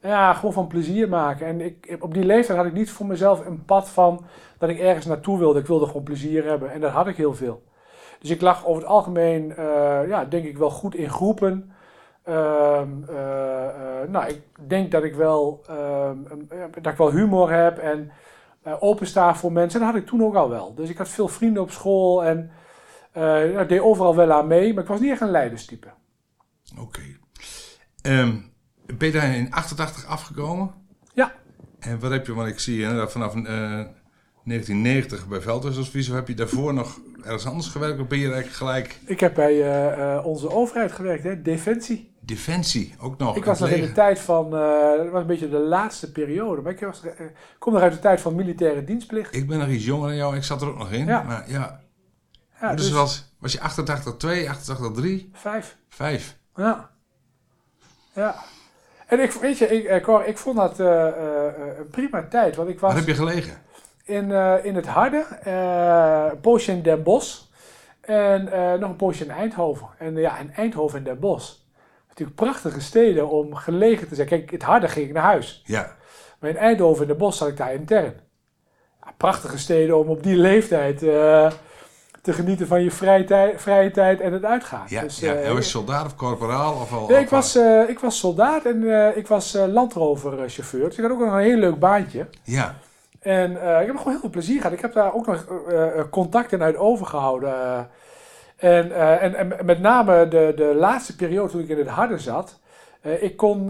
ja, 0.00 0.34
gewoon 0.34 0.52
van 0.52 0.66
plezier 0.66 1.08
maken. 1.08 1.46
En 1.46 1.60
ik, 1.60 1.96
op 2.00 2.14
die 2.14 2.24
leeftijd 2.24 2.58
had 2.58 2.66
ik 2.66 2.72
niet 2.72 2.90
voor 2.90 3.06
mezelf 3.06 3.46
een 3.46 3.64
pad 3.64 3.88
van 3.88 4.24
dat 4.58 4.68
ik 4.68 4.78
ergens 4.78 5.06
naartoe 5.06 5.38
wilde. 5.38 5.60
Ik 5.60 5.66
wilde 5.66 5.86
gewoon 5.86 6.02
plezier 6.02 6.44
hebben 6.44 6.72
en 6.72 6.80
dat 6.80 6.90
had 6.90 7.06
ik 7.06 7.16
heel 7.16 7.34
veel. 7.34 7.62
Dus 8.20 8.30
ik 8.30 8.40
lag 8.40 8.66
over 8.66 8.82
het 8.82 8.90
algemeen, 8.90 9.56
eh, 9.56 10.08
ja, 10.08 10.24
denk 10.24 10.44
ik 10.44 10.58
wel 10.58 10.70
goed 10.70 10.94
in 10.94 11.10
groepen. 11.10 11.72
Ehm, 12.22 12.88
eh, 13.08 13.68
eh, 13.68 14.08
nou, 14.08 14.26
ik 14.28 14.42
denk 14.68 14.90
dat 14.90 15.02
ik 15.04 15.14
wel, 15.14 15.62
ehm, 15.68 16.16
eh, 16.48 16.58
dat 16.82 16.92
ik 16.92 16.98
wel 16.98 17.10
humor 17.10 17.52
heb 17.52 17.78
en 17.78 18.10
opensta 18.78 19.34
voor 19.34 19.52
mensen. 19.52 19.80
En 19.80 19.86
dat 19.86 19.94
had 19.94 20.02
ik 20.02 20.08
toen 20.08 20.24
ook 20.24 20.34
al 20.34 20.48
wel. 20.48 20.74
Dus 20.74 20.90
ik 20.90 20.98
had 20.98 21.08
veel 21.08 21.28
vrienden 21.28 21.62
op 21.62 21.70
school 21.70 22.24
en 22.24 22.50
eh, 23.12 23.60
ik 23.60 23.68
deed 23.68 23.80
overal 23.80 24.16
wel 24.16 24.32
aan 24.32 24.46
mee. 24.46 24.74
Maar 24.74 24.82
ik 24.82 24.88
was 24.88 25.00
niet 25.00 25.10
echt 25.10 25.20
een 25.20 25.30
leiderstype. 25.30 25.88
Oké. 26.78 27.00
Ehm, 28.02 28.36
ben 28.86 29.06
je 29.08 29.12
daar 29.12 29.36
in 29.36 29.52
88 29.52 30.06
afgekomen? 30.06 30.74
Ja. 31.14 31.32
En 31.78 32.00
wat 32.00 32.10
heb 32.10 32.26
je, 32.26 32.34
want 32.34 32.48
ik 32.48 32.58
zie 32.58 32.84
hè, 32.84 32.94
dat 32.94 33.12
vanaf 33.12 33.34
eh, 33.34 33.42
1990 34.44 35.28
bij 35.28 35.40
Veldhuisadvies. 35.40 36.08
Heb 36.08 36.28
je 36.28 36.34
daarvoor 36.34 36.74
nog 36.74 37.00
ergens 37.22 37.46
anders 37.46 37.68
gewerkt? 37.68 38.00
Of 38.00 38.06
ben 38.06 38.18
je 38.18 38.24
eigenlijk 38.24 38.56
gelijk 38.56 38.98
Ik 39.04 39.20
heb 39.20 39.34
bij 39.34 39.62
eh, 39.62 40.16
eh, 40.16 40.26
onze 40.26 40.50
overheid 40.50 40.92
gewerkt, 40.92 41.24
hè, 41.24 41.42
Defensie. 41.42 42.12
Defensie 42.24 42.94
ook 43.00 43.18
nog? 43.18 43.36
Ik 43.36 43.44
was 43.44 43.58
nog 43.58 43.68
in 43.68 43.80
de 43.80 43.92
tijd 43.92 44.18
van, 44.18 44.44
eh, 44.44 44.96
dat 44.96 45.10
was 45.10 45.20
een 45.20 45.26
beetje 45.26 45.48
de 45.48 45.58
laatste 45.58 46.12
periode. 46.12 46.62
Maar 46.62 46.72
ik 46.72 46.80
was, 46.80 47.02
eh, 47.02 47.26
kom 47.58 47.72
nog 47.72 47.82
uit 47.82 47.92
de 47.92 47.98
tijd 47.98 48.20
van 48.20 48.34
militaire 48.34 48.84
dienstplicht. 48.84 49.36
Ik 49.36 49.48
ben 49.48 49.58
nog 49.58 49.68
iets 49.68 49.84
jonger 49.84 50.08
dan 50.08 50.16
jou. 50.16 50.36
Ik 50.36 50.42
zat 50.42 50.62
er 50.62 50.68
ook 50.68 50.78
nog 50.78 50.92
in. 50.92 51.06
Ja. 51.06 51.22
Maar 51.22 51.44
ja, 51.50 51.80
Ja, 52.62 52.74
dus 52.74 52.84
dus 52.84 52.94
was, 52.94 53.24
was 53.38 53.52
je 53.52 53.60
88, 53.60 54.16
2, 54.16 54.50
88, 54.50 54.92
3, 54.92 55.30
vijf. 55.32 55.76
5? 55.88 56.36
Ja. 56.56 56.90
Ja. 58.14 58.34
En 59.06 59.20
ik, 59.20 59.32
weet 59.32 59.58
je, 59.58 59.66
ik, 59.66 59.84
eh, 59.84 60.02
Cor, 60.02 60.24
ik 60.26 60.38
vond 60.38 60.56
dat 60.56 60.80
eh, 60.80 61.06
eh, 61.08 61.46
eh, 61.48 61.78
een 61.78 61.88
prima 61.90 62.26
tijd. 62.28 62.56
Want 62.56 62.68
ik 62.68 62.80
was 62.80 62.90
Waar 62.90 62.98
heb 63.00 63.08
je 63.08 63.14
gelegen? 63.14 63.62
in, 64.04 64.30
in 64.62 64.74
het 64.74 64.86
Harde, 64.86 65.26
een 66.30 66.40
poosje 66.40 66.72
in 66.72 66.82
Den 66.82 67.02
Bosch 67.02 67.40
en 68.00 68.44
nog 68.80 68.90
een 68.90 68.96
poosje 68.96 69.24
in 69.24 69.30
Eindhoven. 69.30 69.86
En 69.98 70.16
ja, 70.16 70.38
in 70.38 70.52
Eindhoven 70.54 70.98
en 70.98 71.04
Den 71.04 71.18
Bosch. 71.18 71.52
Natuurlijk 72.08 72.36
prachtige 72.38 72.80
steden 72.80 73.28
om 73.28 73.54
gelegen 73.54 74.08
te 74.08 74.14
zijn. 74.14 74.28
Kijk, 74.28 74.50
het 74.50 74.62
Harde 74.62 74.88
ging 74.88 75.06
ik 75.06 75.12
naar 75.12 75.22
huis. 75.22 75.62
Ja, 75.66 75.96
Maar 76.40 76.50
in 76.50 76.56
Eindhoven 76.56 77.02
en 77.02 77.08
Den 77.08 77.16
Bosch 77.16 77.38
zat 77.38 77.48
ik 77.48 77.56
daar 77.56 77.74
intern. 77.74 78.14
Ja, 79.04 79.12
prachtige 79.16 79.58
steden 79.58 79.98
om 79.98 80.08
op 80.08 80.22
die 80.22 80.36
leeftijd 80.36 81.02
te 82.22 82.32
genieten 82.32 82.66
van 82.66 82.82
je 82.82 82.90
vrije 82.90 83.24
tijd, 83.24 83.60
vrije 83.60 83.90
tijd 83.90 84.20
en 84.20 84.32
het 84.32 84.44
uitgaan. 84.44 84.84
ja, 84.88 85.00
Dus, 85.00 85.18
ja. 85.18 85.34
En 85.34 85.54
was 85.54 85.64
je 85.64 85.70
soldaat 85.70 86.06
of 86.06 86.14
corporaal? 86.16 86.72
Of 86.74 86.92
al, 86.92 87.06
Nee, 87.08 87.20
ik 87.20 87.28
was, 87.28 87.56
eh, 87.56 87.88
ik 87.88 87.98
was 87.98 88.18
soldaat 88.18 88.64
en 88.64 89.08
eh, 89.08 89.16
ik 89.16 89.26
was 89.26 89.56
landroverchauffeur. 89.68 90.84
Dus 90.88 90.96
ik 90.98 91.02
had 91.02 91.12
ook 91.12 91.18
nog 91.20 91.32
een 91.32 91.38
heel 91.38 91.56
leuk 91.56 91.78
baantje. 91.78 92.26
Ja, 92.42 92.74
En 93.20 93.50
ik 93.52 93.86
heb 93.86 93.96
gewoon 93.96 94.12
heel 94.12 94.20
veel 94.20 94.30
plezier 94.30 94.56
gehad. 94.56 94.72
Ik 94.72 94.80
heb 94.80 94.92
daar 94.92 95.14
ook 95.14 95.26
nog 95.26 95.44
contacten 96.10 96.62
uit 96.62 96.76
overgehouden. 96.76 97.54
eh. 98.56 98.78
en, 98.78 98.92
en, 99.20 99.34
en 99.58 99.66
met 99.66 99.80
name 99.80 100.28
de, 100.28 100.52
de 100.56 100.74
laatste 100.78 101.16
periode 101.16 101.50
toen 101.50 101.60
ik 101.60 101.68
in 101.68 101.78
het 101.78 101.88
harde 101.88 102.18
zat. 102.18 102.58
ik 103.20 103.36
kon 103.36 103.68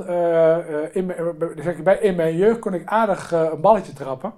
in, 0.93 1.07
mijn- 1.07 1.37
zeg 1.63 1.77
ik 1.77 1.85
bij, 1.85 1.99
in 1.99 2.15
mijn 2.17 2.37
jeugd 2.37 2.59
kon 2.59 2.75
ik 2.75 2.83
aardig 2.85 3.33
een 3.33 3.61
balletje 3.61 3.93
trappen. 3.93 4.33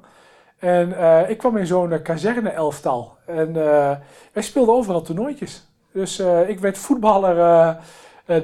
En 0.58 0.98
eh, 0.98 1.30
ik 1.30 1.38
kwam 1.38 1.56
in 1.56 1.66
zo'n 1.66 2.02
kazerne-elftal. 2.02 3.16
En 3.26 3.48
eh, 3.48 3.90
wij 4.32 4.42
speelden 4.42 4.74
overal 4.74 5.02
toernooitjes. 5.02 5.66
Dus 5.92 6.18
eh, 6.18 6.48
ik 6.48 6.58
werd 6.60 6.78
voetballer 6.78 7.36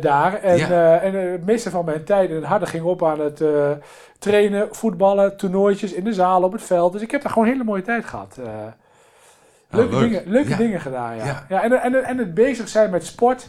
daar. 0.00 0.34
En, 0.42 0.56
Ja. 0.56 0.98
en 1.00 1.14
het 1.14 1.46
meeste 1.46 1.70
van 1.70 1.84
mijn 1.84 2.04
tijd 2.04 2.28
in 2.30 2.34
het 2.36 2.44
harde 2.44 2.66
ging 2.66 2.84
op 2.84 3.04
aan 3.04 3.20
het 3.20 3.42
trainen, 4.18 4.68
voetballen, 4.74 5.36
toernooitjes 5.36 5.92
in 5.92 6.04
de 6.04 6.12
zaal, 6.12 6.42
op 6.42 6.52
het 6.52 6.62
veld. 6.62 6.92
Dus 6.92 7.02
ik 7.02 7.10
heb 7.10 7.22
daar 7.22 7.32
gewoon 7.32 7.46
een 7.46 7.52
hele 7.52 7.64
mooie 7.64 7.82
tijd 7.82 8.04
gehad. 8.04 8.38
eh. 8.38 8.46
leuke 9.70 9.94
leuk. 9.96 10.00
dingen, 10.10 10.22
leuke 10.26 10.48
Ja. 10.48 10.56
dingen 10.56 10.80
gedaan, 10.80 11.16
ja. 11.16 11.24
Ja. 11.24 11.44
ja. 11.48 11.62
en, 11.62 11.72
en, 11.82 12.04
en 12.04 12.18
het 12.18 12.34
bezig 12.34 12.68
zijn 12.68 12.90
met 12.90 13.06
sport. 13.06 13.48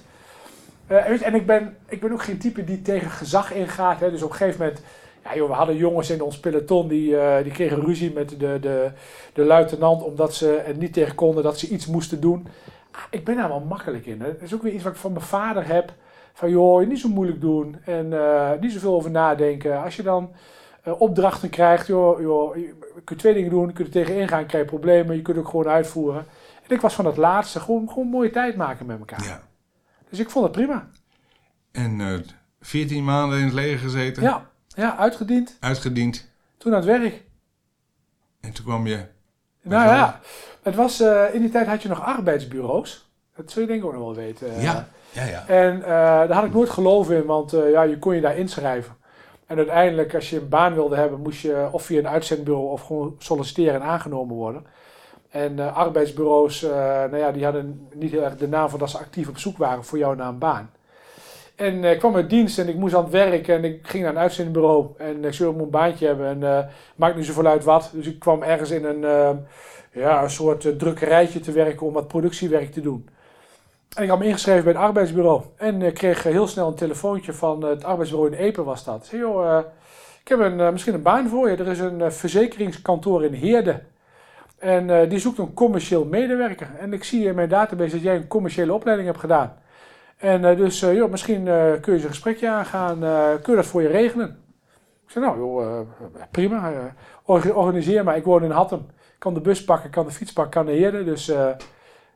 En 0.88 1.34
ik 1.36 1.46
ben, 1.46 1.78
ik 1.88 2.02
ben 2.02 2.12
ook 2.12 2.24
geen 2.24 2.38
type 2.40 2.64
die 2.64 2.82
tegen 2.82 3.10
gezag 3.12 3.54
ingaat. 3.54 4.00
Hè. 4.00 4.12
Dus 4.12 4.22
op 4.24 4.30
een 4.30 4.36
gegeven 4.36 4.60
moment... 4.60 4.82
Ja, 5.24 5.36
joh, 5.36 5.48
we 5.50 5.54
hadden 5.56 5.76
jongens 5.76 6.10
in 6.10 6.22
ons 6.22 6.40
peloton 6.40 6.88
die, 6.88 7.18
eh, 7.18 7.44
die 7.44 7.52
kregen 7.52 7.82
ruzie 7.82 8.14
met 8.14 8.30
de, 8.30 8.58
de, 8.62 8.92
de 9.34 9.44
luitenant... 9.46 10.04
omdat 10.04 10.36
ze 10.36 10.56
er 10.56 10.76
niet 10.78 10.94
tegen 10.94 11.16
konden 11.16 11.44
dat 11.44 11.60
ze 11.60 11.68
iets 11.70 11.86
moesten 11.86 12.22
doen. 12.22 12.48
Ah, 12.92 13.02
ik 13.10 13.26
ben 13.26 13.36
daar 13.36 13.48
wel 13.48 13.60
makkelijk 13.60 14.06
in. 14.06 14.22
Hè. 14.22 14.28
Dat 14.28 14.42
is 14.42 14.54
ook 14.54 14.62
weer 14.62 14.74
iets 14.74 14.84
wat 14.84 14.94
ik 14.94 15.00
van 15.00 15.12
mijn 15.12 15.26
vader 15.26 15.68
heb. 15.68 15.94
Van 16.34 16.50
joh, 16.50 16.88
niet 16.88 17.00
zo 17.00 17.10
moeilijk 17.10 17.42
doen 17.42 17.78
en 17.86 18.14
eh, 18.14 18.52
niet 18.60 18.72
zoveel 18.72 18.94
over 18.96 19.12
nadenken. 19.12 19.84
Als 19.84 19.96
je 19.96 20.04
dan 20.04 20.32
eh, 20.84 21.02
opdrachten 21.02 21.50
krijgt, 21.50 21.88
joh, 21.88 22.22
joh, 22.22 22.56
je 22.56 22.74
kunt 23.04 23.20
twee 23.20 23.34
dingen 23.34 23.50
doen. 23.50 23.68
Je 23.68 23.74
kunt 23.74 23.88
er 23.88 23.94
tegen 23.94 24.16
ingaan, 24.16 24.46
krijg 24.46 24.64
je 24.64 24.70
problemen. 24.70 25.16
Je 25.16 25.22
kunt 25.22 25.38
ook 25.38 25.48
gewoon 25.48 25.68
uitvoeren. 25.68 26.26
En 26.68 26.76
ik 26.76 26.82
was 26.82 26.94
van 26.94 27.06
het 27.06 27.18
laatste 27.18 27.60
gewoon, 27.60 27.90
gewoon 27.90 28.08
mooie 28.08 28.30
tijd 28.30 28.56
maken 28.56 28.86
met 28.86 29.00
elkaar. 29.00 29.24
ja. 29.24 29.42
Dus 30.10 30.20
ik 30.20 30.30
vond 30.30 30.46
het 30.46 30.54
prima. 30.54 30.90
En 31.72 32.02
eh 32.02 32.20
14 32.62 33.04
maanden 33.04 33.40
in 33.40 33.46
het 33.46 33.54
leger 33.54 33.80
gezeten, 33.80 34.24
Ja, 34.24 34.50
ja 34.76 34.98
uitgediend. 34.98 35.58
uitgediend. 35.60 36.30
Toen 36.58 36.72
aan 36.72 36.78
het 36.78 37.00
werk. 37.02 37.24
En 38.40 38.52
toen 38.52 38.66
kwam 38.66 38.88
je... 38.88 39.06
Nou 39.62 39.88
ja, 39.88 40.20
het 40.62 40.76
was, 40.76 41.00
eh, 41.00 41.34
in 41.34 41.42
die 41.42 41.50
tijd 41.50 41.68
had 41.68 41.82
je 41.82 41.90
nog 41.90 42.02
arbeidsbureaus. 42.02 43.10
Dat 43.36 43.52
zul 43.52 43.62
je 43.62 43.68
denk 43.68 43.80
ik 43.80 43.86
ook 43.86 43.94
nog 43.94 44.02
wel 44.02 44.16
weten. 44.16 44.56
eh. 44.56 44.64
ja, 44.64 44.88
ja, 45.12 45.24
ja. 45.24 45.48
En 45.48 45.84
eh, 45.84 45.90
daar 45.90 46.34
had 46.34 46.46
ik 46.46 46.54
nooit 46.54 46.70
geloof 46.70 47.10
in, 47.10 47.26
want 47.26 47.52
ja, 47.52 47.82
je 47.82 48.00
kon 48.00 48.16
je 48.16 48.22
daar 48.22 48.38
inschrijven. 48.38 48.96
En 49.46 49.58
uiteindelijk, 49.58 50.16
als 50.16 50.30
je 50.30 50.40
een 50.40 50.50
baan 50.50 50.74
wilde 50.74 50.96
hebben, 50.96 51.20
moest 51.20 51.42
je 51.42 51.68
of 51.72 51.84
via 51.84 52.00
een 52.00 52.08
uitzendbureau 52.08 52.70
of 52.70 52.82
gewoon 52.82 53.16
solliciteren 53.18 53.82
en 53.82 53.88
aangenomen 53.88 54.36
worden. 54.36 54.66
En 55.30 55.74
arbeidsbureaus, 55.74 56.62
nou 56.62 57.18
ja, 57.18 57.32
die 57.32 57.44
hadden 57.44 57.88
niet 57.94 58.12
heel 58.12 58.24
erg 58.24 58.38
de 58.38 58.48
naam 58.48 58.70
van 58.70 58.80
dat 58.80 58.90
ze 58.90 58.98
actief 58.98 59.28
op 59.28 59.38
zoek 59.38 59.58
waren 59.58 59.86
voor 59.86 59.98
jou 59.98 60.16
naar 60.16 60.28
een 60.28 60.38
baan. 60.38 60.72
En 61.62 61.84
eh, 61.84 61.92
ik 61.92 62.00
kwam 62.00 62.16
uit 62.16 62.30
dienst 62.30 62.60
en 62.60 62.68
ik 62.68 62.76
moest 62.76 62.96
aan 62.96 63.04
het 63.04 63.12
werk 63.12 63.48
en 63.48 63.64
ik 63.64 63.88
ging 63.88 64.04
naar 64.04 64.12
een 64.12 64.20
uitzendbureau. 64.20 64.88
En 64.98 65.26
ik 65.26 65.34
zou 65.34 65.60
een 65.60 65.70
baantje 65.70 66.08
hebben 66.08 66.28
en 66.28 66.44
eh 66.44 66.66
maakt 66.96 67.16
niet 67.16 67.26
zoveel 67.26 67.46
uit 67.46 67.64
wat. 67.64 67.92
Dus 67.94 68.08
ik 68.08 68.20
kwam 68.20 68.44
ergens 68.44 68.72
in 68.72 68.86
een, 68.86 69.04
eh, 69.04 69.30
ja, 69.92 70.24
een 70.24 70.30
soort 70.30 70.66
eh, 70.66 70.72
drukkerijtje 70.72 71.40
te 71.40 71.52
werken 71.52 71.88
om 71.88 71.94
wat 71.94 72.08
productiewerk 72.08 72.72
te 72.72 72.82
doen. 72.82 73.10
En 73.96 74.04
ik 74.04 74.10
had 74.10 74.20
me 74.20 74.26
ingeschreven 74.26 74.64
bij 74.64 74.74
het 74.74 74.82
arbeidsbureau. 74.82 75.42
En 75.58 75.82
ik 75.82 75.94
kreeg 75.94 76.24
heel 76.24 76.48
snel 76.48 76.68
een 76.68 76.76
telefoontje 76.76 77.34
van 77.34 77.64
eh, 77.64 77.70
het 77.70 77.84
arbeidsbureau 77.84 78.32
in 78.32 78.38
Epen 78.40 78.64
was 78.66 78.84
dat. 78.84 79.06
Zei, 79.06 79.22
joh, 79.22 79.58
eh, 79.58 79.64
ik 80.22 80.28
heb 80.28 80.40
een, 80.40 80.60
eh, 80.60 80.72
misschien 80.72 80.94
een 80.94 81.02
baan 81.02 81.28
voor 81.30 81.50
je. 81.50 81.56
Er 81.58 81.68
is 81.68 81.80
een 81.80 82.02
eh, 82.02 82.10
verzekeringskantoor 82.10 83.26
in 83.26 83.34
Heerde. 83.34 83.82
En 84.58 84.90
eh, 84.90 85.10
die 85.10 85.20
zoekt 85.20 85.38
een 85.38 85.54
commercieel 85.54 86.06
medewerker. 86.06 86.70
En 86.80 86.94
ik 86.94 87.04
zie 87.04 87.26
in 87.26 87.36
mijn 87.36 87.50
database 87.50 87.92
dat 87.92 88.02
jij 88.02 88.16
een 88.16 88.28
commerciële 88.28 88.74
opleiding 88.74 89.08
hebt 89.08 89.22
gedaan. 89.22 89.54
En 90.22 90.46
eh, 90.46 90.58
dus, 90.58 90.82
eh, 90.82 90.94
joh, 90.94 91.12
misschien 91.12 91.48
eh, 91.48 91.54
kun 91.54 91.80
je 91.86 91.92
eens 91.92 92.04
een 92.04 92.10
gesprekje 92.10 92.50
aangaan. 92.50 93.00
kun 93.42 93.52
je 93.54 93.56
dat 93.56 93.66
voor 93.66 93.82
je 93.82 93.88
regelen? 93.88 94.38
Ik 95.06 95.12
zei, 95.12 95.26
nou 95.26 95.38
joh, 95.38 95.88
prima. 96.32 96.72
orga- 97.26 97.52
organiseer 97.52 98.04
maar. 98.04 98.16
Ik 98.18 98.24
woon 98.24 98.44
in 98.44 98.52
Hattem. 98.52 98.80
Ik 98.98 99.20
kan 99.20 99.34
de 99.34 99.42
bus 99.42 99.64
pakken, 99.64 99.90
kan 99.90 100.06
de 100.06 100.12
fiets 100.12 100.34
pakken, 100.34 100.54
kan 100.54 100.66
de 100.66 100.72
Heerde. 100.80 101.04
Dus 101.04 101.32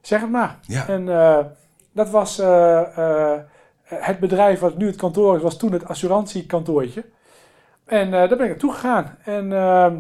zeg 0.02 0.22
het 0.22 0.30
maar. 0.30 0.58
Ja, 0.62 0.88
En 0.88 1.06
dat 1.92 2.10
was 2.10 2.38
het 3.84 4.20
bedrijf 4.20 4.60
wat 4.60 4.78
nu 4.78 4.86
het 4.86 4.96
kantoor 4.96 5.36
is, 5.36 5.42
was 5.42 5.58
toen 5.58 5.72
het 5.72 5.88
assurantiekantoortje. 5.88 7.06
En 7.86 8.12
daar 8.12 8.28
ben 8.28 8.42
ik 8.42 8.48
naartoe 8.48 8.74
gegaan. 8.74 9.18
En 9.24 9.54
ehm, 9.54 10.00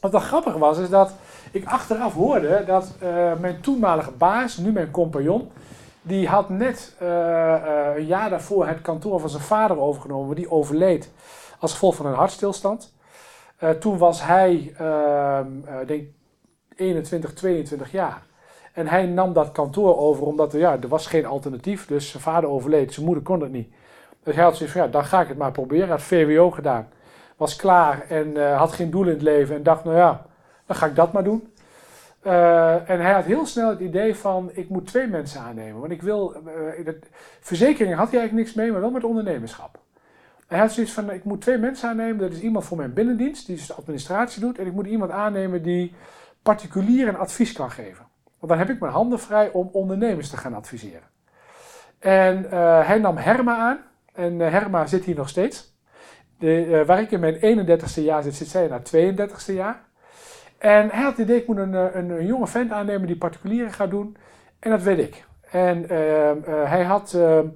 wat 0.00 0.10
wel 0.12 0.20
grappig 0.20 0.54
was, 0.54 0.78
is 0.78 0.88
dat 0.88 1.14
ik 1.52 1.64
achteraf 1.64 2.14
hoorde 2.14 2.62
dat 2.66 2.92
mijn 3.40 3.60
toenmalige 3.60 4.10
baas, 4.10 4.56
nu 4.56 4.72
mijn 4.72 4.90
compagnon, 4.90 5.50
die 6.06 6.28
had 6.28 6.48
net 6.48 6.96
eh, 6.98 7.54
eh, 7.54 7.96
een 7.96 8.06
jaar 8.06 8.30
daarvoor 8.30 8.66
het 8.66 8.80
kantoor 8.80 9.20
van 9.20 9.28
zijn 9.28 9.42
vader 9.42 9.78
overgenomen, 9.78 10.36
die 10.36 10.50
overleed 10.50 11.10
als 11.58 11.72
gevolg 11.72 11.94
van 11.94 12.06
een 12.06 12.14
hartstilstand. 12.14 12.94
Eh, 13.56 13.70
toen 13.70 13.98
was 13.98 14.22
hij, 14.22 14.74
ehm 14.78 15.46
eh, 15.64 15.86
denk 15.86 16.08
21, 16.76 17.32
22 17.32 17.92
jaar. 17.92 18.22
En 18.72 18.86
hij 18.86 19.06
nam 19.06 19.32
dat 19.32 19.52
kantoor 19.52 19.96
over 19.98 20.26
omdat 20.26 20.52
er, 20.52 20.58
ja, 20.58 20.78
er 20.80 20.88
was 20.88 21.06
geen 21.06 21.26
alternatief. 21.26 21.86
Dus 21.86 22.10
zijn 22.10 22.22
vader 22.22 22.48
overleed, 22.48 22.92
zijn 22.92 23.06
moeder 23.06 23.24
kon 23.24 23.40
het 23.40 23.52
niet. 23.52 23.72
Dus 24.22 24.34
hij 24.34 24.44
had 24.44 24.56
zoiets 24.56 24.74
van, 24.74 24.84
ja, 24.84 24.90
dan 24.90 25.04
ga 25.04 25.20
ik 25.20 25.28
het 25.28 25.38
maar 25.38 25.52
proberen. 25.52 25.88
Hij 25.88 25.96
had 25.96 26.02
VWO 26.02 26.50
gedaan. 26.50 26.88
Was 27.36 27.56
klaar 27.56 28.04
en 28.08 28.54
had 28.56 28.72
geen 28.72 28.90
doel 28.90 29.04
in 29.04 29.12
het 29.12 29.22
leven. 29.22 29.56
En 29.56 29.62
dacht, 29.62 29.84
nou 29.84 29.96
ja, 29.96 30.26
dan 30.66 30.76
ga 30.76 30.86
ik 30.86 30.96
dat 30.96 31.12
maar 31.12 31.24
doen. 31.24 31.53
Eh, 32.24 32.90
en 32.90 33.00
hij 33.00 33.12
had 33.12 33.24
heel 33.24 33.46
snel 33.46 33.68
het 33.68 33.80
idee 33.80 34.14
van, 34.14 34.50
ik 34.52 34.68
moet 34.68 34.86
twee 34.86 35.06
mensen 35.06 35.40
aannemen. 35.40 35.80
Want 35.80 35.92
ik 35.92 36.02
wil, 36.02 36.34
eh, 36.34 36.94
verzekeringen 37.40 37.96
had 37.96 38.10
hij 38.10 38.18
eigenlijk 38.18 38.46
niks 38.46 38.56
mee, 38.56 38.72
maar 38.72 38.80
wel 38.80 38.90
met 38.90 39.04
ondernemerschap. 39.04 39.78
Hij 40.46 40.58
had 40.58 40.72
zoiets 40.72 40.92
van, 40.92 41.10
ik 41.10 41.24
moet 41.24 41.40
twee 41.40 41.58
mensen 41.58 41.88
aannemen. 41.88 42.18
Dat 42.18 42.32
is 42.32 42.40
iemand 42.40 42.64
voor 42.64 42.76
mijn 42.76 42.92
binnendienst, 42.92 43.46
die 43.46 43.56
dus 43.56 43.66
de 43.66 43.74
administratie 43.74 44.40
doet. 44.40 44.58
En 44.58 44.66
ik 44.66 44.72
moet 44.72 44.86
iemand 44.86 45.10
aannemen 45.10 45.62
die 45.62 45.94
particulier 46.42 47.08
een 47.08 47.16
advies 47.16 47.52
kan 47.52 47.70
geven. 47.70 48.06
Want 48.38 48.52
dan 48.52 48.58
heb 48.58 48.70
ik 48.70 48.80
mijn 48.80 48.92
handen 48.92 49.20
vrij 49.20 49.50
om 49.50 49.68
ondernemers 49.72 50.30
te 50.30 50.36
gaan 50.36 50.54
adviseren. 50.54 51.08
En 51.98 52.50
eh, 52.50 52.86
hij 52.86 52.98
nam 52.98 53.16
Herma 53.16 53.56
aan. 53.56 53.78
En 54.12 54.38
Herma 54.38 54.86
zit 54.86 55.04
hier 55.04 55.16
nog 55.16 55.28
steeds. 55.28 55.76
De, 56.38 56.82
waar 56.86 57.00
ik 57.00 57.10
in 57.10 57.20
mijn 57.20 57.66
31ste 57.66 58.02
jaar 58.02 58.22
zit, 58.22 58.34
zit 58.34 58.48
zij 58.48 58.64
in 58.64 58.70
haar 58.70 58.82
32ste 58.82 59.54
jaar. 59.54 59.84
En 60.58 60.88
hij 60.90 61.02
had 61.02 61.16
het 61.16 61.26
idee, 61.26 61.40
ik 61.40 61.46
moet 61.46 61.56
een, 61.56 61.74
eh, 61.74 61.94
een, 61.94 62.10
een 62.10 62.26
jonge 62.26 62.46
vent 62.46 62.72
aannemen 62.72 63.06
die 63.06 63.16
particulieren 63.16 63.72
gaat 63.72 63.90
doen. 63.90 64.16
En 64.58 64.70
dat 64.70 64.82
weet 64.82 64.98
ik. 64.98 65.24
En 65.54 65.88
ehm, 65.88 66.38
eh, 66.44 66.70
hij 66.70 66.84
had, 66.84 67.14
ehm, 67.14 67.46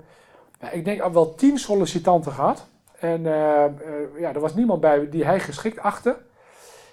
nou, 0.60 0.72
ik 0.72 0.84
denk 0.84 1.00
al 1.00 1.12
wel 1.12 1.34
tien 1.34 1.58
sollicitanten 1.58 2.32
gehad. 2.32 2.66
En 2.98 3.26
eh, 3.26 3.64
eh, 3.64 3.70
ja, 4.18 4.34
er 4.34 4.40
was 4.40 4.54
niemand 4.54 4.80
bij 4.80 5.08
die 5.08 5.24
hij 5.24 5.40
geschikt 5.40 5.78
achtte. 5.78 6.16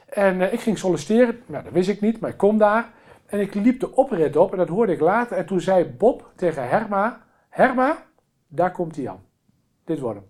En 0.06 0.54
ik 0.54 0.60
ging 0.60 0.78
solliciteren. 0.78 1.42
Nou, 1.46 1.64
dat 1.64 1.74
wist 1.74 1.90
ik 1.90 2.02
niet, 2.02 2.20
maar 2.20 2.30
ik 2.30 2.38
kom 2.38 2.58
daar. 2.58 2.90
En 3.26 3.40
ik 3.40 3.54
liep 3.54 3.80
de 3.80 3.96
oprit 3.96 4.36
op 4.36 4.52
en 4.52 4.58
dat 4.58 4.68
hoorde 4.68 4.94
ik 4.94 5.00
later. 5.00 5.38
En 5.38 5.46
toen 5.46 5.62
zei 5.62 5.86
Bob 5.86 6.32
tegen 6.36 6.70
Herma: 6.70 7.22
Herma, 7.50 8.06
daar 8.48 8.72
komt 8.72 8.96
hij 8.96 9.10
aan. 9.10 9.24
Dit 9.86 10.00
wordt 10.00 10.20
hem. 10.20 10.28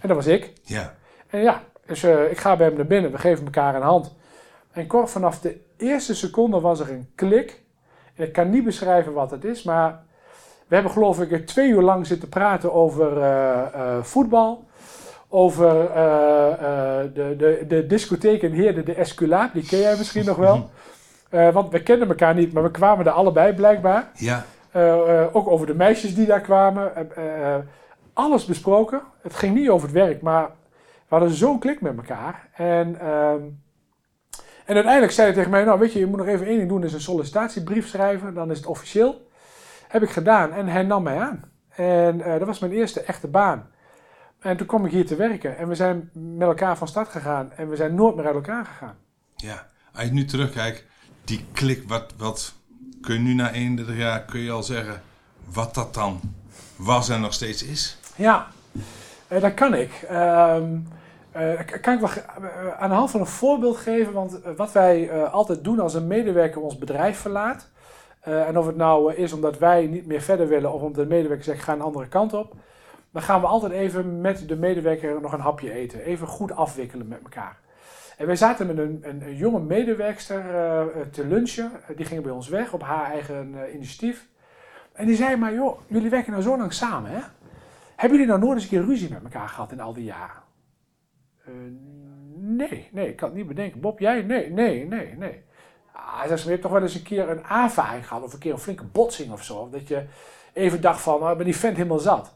En 0.00 0.08
dat 0.08 0.16
was 0.16 0.26
ik. 0.26 0.52
ja. 0.62 0.94
En 1.26 1.40
ja, 1.40 1.62
dus 1.86 2.04
ik 2.04 2.38
ga 2.38 2.56
bij 2.56 2.66
hem 2.66 2.76
naar 2.76 2.86
binnen. 2.86 3.10
We 3.10 3.18
geven 3.18 3.44
elkaar 3.44 3.74
een 3.74 3.82
hand. 3.82 4.14
En 4.76 4.86
kort 4.86 5.10
vanaf 5.10 5.40
de 5.40 5.60
eerste 5.76 6.14
seconde 6.14 6.60
was 6.60 6.80
er 6.80 6.90
een 6.90 7.08
klik. 7.14 7.62
Ik 8.14 8.32
kan 8.32 8.50
niet 8.50 8.64
beschrijven 8.64 9.12
wat 9.12 9.30
het 9.30 9.44
is, 9.44 9.62
maar 9.62 10.02
we 10.66 10.74
hebben 10.74 10.92
geloof 10.92 11.20
ik 11.20 11.46
twee 11.46 11.70
uur 11.70 11.82
lang 11.82 12.06
zitten 12.06 12.28
praten 12.28 12.72
over 12.72 13.22
eh, 13.22 13.60
eh, 13.74 14.02
voetbal. 14.02 14.64
Over 15.28 15.90
eh, 15.90 17.00
de, 17.14 17.34
de, 17.38 17.64
de 17.68 17.86
discotheek 17.86 18.42
in 18.42 18.52
Heerde, 18.52 18.82
de 18.82 18.94
Esculaap, 18.94 19.52
die 19.52 19.66
ken 19.66 19.78
jij 19.78 19.96
misschien 19.96 20.24
nog 20.24 20.36
wel. 20.36 20.70
Want 21.52 21.70
we 21.70 21.82
kenden 21.82 22.08
elkaar 22.08 22.34
niet, 22.34 22.52
maar 22.52 22.62
we 22.62 22.70
kwamen 22.70 23.06
er 23.06 23.12
allebei 23.12 23.52
blijkbaar. 23.52 24.10
Ja. 24.14 24.44
Ook 25.32 25.48
over 25.48 25.66
de 25.66 25.74
meisjes 25.74 26.14
die 26.14 26.26
daar 26.26 26.40
kwamen. 26.40 26.92
Alles 28.12 28.44
besproken. 28.44 29.00
Het 29.22 29.34
ging 29.34 29.54
niet 29.54 29.68
over 29.68 29.88
het 29.88 29.96
werk, 29.96 30.22
maar 30.22 30.50
we 30.80 31.14
hadden 31.14 31.30
zo'n 31.30 31.58
klik 31.58 31.80
met 31.80 31.96
elkaar. 31.96 32.48
En, 32.54 33.00
ehm, 33.00 33.40
en 34.66 34.74
uiteindelijk 34.74 35.12
zei 35.12 35.26
hij 35.26 35.36
tegen 35.36 35.50
mij: 35.50 35.64
Nou, 35.64 35.78
weet 35.78 35.92
je, 35.92 35.98
je 35.98 36.06
moet 36.06 36.18
nog 36.18 36.26
even 36.26 36.46
één 36.46 36.56
ding 36.56 36.68
doen: 36.68 36.84
is 36.84 36.92
een 36.92 37.00
sollicitatiebrief 37.00 37.88
schrijven. 37.88 38.34
Dan 38.34 38.50
is 38.50 38.56
het 38.56 38.66
officieel. 38.66 39.28
Heb 39.88 40.02
ik 40.02 40.10
gedaan 40.10 40.52
en 40.52 40.66
hij 40.66 40.82
nam 40.82 41.02
mij 41.02 41.18
aan. 41.18 41.44
En 41.68 42.20
eh, 42.20 42.38
dat 42.38 42.46
was 42.46 42.58
mijn 42.58 42.72
eerste 42.72 43.00
echte 43.00 43.28
baan. 43.28 43.70
En 44.40 44.56
toen 44.56 44.66
kwam 44.66 44.84
ik 44.84 44.92
hier 44.92 45.06
te 45.06 45.16
werken 45.16 45.58
en 45.58 45.68
we 45.68 45.74
zijn 45.74 46.10
met 46.12 46.48
elkaar 46.48 46.76
van 46.76 46.88
start 46.88 47.08
gegaan 47.08 47.52
en 47.52 47.68
we 47.68 47.76
zijn 47.76 47.94
nooit 47.94 48.16
meer 48.16 48.26
uit 48.26 48.34
elkaar 48.34 48.64
gegaan. 48.64 48.96
Ja. 49.36 49.66
Als 49.92 50.04
je 50.04 50.12
nu 50.12 50.24
terugkijkt, 50.24 50.84
die 51.24 51.44
klik, 51.52 51.88
wat, 51.88 52.14
wat 52.16 52.54
kun 53.00 53.14
je 53.14 53.20
nu 53.20 53.34
na 53.34 53.52
31 53.52 53.96
jaar, 53.96 54.22
kun 54.22 54.40
je 54.40 54.50
al 54.50 54.62
zeggen 54.62 55.02
wat 55.52 55.74
dat 55.74 55.94
dan 55.94 56.20
was 56.76 57.08
en 57.08 57.20
nog 57.20 57.32
steeds 57.32 57.62
is? 57.64 57.98
Ja, 58.16 58.46
eh, 59.28 59.40
dat 59.40 59.54
kan 59.54 59.74
ik. 59.74 59.92
Ehm, 60.08 60.78
eh, 61.36 61.80
kan 61.80 61.94
ik 61.94 62.00
wel 62.00 62.08
eh, 62.10 62.78
aan 62.78 62.88
de 62.88 62.94
hand 62.94 63.10
van 63.10 63.20
een 63.20 63.26
voorbeeld 63.26 63.76
geven, 63.76 64.12
want 64.12 64.42
eh, 64.42 64.52
wat 64.56 64.72
wij 64.72 65.24
altijd 65.24 65.64
doen 65.64 65.80
als 65.80 65.94
een 65.94 66.06
medewerker 66.06 66.60
ons 66.60 66.78
bedrijf 66.78 67.18
verlaat, 67.18 67.68
en 68.20 68.58
of 68.58 68.66
het 68.66 68.76
nou 68.76 69.14
is 69.14 69.32
omdat 69.32 69.58
wij 69.58 69.86
niet 69.86 70.06
meer 70.06 70.20
verder 70.20 70.48
willen 70.48 70.72
of 70.72 70.82
omdat 70.82 71.02
de 71.02 71.14
medewerker 71.14 71.44
zegt 71.44 71.62
ga 71.62 71.72
een 71.72 71.80
andere 71.80 72.08
kant 72.08 72.32
op, 72.32 72.54
dan 73.10 73.22
gaan 73.22 73.40
we 73.40 73.46
altijd 73.46 73.72
even 73.72 74.20
met 74.20 74.48
de 74.48 74.56
medewerker 74.56 75.20
nog 75.20 75.32
een 75.32 75.40
hapje 75.40 75.72
eten. 75.72 76.00
Even 76.00 76.26
goed 76.26 76.52
afwikkelen 76.52 77.08
met 77.08 77.22
elkaar. 77.22 77.56
En 78.16 78.26
wij 78.26 78.36
zaten 78.36 78.66
met 78.66 78.78
een, 78.78 79.00
een, 79.02 79.36
jonge 79.36 79.60
medewerkster 79.60 80.42
te 81.10 81.26
lunchen. 81.26 81.70
Die 81.96 82.06
ging 82.06 82.22
bij 82.22 82.32
ons 82.32 82.48
weg 82.48 82.72
op 82.72 82.82
haar 82.82 83.10
eigen 83.10 83.54
initiatief. 83.74 84.26
En 84.92 85.06
die 85.06 85.16
zei 85.16 85.36
maar, 85.36 85.54
joh, 85.54 85.78
jullie 85.86 86.10
werken 86.10 86.30
nou 86.30 86.42
zo 86.42 86.56
lang 86.56 86.72
samen, 86.72 87.10
hè? 87.10 87.20
Hebben 87.96 88.18
jullie 88.18 88.32
nou 88.32 88.40
nooit 88.40 88.54
eens 88.54 88.62
een 88.62 88.78
keer 88.78 88.84
ruzie 88.84 89.12
met 89.12 89.22
elkaar 89.22 89.48
gehad 89.48 89.72
in 89.72 89.80
al 89.80 89.92
die 89.92 90.04
jaren? 90.04 90.45
Eh, 91.46 91.52
nee, 92.34 92.88
nee, 92.92 93.08
ik 93.08 93.16
kan 93.16 93.28
het 93.28 93.36
niet 93.36 93.46
bedenken. 93.46 93.80
Bob, 93.80 93.98
jij? 93.98 94.22
Nee, 94.22 94.50
nee, 94.50 94.86
nee, 94.86 95.14
nee. 95.16 95.44
Ah, 95.92 96.18
hij 96.18 96.28
zegt, 96.28 96.42
je 96.42 96.48
hebt 96.50 96.62
toch 96.62 96.72
wel 96.72 96.82
eens 96.82 96.94
een 96.94 97.02
keer 97.02 97.28
een 97.28 97.44
aanvaring 97.44 98.08
gehad 98.08 98.22
of 98.22 98.32
een 98.32 98.38
keer 98.38 98.52
een 98.52 98.58
flinke 98.58 98.84
botsing 98.84 99.32
of 99.32 99.44
zo. 99.44 99.56
Of 99.56 99.70
dat 99.70 99.88
je 99.88 100.06
even 100.52 100.80
dacht 100.80 101.00
van, 101.00 101.22
ah, 101.22 101.30
ik 101.30 101.36
ben 101.36 101.46
die 101.46 101.56
vent 101.56 101.76
helemaal 101.76 101.98
zat. 101.98 102.34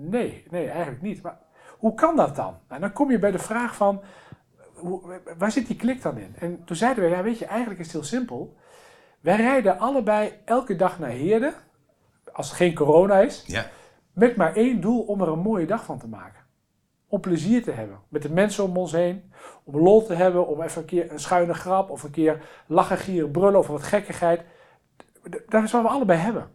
Nee, 0.00 0.44
nee, 0.50 0.68
eigenlijk 0.68 1.02
niet. 1.02 1.22
Maar 1.22 1.38
hoe 1.78 1.94
kan 1.94 2.16
dat 2.16 2.36
dan? 2.36 2.58
En 2.68 2.80
dan 2.80 2.92
kom 2.92 3.10
je 3.10 3.18
bij 3.18 3.30
de 3.30 3.38
vraag 3.38 3.76
van, 3.76 4.02
hoe, 4.74 5.20
waar 5.38 5.50
zit 5.52 5.66
die 5.66 5.76
klik 5.76 6.02
dan 6.02 6.18
in? 6.18 6.34
En 6.38 6.64
toen 6.64 6.76
zeiden 6.76 7.04
we, 7.04 7.10
ja 7.10 7.22
weet 7.22 7.38
je, 7.38 7.44
eigenlijk 7.46 7.80
is 7.80 7.86
het 7.86 7.94
heel 7.94 8.04
simpel. 8.04 8.56
Wij 9.20 9.36
rijden 9.36 9.78
allebei 9.78 10.32
elke 10.44 10.76
dag 10.76 10.98
naar 10.98 11.10
Heerde, 11.10 11.54
als 12.32 12.50
er 12.50 12.56
geen 12.56 12.74
corona 12.74 13.20
is, 13.20 13.44
Ja. 13.46 13.66
met 14.12 14.36
maar 14.36 14.54
één 14.56 14.80
doel 14.80 15.00
om 15.02 15.20
er 15.20 15.28
een 15.28 15.38
mooie 15.38 15.66
dag 15.66 15.84
van 15.84 15.98
te 15.98 16.08
maken. 16.08 16.42
Om 17.14 17.20
plezier 17.20 17.62
te 17.62 17.70
hebben. 17.70 17.98
Met 18.08 18.22
de 18.22 18.30
mensen 18.32 18.64
om 18.64 18.76
ons 18.76 18.92
heen. 18.92 19.32
Om 19.64 19.76
lol 19.76 20.06
te 20.06 20.14
hebben. 20.14 20.46
Om 20.46 20.62
even 20.62 20.80
een 20.80 20.86
keer 20.86 21.12
een 21.12 21.18
schuine 21.20 21.54
grap. 21.54 21.90
Of 21.90 22.02
een 22.02 22.10
keer 22.10 22.40
lachen, 22.66 22.98
gieren, 22.98 23.30
brullen. 23.30 23.58
Of 23.58 23.66
wat 23.66 23.82
gekkigheid. 23.82 24.40
D- 25.30 25.40
Dat 25.48 25.62
is 25.62 25.72
wat 25.72 25.82
we 25.82 25.88
allebei 25.88 26.18
hebben. 26.18 26.46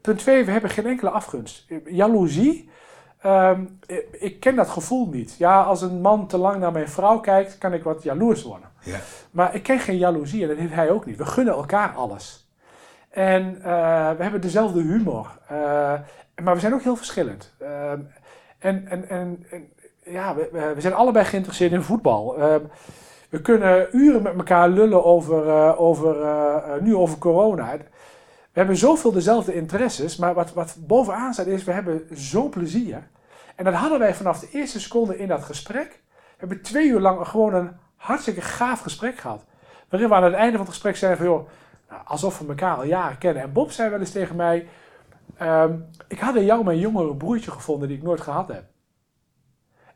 Punt 0.00 0.18
2. 0.18 0.44
We 0.44 0.50
hebben 0.50 0.70
geen 0.70 0.86
enkele 0.86 1.10
afgunst. 1.10 1.66
Jaloezie. 1.84 2.70
ehm, 3.18 3.64
ik- 3.86 4.06
ik 4.12 4.40
ken 4.40 4.56
dat 4.56 4.68
gevoel 4.68 5.08
niet. 5.08 5.36
Ja, 5.38 5.62
als 5.62 5.82
een 5.82 6.00
man 6.00 6.26
te 6.26 6.38
lang 6.38 6.56
naar 6.60 6.72
mijn 6.72 6.88
vrouw 6.88 7.20
kijkt, 7.20 7.58
kan 7.58 7.72
ik 7.72 7.82
wat 7.82 8.02
jaloers 8.02 8.42
worden. 8.42 8.68
Ja. 8.82 8.98
Maar 9.30 9.54
ik 9.54 9.62
ken 9.62 9.78
geen 9.78 9.96
jaloezie 9.98 10.42
en 10.42 10.48
dat 10.48 10.56
heeft 10.56 10.74
hij 10.74 10.90
ook 10.90 11.06
niet. 11.06 11.16
We 11.16 11.26
gunnen 11.26 11.54
elkaar 11.54 11.94
alles. 11.94 12.50
En 13.10 13.56
eh, 13.62 14.10
we 14.16 14.22
hebben 14.22 14.40
dezelfde 14.40 14.82
humor. 14.82 15.38
Eh, 15.48 15.56
maar 16.42 16.54
we 16.54 16.60
zijn 16.60 16.74
ook 16.74 16.82
heel 16.82 16.96
verschillend. 16.96 17.54
Ehm, 17.58 18.00
en, 18.58 18.88
en, 18.88 19.08
en, 19.08 19.44
ja, 20.04 20.34
we, 20.34 20.72
we 20.74 20.80
zijn 20.80 20.94
allebei 20.94 21.24
geïnteresseerd 21.24 21.72
in 21.72 21.82
voetbal. 21.82 22.38
Ehm, 22.38 22.64
we 23.28 23.40
kunnen 23.40 23.88
uren 23.92 24.22
met 24.22 24.36
elkaar 24.36 24.68
lullen 24.68 25.04
over, 25.04 25.48
eh, 25.48 25.80
over 25.80 26.22
eh, 26.22 26.74
eh, 26.74 26.82
nu 26.82 26.96
over 26.96 27.18
corona. 27.18 27.76
We 28.52 28.64
hebben 28.64 28.76
zoveel 28.76 29.12
dezelfde 29.12 29.54
interesses, 29.54 30.16
maar 30.16 30.34
wat, 30.34 30.52
wat 30.52 30.76
bovenaan 30.78 31.32
staat 31.32 31.46
is, 31.46 31.64
we 31.64 31.72
hebben 31.72 32.06
zo 32.16 32.48
plezier. 32.48 33.08
En 33.54 33.64
dat 33.64 33.74
hadden 33.74 33.98
wij 33.98 34.14
vanaf 34.14 34.40
de 34.40 34.48
eerste 34.52 34.80
seconde 34.80 35.18
in 35.18 35.28
dat 35.28 35.44
gesprek. 35.44 36.00
We 36.12 36.34
hebben 36.36 36.62
twee 36.62 36.88
uur 36.88 37.00
lang 37.00 37.28
gewoon 37.28 37.54
een 37.54 37.70
hartstikke 37.96 38.40
gaaf 38.40 38.80
gesprek 38.80 39.18
gehad. 39.18 39.44
Waarin 39.88 40.08
we 40.08 40.14
aan 40.14 40.24
het 40.24 40.32
einde 40.32 40.56
van 40.56 40.60
het 40.60 40.74
gesprek 40.74 40.96
zeiden 40.96 41.20
van, 41.20 41.34
joh, 41.34 41.48
nou, 41.88 42.02
alsof 42.04 42.38
we 42.38 42.48
elkaar 42.48 42.76
al 42.76 42.84
jaren 42.84 43.18
kennen. 43.18 43.42
En 43.42 43.52
Bob 43.52 43.70
zei 43.70 43.90
wel 43.90 43.98
eens 44.00 44.10
tegen 44.10 44.36
mij, 44.36 44.68
ehm, 45.38 45.74
ik 46.08 46.18
had 46.18 46.36
in 46.36 46.44
jou 46.44 46.64
mijn 46.64 46.78
jongere 46.78 47.16
broertje 47.16 47.50
gevonden 47.50 47.88
die 47.88 47.96
ik 47.96 48.02
nooit 48.02 48.20
gehad 48.20 48.48
heb. 48.48 48.64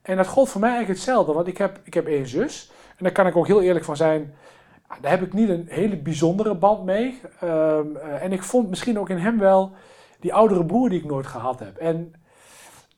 En 0.02 0.16
dat 0.16 0.26
gold 0.26 0.48
voor 0.48 0.60
mij 0.60 0.70
eigenlijk 0.70 0.98
hetzelfde, 0.98 1.32
want 1.32 1.46
ik 1.46 1.58
heb, 1.58 1.80
ik 1.84 1.94
heb 1.94 2.06
één 2.06 2.26
zus. 2.26 2.70
En 2.88 3.04
daar 3.04 3.12
kan 3.12 3.26
ik 3.26 3.36
ook 3.36 3.46
heel 3.46 3.62
eerlijk 3.62 3.84
van 3.84 3.96
zijn, 3.96 4.34
ja, 4.88 4.96
daar 5.00 5.10
heb 5.10 5.22
ik 5.22 5.32
niet 5.32 5.48
een 5.48 5.66
hele 5.68 5.96
bijzondere 5.96 6.54
band 6.54 6.84
mee. 6.84 7.20
Ehm, 7.40 7.96
eh, 7.96 8.22
en 8.22 8.32
ik 8.32 8.42
vond 8.42 8.68
misschien 8.68 8.98
ook 8.98 9.08
in 9.08 9.18
hem 9.18 9.38
wel 9.38 9.72
die 10.20 10.34
oudere 10.34 10.64
broer 10.64 10.88
die 10.88 10.98
ik 10.98 11.06
nooit 11.06 11.26
gehad 11.26 11.58
heb. 11.58 11.76
En 11.76 12.14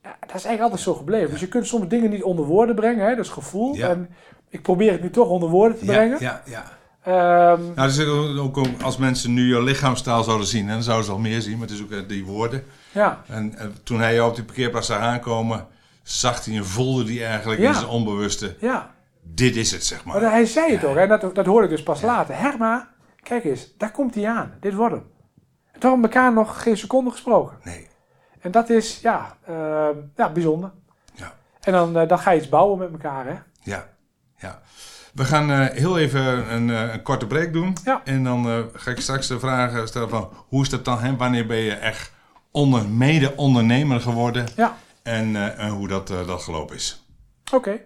ja, 0.03 0.17
dat 0.21 0.35
is 0.35 0.45
eigenlijk 0.45 0.61
altijd 0.61 0.81
zo 0.81 0.95
gebleven. 0.95 1.31
Dus 1.31 1.41
je 1.41 1.49
kunt 1.49 1.67
soms 1.67 1.89
dingen 1.89 2.11
niet 2.11 2.23
onder 2.23 2.45
woorden 2.45 2.75
brengen, 2.75 3.07
hè, 3.07 3.17
dat 3.17 3.25
is 3.25 3.31
gevoel. 3.31 3.75
Ja. 3.75 3.89
En 3.89 4.11
ik 4.49 4.63
probeer 4.63 4.93
het 4.93 5.03
nu 5.03 5.11
toch 5.11 5.29
onder 5.29 5.49
woorden 5.49 5.79
te 5.79 5.85
brengen. 5.85 6.17
Ja, 6.21 6.43
ja, 6.45 6.65
ja. 7.05 7.53
Ehm, 7.53 7.63
Nou, 7.75 7.89
dus 7.89 8.07
ook, 8.39 8.59
als 8.83 8.97
mensen 8.97 9.35
nu 9.35 9.55
je 9.55 9.63
lichaamstaal 9.63 10.23
zouden 10.25 10.47
zien, 10.47 10.67
hè, 10.69 10.73
dan 10.75 10.83
zouden 10.83 11.07
ze 11.07 11.13
al 11.13 11.19
meer 11.19 11.41
zien, 11.41 11.59
maar 11.59 11.67
het 11.69 11.77
is 11.77 11.83
ook 11.83 11.91
eh, 11.91 11.99
die 12.09 12.25
woorden. 12.25 12.65
ja. 12.93 13.23
En 13.27 13.59
eh, 13.59 13.67
toen 13.83 14.01
hij 14.01 14.15
jou 14.15 14.29
op 14.31 14.35
die 14.35 14.45
parkeerplaats 14.45 14.87
zag 14.87 14.99
aankomen, 14.99 15.67
zag 16.03 16.45
hij 16.45 16.57
en 16.57 16.67
voelde 16.67 17.13
hij 17.15 17.27
eigenlijk 17.27 17.61
Ja. 17.61 17.69
in 17.69 17.75
zijn 17.75 17.87
onbewuste, 17.89 18.57
ja. 18.61 18.95
dit 19.23 19.57
is 19.57 19.71
het, 19.71 19.85
zeg 19.85 20.05
maar. 20.05 20.21
Maar 20.21 20.31
hij 20.31 20.47
zei 20.47 20.73
het 20.73 20.85
ook, 20.85 20.97
hè? 20.97 21.07
Dat, 21.07 21.35
dat 21.35 21.47
hoorde 21.47 21.65
ik 21.65 21.71
dus 21.73 21.83
pas 21.83 22.03
later. 22.03 22.37
Herma, 22.39 22.89
kijk 23.23 23.45
eens, 23.45 23.75
daar 23.79 23.91
komt 23.91 24.15
hij 24.15 24.29
aan. 24.29 24.53
Dit 24.61 24.75
wordt 24.75 24.95
hem. 24.95 25.05
En 25.73 25.81
toen 25.81 25.91
hebben 25.91 26.11
we 26.11 26.15
elkaar 26.17 26.33
nog 26.33 26.63
geen 26.63 26.77
seconde 26.77 27.11
gesproken. 27.11 27.57
Nee. 27.63 27.89
En 28.41 28.51
dat 28.51 28.71
is, 28.71 29.01
ja, 29.01 29.37
ehm, 29.47 29.97
ja 30.17 30.31
bijzonder. 30.33 30.71
Ja. 31.15 31.33
En 31.61 31.73
dan, 31.73 31.97
eh, 31.99 32.09
dan 32.09 32.19
ga 32.19 32.31
je 32.31 32.39
iets 32.39 32.49
bouwen 32.49 32.79
met 32.79 32.93
elkaar, 32.93 33.27
hè? 33.27 33.35
Ja, 33.61 33.87
ja. 34.37 34.61
We 35.15 35.25
gaan 35.25 35.51
eh, 35.51 35.67
heel 35.77 35.99
even 35.99 36.53
een, 36.55 36.71
eh, 36.71 36.93
een 36.93 37.03
korte 37.03 37.27
break 37.27 37.53
doen. 37.53 37.77
Ja. 37.85 38.01
En 38.05 38.25
dan 38.25 38.47
eh, 38.49 38.59
ga 38.75 38.91
ik 38.91 39.01
straks 39.01 39.27
de 39.27 39.39
vragen 39.39 39.89
stellen 39.89 40.09
van 40.09 40.29
hoe 40.49 40.63
is 40.63 40.69
dat 40.69 40.85
dan? 40.85 40.99
Hè? 40.99 41.17
Wanneer 41.17 41.47
ben 41.47 41.57
je 41.57 41.73
echt 41.73 42.13
onder, 42.51 42.89
mede-ondernemer 42.89 44.01
geworden? 44.01 44.47
Ja, 44.57 44.77
En, 45.03 45.37
eh, 45.37 45.65
en 45.65 45.69
hoe 45.71 45.89
dat, 45.89 46.11
eh, 46.11 46.27
dat 46.27 46.43
gelopen 46.43 46.77
is. 46.77 47.05
oké. 47.53 47.81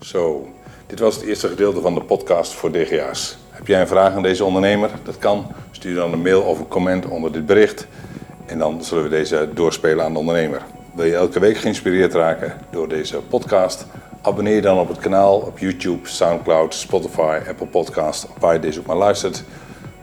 Zo, 0.00 0.48
dit 0.86 0.98
was 0.98 1.14
het 1.14 1.24
eerste 1.24 1.48
gedeelte 1.48 1.80
van 1.80 1.94
de 1.94 2.02
podcast 2.02 2.52
voor 2.52 2.72
DGA's. 2.72 3.36
Heb 3.50 3.66
jij 3.66 3.80
een 3.80 3.86
vraag 3.86 4.14
aan 4.14 4.22
deze 4.22 4.44
ondernemer? 4.44 4.90
Dat 5.02 5.18
kan. 5.18 5.52
Stuur 5.70 5.94
dan 5.94 6.12
een 6.12 6.22
mail 6.22 6.42
of 6.42 6.58
een 6.58 6.68
comment 6.68 7.06
onder 7.06 7.32
dit 7.32 7.46
bericht. 7.46 7.86
En 8.46 8.58
dan 8.58 8.84
zullen 8.84 9.04
we 9.04 9.10
deze 9.10 9.48
doorspelen 9.54 10.04
aan 10.04 10.12
de 10.12 10.18
ondernemer. 10.18 10.62
Wil 10.94 11.04
je 11.04 11.14
elke 11.14 11.40
week 11.40 11.56
geïnspireerd 11.56 12.12
raken 12.14 12.60
door 12.70 12.88
deze 12.88 13.16
podcast? 13.18 13.86
Abonneer 14.26 14.54
je 14.54 14.60
dan 14.60 14.78
op 14.78 14.88
het 14.88 14.98
kanaal 14.98 15.38
op 15.38 15.58
YouTube, 15.58 16.08
Soundcloud, 16.08 16.74
Spotify, 16.74 17.40
Apple 17.48 17.66
Podcast, 17.66 18.26
waar 18.38 18.54
je 18.54 18.60
deze 18.60 18.78
ook 18.80 18.86
maar 18.86 18.96
luistert. 18.96 19.44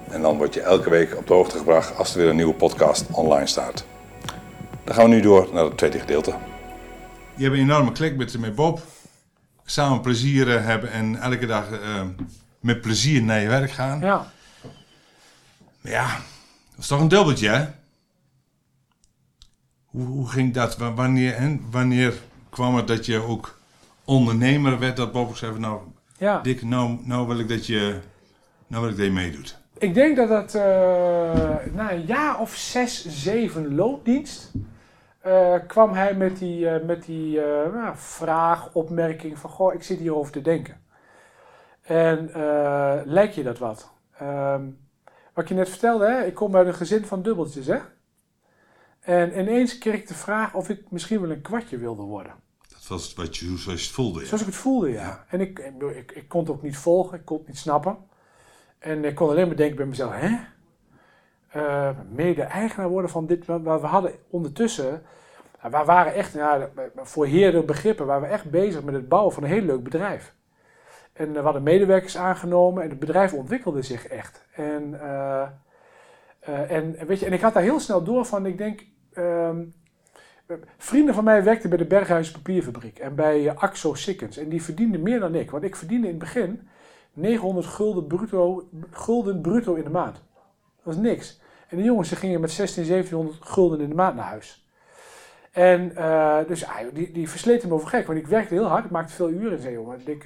En 0.10 0.22
dan 0.22 0.38
word 0.38 0.54
je 0.54 0.62
elke 0.62 0.90
week 0.90 1.18
op 1.18 1.28
de 1.28 1.34
hoogte 1.34 1.58
gebracht 1.58 1.98
als 1.98 2.12
er 2.14 2.18
weer 2.18 2.30
een 2.30 2.36
nieuwe 2.36 2.54
podcast 2.54 3.06
online 3.12 3.48
staat. 3.48 3.86
Dan 4.84 4.96
gaan 4.96 5.04
we 5.04 5.10
nu 5.16 5.22
door 5.22 5.50
naar 5.54 5.64
het 5.64 5.78
tweede 5.78 6.00
gedeelte. 6.00 6.36
Je 7.36 7.44
hebt 7.44 7.56
een 7.56 7.62
enorme 7.62 7.92
klik 7.92 8.16
met, 8.18 8.40
met 8.40 8.56
Bob. 8.56 8.82
Samen 9.66 10.02
plezier 10.02 10.56
eh, 10.56 10.66
hebben 10.66 10.92
en 10.92 11.16
elke 11.22 11.46
dag 11.46 11.72
eh, 11.72 12.02
met 12.60 12.82
plezier 12.82 13.24
naar 13.24 13.40
je 13.42 13.48
werk 13.48 13.72
gaan. 13.72 14.00
Ja. 14.00 14.32
Maar 15.82 15.92
ja, 15.92 16.08
dat 16.70 16.80
is 16.80 16.88
toch 16.88 17.00
een 17.00 17.08
dubbeltje, 17.08 17.50
hè? 17.50 17.66
Hoe, 19.86 20.06
hoe 20.06 20.28
ging 20.30 20.54
dat? 20.54 20.78
Wa- 20.78 20.94
Wanneer, 20.94 21.34
en 21.34 21.66
wanneer 21.72 22.14
kwam 22.50 22.76
het 22.76 22.88
dat 22.88 23.06
je 23.06 23.20
ook 23.20 23.62
ondernemer 24.06 24.80
werd? 24.80 24.98
Dat 24.98 25.12
Bob 25.12 25.36
zei 25.36 25.52
van, 25.52 25.62
nou, 25.62 25.82
ja. 26.18 26.40
Dick, 26.42 26.64
nou, 26.64 26.98
nou 27.04 27.28
wil 27.28 27.40
ik 27.40 27.48
dat 27.48 27.66
je, 27.66 28.00
nou 28.68 28.82
wil 28.82 28.92
ik 28.92 28.98
dat 28.98 29.06
je 29.06 29.12
meedoet. 29.12 29.62
Ik 29.78 29.94
denk 29.94 30.16
dat 30.16 30.28
dat 30.28 30.56
eh, 30.56 30.62
na 31.74 31.92
een 31.92 32.06
jaar 32.06 32.40
of 32.40 32.56
zes, 32.56 33.06
zeven 33.08 33.76
loopdienst. 33.76 34.52
eh, 35.22 35.56
kwam 35.68 35.94
hij 35.94 36.16
met 36.16 36.38
die, 36.38 36.70
eh, 36.70 36.86
met 36.86 37.06
die 37.06 37.40
nou, 37.74 37.94
vraag, 37.96 38.74
opmerking 38.74 39.40
van, 39.40 39.50
goh, 39.50 39.74
ik 39.74 39.84
zit 39.84 40.00
hierover 40.00 40.32
te 40.32 40.42
denken. 40.42 40.82
En 41.82 42.30
lijkt 43.06 43.36
je 43.36 43.44
dat 43.44 43.58
wat? 43.58 43.92
Ehm, 44.18 44.62
wat 45.34 45.48
je 45.48 45.56
net 45.56 45.70
vertelde, 45.70 46.06
hè? 46.06 46.26
ik 46.26 46.34
kom 46.34 46.56
uit 46.56 46.68
een 46.68 46.74
gezin 46.74 47.06
van 47.06 47.22
dubbeltjes, 47.22 47.68
hè? 47.68 47.80
En 49.00 49.40
ineens 49.40 49.78
kreeg 49.78 49.94
ik 49.94 50.08
de 50.08 50.14
vraag 50.14 50.54
of 50.54 50.70
ik 50.70 50.92
misschien 50.92 51.22
wel 51.22 51.32
een 51.32 51.42
kwartje 51.42 51.78
wilde 51.78 52.02
worden. 52.02 52.34
Was 52.88 53.14
wat 53.14 53.38
je, 53.38 53.46
zoals 53.46 53.66
je 53.66 53.72
het 53.72 53.96
voelde. 53.96 54.26
Zoals 54.26 54.42
ik 54.42 54.48
het 54.48 54.56
voelde, 54.56 54.92
ja. 54.92 55.26
En 55.28 55.42
ik, 55.42 55.60
ik, 55.96 56.12
ik, 56.12 56.28
kon 56.28 56.40
het 56.40 56.50
ook 56.50 56.62
niet 56.62 56.78
volgen, 56.78 57.20
ik 57.20 57.26
kon 57.26 57.38
het 57.38 57.48
niet 57.48 57.58
snappen. 57.58 57.98
En 58.80 59.06
ik 59.06 59.16
kon 59.16 59.30
alleen 59.30 59.48
maar 59.48 59.56
denken 59.56 59.78
bij 59.78 59.86
mezelf, 59.86 60.12
hè? 60.14 60.38
Eh, 61.48 61.90
Mede-eigenaar 62.12 62.90
worden 62.90 63.12
van 63.12 63.26
dit. 63.26 63.46
Want 63.46 63.64
we 63.64 63.70
hadden 63.70 64.12
ondertussen, 64.30 65.04
nou, 65.62 65.72
we 65.72 65.86
waren 65.86 66.14
echt, 66.14 66.34
ja, 66.34 66.70
voor 66.96 67.26
heerder 67.26 67.66
begrippen, 67.66 68.06
waren 68.06 68.22
we 68.22 68.34
echt 68.34 68.50
bezig 68.50 68.84
met 68.84 68.94
het 68.94 69.08
bouwen 69.08 69.34
van 69.34 69.44
een 69.44 69.50
heel 69.50 69.62
leuk 69.62 69.84
bedrijf. 69.84 70.34
En 71.14 71.28
eh, 71.28 71.34
we 71.34 71.40
hadden 71.40 71.64
medewerkers 71.64 72.18
aangenomen 72.18 72.84
en 72.84 72.90
het 72.90 73.00
bedrijf 73.00 73.34
ontwikkelde 73.34 73.82
zich 73.82 74.08
echt. 74.08 74.46
En, 74.52 75.02
eh, 75.02 75.48
eh, 76.40 76.72
en, 76.72 77.08
weet 77.08 77.20
je, 77.20 77.26
en 77.26 77.34
ik 77.34 77.42
had 77.42 77.54
daar 77.54 77.64
heel 77.64 77.80
snel 77.80 78.04
door 78.04 78.26
van, 78.26 78.46
ik 78.46 78.58
denk, 78.58 78.86
ehm, 79.14 79.64
vrienden 80.78 81.16
van 81.16 81.24
mij 81.24 81.44
werkten 81.44 81.70
bij 81.70 81.78
de 81.78 81.86
Berghuis 81.86 82.32
Papierfabriek 82.32 83.00
en 83.00 83.16
bij 83.16 83.48
eh, 83.48 83.56
Axo 83.58 83.94
Sikkens. 83.94 84.38
En 84.38 84.50
die 84.50 84.64
verdienden 84.64 85.02
meer 85.02 85.20
dan 85.20 85.36
ik, 85.36 85.52
want 85.52 85.64
ik 85.64 85.76
verdiende 85.76 86.08
in 86.08 86.14
het 86.14 86.24
begin 86.24 86.68
900 87.14 87.66
gulden 87.66 88.08
bruto, 88.08 88.70
gulden 88.92 89.42
bruto 89.42 89.74
in 89.74 89.84
de 89.84 89.90
maand. 89.90 90.14
Dat 90.14 90.96
was 90.96 90.96
niks. 90.96 91.42
En 91.68 91.78
de 91.78 91.84
jongens 91.84 92.10
die 92.10 92.18
gingen 92.18 92.42
met 92.42 92.52
16, 92.52 92.88
1700 92.88 93.38
gulden 93.52 93.80
in 93.80 93.90
de 93.90 93.96
maand 93.96 94.16
naar 94.16 94.26
huis. 94.26 94.68
En 95.52 95.96
eh, 95.96 96.38
dus 96.48 96.66
ah, 96.66 96.76
die, 96.94 97.12
die 97.12 97.30
versleten 97.30 97.68
me 97.68 97.74
over 97.74 97.88
gek, 97.88 98.08
want 98.08 98.20
ik 98.20 98.28
werkte 98.28 98.54
heel 98.54 98.68
hard, 98.68 98.86
ik 98.86 98.92
maakte 98.92 99.14
veel 99.14 99.30
uren 99.30 99.52
en 99.52 99.62
zei, 99.62 99.74
jongen, 99.74 100.02
ik, 100.06 100.24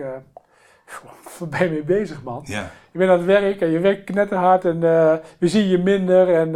waar 1.40 1.50
ben 1.50 1.64
je 1.64 1.70
mee 1.70 1.84
bezig, 1.84 2.24
man? 2.24 2.42
Ja. 2.46 2.72
Je 2.92 2.98
bent 2.98 3.12
aan 3.12 3.18
het 3.18 3.26
werk 3.26 3.62
en 3.62 3.70
je 3.70 3.80
werkt 3.80 4.04
knetterhard 4.04 4.66
en 4.66 4.80
we 5.38 5.48
zien 5.48 5.68
je 5.68 5.78
minder 5.78 6.34
en 6.34 6.56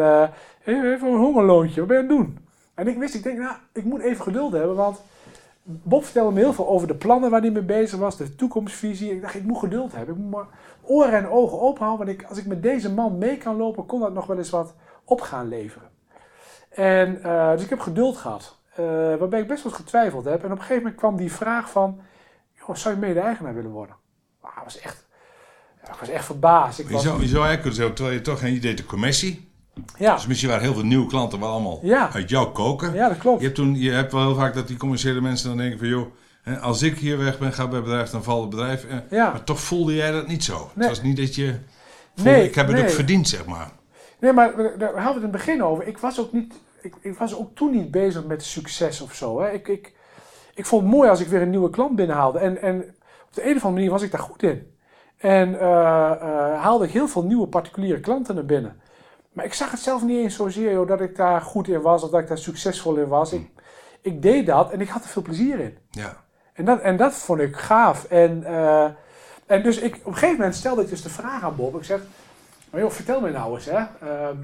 even 0.66 1.08
een 1.08 1.18
hongerloontje, 1.18 1.80
wat 1.80 1.90
ben 1.90 1.98
je 1.98 2.04
aan 2.04 2.10
het 2.10 2.18
doen? 2.18 2.50
En 2.74 2.88
ik 2.88 2.98
wist, 2.98 3.16
ik 3.16 3.24
denk, 3.24 3.38
nou, 3.38 3.56
ik 3.74 3.84
moet 3.84 4.02
even 4.02 4.24
geduld 4.24 4.52
hebben, 4.52 4.76
want 4.76 5.02
Bob 5.64 6.04
vertelde 6.04 6.34
me 6.34 6.40
heel 6.40 6.54
veel 6.54 6.68
over 6.68 6.88
de 6.88 6.96
plannen 6.96 7.30
waar 7.30 7.42
hij 7.42 7.52
mee 7.52 7.62
bezig 7.62 8.00
was, 8.00 8.18
de 8.18 8.36
toekomstvisie. 8.36 9.12
Ik 9.12 9.22
dacht, 9.22 9.36
ik 9.36 9.44
moet 9.44 9.60
geduld 9.60 9.96
hebben, 9.96 10.16
ik 10.16 10.22
moet 10.22 10.32
maar 10.32 10.48
oren 10.82 11.14
en 11.14 11.28
ogen 11.28 11.60
open 11.62 11.86
houden, 11.86 12.06
want 12.06 12.20
ik, 12.20 12.28
als 12.30 12.38
ik 12.38 12.46
met 12.46 12.64
deze 12.64 12.94
man 12.94 13.18
mee 13.18 13.38
kan 13.38 13.58
lopen, 13.58 13.86
kon 13.86 14.00
dat 14.00 14.14
nog 14.14 14.26
wel 14.26 14.38
eens 14.38 14.50
wat 14.50 14.74
op 15.04 15.22
gaan 15.22 15.48
leveren. 15.48 15.90
En, 16.70 17.24
eh, 17.24 17.52
dus 17.52 17.64
ik 17.64 17.70
heb 17.70 17.80
geduld 17.80 18.18
gehad, 18.18 18.58
eh, 18.76 18.86
waarbij 19.16 19.40
ik 19.40 19.48
best 19.48 19.64
wel 19.64 19.72
eens 19.72 19.82
getwijfeld 19.82 20.26
heb. 20.26 20.44
En 20.44 20.46
op 20.46 20.52
een 20.52 20.58
gegeven 20.58 20.82
moment 20.82 20.96
kwam 20.96 21.16
die 21.16 21.32
vraag 21.32 21.72
van, 21.72 22.02
joh, 22.54 22.76
zou 22.76 22.96
je 22.96 23.00
mede-eigenaar 23.00 23.56
willen 23.56 23.72
worden? 23.72 23.96
Dat 24.42 24.52
was 24.64 24.80
echt, 24.80 25.06
ik 25.84 26.00
was 26.00 26.10
echt 26.10 26.26
verbaasd. 26.26 26.80
Ik 26.80 26.88
Je 26.88 26.94
was, 26.94 27.04
zou, 27.04 27.22
je 27.22 27.28
zou 27.28 27.46
eigenlijk 27.46 27.62
kunnen 27.62 27.80
zeggen, 27.80 27.96
terwijl 27.96 28.18
je 28.18 28.24
toch 28.24 28.40
geen 28.40 28.56
idee 28.56 28.74
de 28.74 28.86
commissie. 28.86 29.51
Ja, 29.98 30.16
Dus 30.16 30.28
misschien 30.28 30.50
waren 30.50 30.64
heel 30.66 30.74
veel 30.74 30.84
nieuwe 30.86 31.08
klanten 31.08 31.40
wel 31.40 31.50
allemaal 31.50 31.80
Ja. 31.84 32.14
uit 32.14 32.30
jouw 32.30 32.52
koken. 32.52 32.94
ja, 32.94 33.08
dat 33.08 33.18
klopt. 33.18 33.40
Je 33.40 33.46
hebt, 33.46 33.58
toen, 33.58 33.76
je 33.80 33.92
hebt 33.92 34.12
wel 34.12 34.22
heel 34.22 34.36
vaak 34.36 34.54
dat 34.54 34.68
die 34.68 34.78
commerciële 34.78 35.22
mensen 35.22 35.48
dan 35.48 35.58
denken 35.58 35.80
van... 35.80 35.88
joh, 35.88 36.06
als 36.62 36.82
ik 36.82 36.98
hier 36.98 37.18
weg 37.18 37.40
ben, 37.40 37.54
ga 37.54 37.66
bij 37.68 37.76
het 37.76 37.84
bedrijf, 37.86 38.10
dan 38.10 38.24
valt 38.24 38.42
het 38.42 38.50
bedrijf. 38.50 38.86
Eh, 38.86 38.98
Ja. 39.10 39.30
Maar 39.32 39.44
toch 39.44 39.60
voelde 39.60 39.96
jij 39.96 40.12
dat 40.12 40.28
niet 40.28 40.44
zo. 40.44 40.72
Het 40.76 40.88
was 40.88 41.02
niet 41.02 41.18
dat 41.18 41.36
je 41.36 41.56
voelde, 42.16 42.30
Nee, 42.32 42.44
ik 42.48 42.56
heb 42.56 42.68
het 42.68 42.76
nee. 42.76 42.86
ook 42.86 42.90
verdiend, 42.92 43.28
zeg 43.28 43.46
maar. 43.46 43.72
Nee, 44.20 44.34
maar 44.34 44.56
we- 44.56 44.76
daar 44.78 44.90
hadden 44.94 45.04
we 45.04 45.08
het 45.08 45.16
in 45.16 45.22
het 45.22 45.32
begin 45.32 45.64
over. 45.64 45.88
Ik 45.88 45.98
was 45.98 46.20
ook, 46.20 46.34
niet, 46.34 46.54
ik, 46.82 46.94
ik 47.02 47.18
was 47.18 47.36
ook 47.36 47.56
toen 47.56 47.72
niet 47.72 47.92
bezig 47.92 48.24
met 48.26 48.44
succes 48.44 49.02
of 49.02 49.14
zo. 49.14 49.42
Hè. 49.42 49.52
Ik, 49.52 49.68
ik, 49.68 49.94
ik 50.54 50.66
vond 50.66 50.82
het 50.84 50.92
mooi 50.92 51.10
als 51.10 51.20
ik 51.20 51.28
weer 51.28 51.42
een 51.42 51.50
nieuwe 51.50 51.70
klant 51.70 51.96
binnenhaalde. 51.96 52.40
En, 52.40 52.62
en 52.62 52.78
op 53.28 53.34
de 53.34 53.42
een 53.50 53.56
of 53.56 53.64
andere 53.64 53.72
manier 53.74 53.90
was 53.90 54.02
ik 54.02 54.12
daar 54.12 54.22
goed 54.22 54.44
in. 54.44 54.68
En 55.18 55.60
eh, 55.60 56.12
eh, 56.12 56.62
haalde 56.62 56.86
ik 56.86 56.92
heel 56.92 57.08
veel 57.08 57.24
nieuwe 57.24 57.48
particuliere 57.48 58.00
klanten 58.00 58.36
naar 58.36 58.46
binnen. 58.46 58.81
Maar 59.32 59.46
ik 59.46 59.54
zag 59.54 59.72
het 59.72 59.80
zelf 59.80 60.04
niet 60.04 60.18
eens 60.24 60.36
zozeer 60.36 60.72
joh, 60.72 60.88
dat 60.88 61.02
ik 61.02 61.16
daar 61.16 61.42
goed 61.42 61.68
in 61.68 61.82
was 61.82 62.04
of 62.04 62.10
dat 62.10 62.20
ik 62.20 62.28
daar 62.28 62.38
succesvol 62.38 62.96
in 62.96 63.08
was. 63.08 63.34
Ik, 63.34 63.50
ik 64.02 64.22
deed 64.22 64.46
dat 64.46 64.72
en 64.72 64.82
ik 64.82 64.90
had 64.90 65.04
er 65.04 65.10
veel 65.10 65.22
plezier 65.22 65.60
in. 65.60 65.78
Ja. 65.90 66.16
En 66.54 66.66
dat, 66.66 66.80
en 66.82 66.98
dat 66.98 67.14
vond 67.14 67.40
ik 67.40 67.56
gaaf. 67.56 68.04
En, 68.06 68.44
eh, 68.44 68.86
en 69.46 69.64
dus 69.64 69.78
ik, 69.80 69.96
op 69.96 70.06
een 70.06 70.14
gegeven 70.14 70.36
moment 70.38 70.56
stelde 70.56 70.82
ik 70.82 70.90
dus 70.90 71.02
de 71.02 71.10
vraag 71.10 71.44
aan 71.44 71.56
Bob. 71.56 71.76
Ik 71.76 71.84
zeg, 71.84 72.02
maar 72.70 72.82
joh, 72.82 72.90
vertel 72.92 73.22
me 73.22 73.32
nou 73.32 73.54
eens, 73.56 73.66
hè, 73.66 73.78
ehm, 74.02 74.36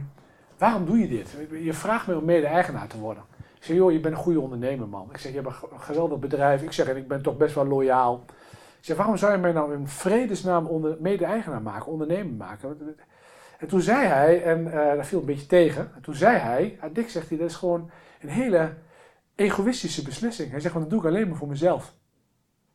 waarom 0.58 0.86
doe 0.86 1.00
je 1.00 1.08
dit? 1.08 1.28
Je 1.63 1.73
vraagt 1.73 2.08
me 2.08 2.17
om 2.17 2.26
mede-eigenaar 2.26 2.88
te 2.88 2.97
worden. 3.00 3.23
Ik 3.58 3.63
zeg, 3.63 3.76
joh, 3.76 3.91
je 3.91 4.00
bent 4.00 4.15
een 4.15 4.21
goede 4.21 4.39
ondernemer, 4.41 4.88
man. 4.88 5.08
Ik 5.12 5.17
zeg, 5.17 5.32
je 5.32 5.38
hebt 5.38 5.50
een 5.50 5.56
ge- 5.56 5.67
een 5.73 5.80
geweldig 5.80 6.19
bedrijf. 6.19 6.62
Ik 6.62 6.71
zeg, 6.71 6.88
en 6.88 6.97
ik 6.97 7.08
ben 7.08 7.21
toch 7.21 7.38
best 7.38 7.56
wel 7.56 7.65
loyaal. 7.67 8.23
Ik 8.80 8.86
zeg, 8.86 8.97
waarom 8.97 9.17
zou 9.17 9.32
je 9.32 9.38
mij 9.38 9.52
nou 9.52 9.73
in 9.73 9.88
vredesnaam 9.88 10.65
onder, 10.65 10.97
mede-eigenaar 11.00 11.62
maken, 11.62 11.91
ondernemer 11.91 12.34
maken? 12.34 12.95
En 13.58 13.67
toen 13.67 13.82
zei 13.82 14.06
hij, 14.08 14.43
en 14.43 14.72
eh 14.72 14.96
dat 14.96 15.06
viel 15.08 15.20
een 15.20 15.26
beetje 15.26 15.46
tegen. 15.46 15.91
En 15.96 16.02
toen 16.02 16.15
zei 16.15 16.38
hij, 16.38 16.78
ah, 16.82 16.93
Dick 16.93 17.10
zegt 17.10 17.30
hij, 17.30 17.38
dat 17.38 17.50
is 17.50 17.56
gewoon 17.56 17.91
een 18.22 18.30
hele 18.30 18.74
egoïstische 19.36 20.04
beslissing. 20.04 20.52
Hij 20.52 20.60
zegt, 20.60 20.74
want 20.74 20.89
dat 20.89 21.00
doe 21.00 21.10
ik 21.10 21.15
alleen 21.15 21.28
maar 21.30 21.38
voor 21.38 21.48
mezelf. 21.48 21.93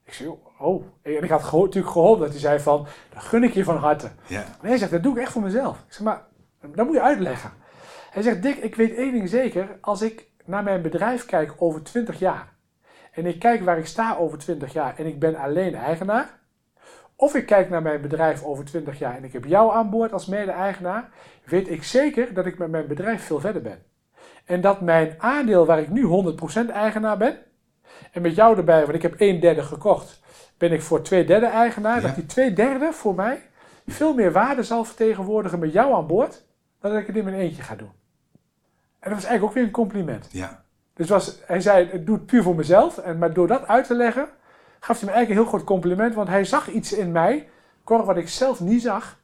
Ik 0.05 0.13
zeg, 0.13 0.29
oh. 0.59 0.85
En 1.03 1.23
ik 1.23 1.31
had 1.31 1.43
geho- 1.43 1.65
natuurlijk 1.65 1.93
gehoopt 1.93 2.21
dat 2.21 2.31
hij 2.31 2.39
zei 2.39 2.61
van, 2.61 2.87
dat 3.15 3.23
gun 3.23 3.43
ik 3.43 3.53
je 3.55 3.65
van 3.65 3.77
harte. 3.77 4.11
Ja. 4.27 4.41
Maar 4.61 4.69
hij 4.71 4.77
zegt, 4.79 4.91
dat 4.91 5.03
doe 5.03 5.15
ik 5.17 5.21
echt 5.23 5.33
voor 5.33 5.43
mezelf. 5.43 5.79
Ik 5.87 5.93
zeg, 5.93 6.03
maar 6.03 6.23
dat 6.75 6.87
moet 6.87 6.95
je 6.95 7.03
uitleggen. 7.03 7.51
Hij 8.11 8.23
zegt, 8.23 8.43
Dick, 8.43 8.57
ik 8.57 8.75
weet 8.75 8.95
één 8.95 9.13
ding 9.13 9.29
zeker. 9.29 9.79
Als 9.81 10.03
ik 10.03 10.27
naar 10.45 10.63
mijn 10.63 10.83
bedrijf 10.83 11.25
kijk 11.27 11.55
over 11.59 11.83
20 11.83 12.19
jaar. 12.19 12.53
En 13.13 13.27
ik 13.27 13.39
kijk 13.39 13.63
waar 13.65 13.79
ik 13.79 13.87
sta 13.87 14.17
over 14.17 14.39
20 14.39 14.73
jaar. 14.73 14.95
En 14.99 15.07
ik 15.07 15.19
ben 15.19 15.37
alleen 15.37 15.75
eigenaar. 15.75 16.41
Of 17.23 17.35
ik 17.35 17.47
kijk 17.47 17.71
naar 17.71 17.83
mijn 17.83 18.01
bedrijf 18.01 18.45
over 18.45 18.65
20 18.65 18.99
jaar. 18.99 19.17
En 19.17 19.25
ik 19.25 19.33
heb 19.33 19.45
jou 19.45 19.73
aan 19.73 19.91
boord 19.91 20.13
als 20.13 20.27
mede-eigenaar. 20.27 21.09
Weet 21.45 21.69
ik 21.69 21.83
zeker 21.83 22.35
dat 22.35 22.47
ik 22.47 22.59
met 22.59 22.71
mijn 22.71 22.87
bedrijf 22.87 23.23
veel 23.23 23.41
verder 23.41 23.63
ben. 23.63 23.83
En 24.45 24.61
dat 24.61 24.81
mijn 24.81 25.15
aandeel 25.19 25.67
waar 25.67 25.81
ik 25.81 25.89
nu 25.89 26.07
100% 26.67 26.71
eigenaar 26.71 27.17
ben. 27.17 27.39
En 28.13 28.23
met 28.23 28.35
jou 28.35 28.57
erbij, 28.57 28.81
want 28.81 28.95
ik 28.95 29.03
heb 29.03 29.15
een 29.17 29.41
derde 29.41 29.63
gekocht. 29.63 30.21
Ben 30.59 30.73
ik 30.73 30.83
voor 30.83 31.03
twee 31.03 31.25
derde 31.25 31.47
eigenaar. 31.47 32.01
Ja. 32.01 32.07
Dat 32.07 32.15
die 32.15 32.27
twee 32.27 32.53
derde 32.53 32.93
voor 32.93 33.15
mij 33.15 33.43
veel 33.87 34.15
meer 34.15 34.33
waarde 34.33 34.63
zal 34.63 34.85
vertegenwoordigen 34.85 35.59
met 35.59 35.73
jou 35.73 35.95
aan 35.95 36.07
boord. 36.07 36.45
Dan 36.81 36.91
dat 36.91 37.01
ik 37.01 37.07
het 37.07 37.17
in 37.17 37.25
mijn 37.25 37.37
eentje 37.37 37.63
ga 37.63 37.75
doen. 37.75 37.93
En 38.99 39.11
dat 39.11 39.13
was 39.13 39.25
eigenlijk 39.25 39.45
ook 39.45 39.53
weer 39.53 39.65
een 39.65 39.71
compliment. 39.71 40.29
Ja. 40.31 40.65
Dus 40.95 41.09
was, 41.09 41.39
hij 41.47 41.61
zei, 41.61 41.87
ik 41.87 42.07
doe 42.07 42.17
het 42.17 42.27
puur 42.27 42.43
voor 42.43 42.57
mezelf. 42.57 42.99
En, 42.99 43.19
maar 43.19 43.33
door 43.33 43.47
dat 43.47 43.67
uit 43.67 43.87
te 43.87 43.95
leggen, 43.95 44.29
gaf 44.85 45.01
hij 45.01 45.09
me 45.09 45.15
eigenlijk 45.15 45.31
een 45.31 45.37
heel 45.37 45.59
groot 45.59 45.65
compliment. 45.65 46.15
Want 46.15 46.29
hij 46.29 46.45
zag 46.45 46.69
iets 46.69 46.93
in 46.93 47.13
mij, 47.13 47.49
Cor, 47.85 48.05
wat 48.05 48.17
ik 48.17 48.29
zelf 48.29 48.61
niet 48.61 48.83
zag. 48.83 49.21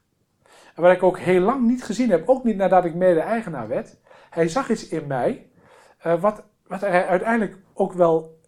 En 0.75 0.83
wat 0.83 0.93
ik 0.93 1.03
ook 1.03 1.19
heel 1.19 1.41
lang 1.41 1.67
niet 1.67 1.85
gezien 1.85 2.11
heb. 2.11 2.29
Ook 2.29 2.45
niet 2.45 2.57
nadat 2.57 2.85
ik 2.85 2.95
mede-eigenaar 2.95 3.69
werd. 3.69 3.97
Hij 4.31 4.49
zag 4.49 4.71
iets 4.71 4.89
in 4.89 5.07
mij, 5.07 5.51
eh, 5.99 6.21
wat, 6.21 6.43
wat 6.67 6.83
er 6.83 7.07
uiteindelijk 7.07 7.57
ook 7.75 7.93
wel 7.93 8.41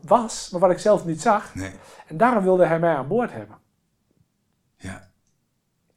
was, 0.00 0.50
maar 0.50 0.60
wat 0.60 0.70
ik 0.70 0.78
zelf 0.78 1.04
niet 1.04 1.22
zag. 1.22 1.54
Nee. 1.54 1.70
En 2.06 2.16
daarom 2.16 2.42
wilde 2.42 2.66
hij 2.66 2.78
mij 2.78 2.94
aan 2.94 3.08
boord 3.08 3.32
hebben. 3.32 3.56
Ja. 4.76 5.08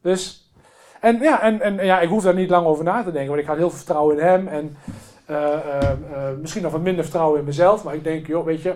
Dus, 0.02 0.52
en 1.00 1.20
ja, 1.20 1.42
en, 1.42 1.62
en 1.62 1.86
ja, 1.86 2.00
ik 2.00 2.10
hoef 2.10 2.24
daar 2.24 2.34
niet 2.34 2.50
lang 2.50 2.66
over 2.66 2.84
na 2.84 3.04
te 3.04 3.12
denken, 3.12 3.30
want 3.30 3.42
ik 3.42 3.48
had 3.48 3.58
heel 3.58 3.70
veel 3.70 3.78
vertrouwen 3.78 4.18
in 4.18 4.24
hem 4.26 4.48
en 4.48 4.78
eh, 5.26 5.92
eh, 5.92 6.38
misschien 6.38 6.64
nog 6.64 6.72
wat 6.72 6.82
minder 6.82 7.04
vertrouwen 7.04 7.40
in 7.40 7.46
mezelf, 7.46 7.84
maar 7.84 7.96
ik 7.96 8.04
denk, 8.04 8.28
joh, 8.28 8.46
weet 8.46 8.62
je, 8.62 8.76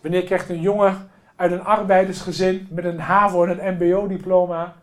wanneer 0.00 0.24
krijgt 0.24 0.48
een 0.48 0.60
jongen 0.60 1.12
uit 1.36 1.52
een 1.52 1.64
arbeidersgezin 1.64 2.66
met 2.70 2.84
een 2.84 2.98
HAVO 3.00 3.44
en 3.44 3.66
een 3.66 3.74
MBO-diploma, 3.74 4.74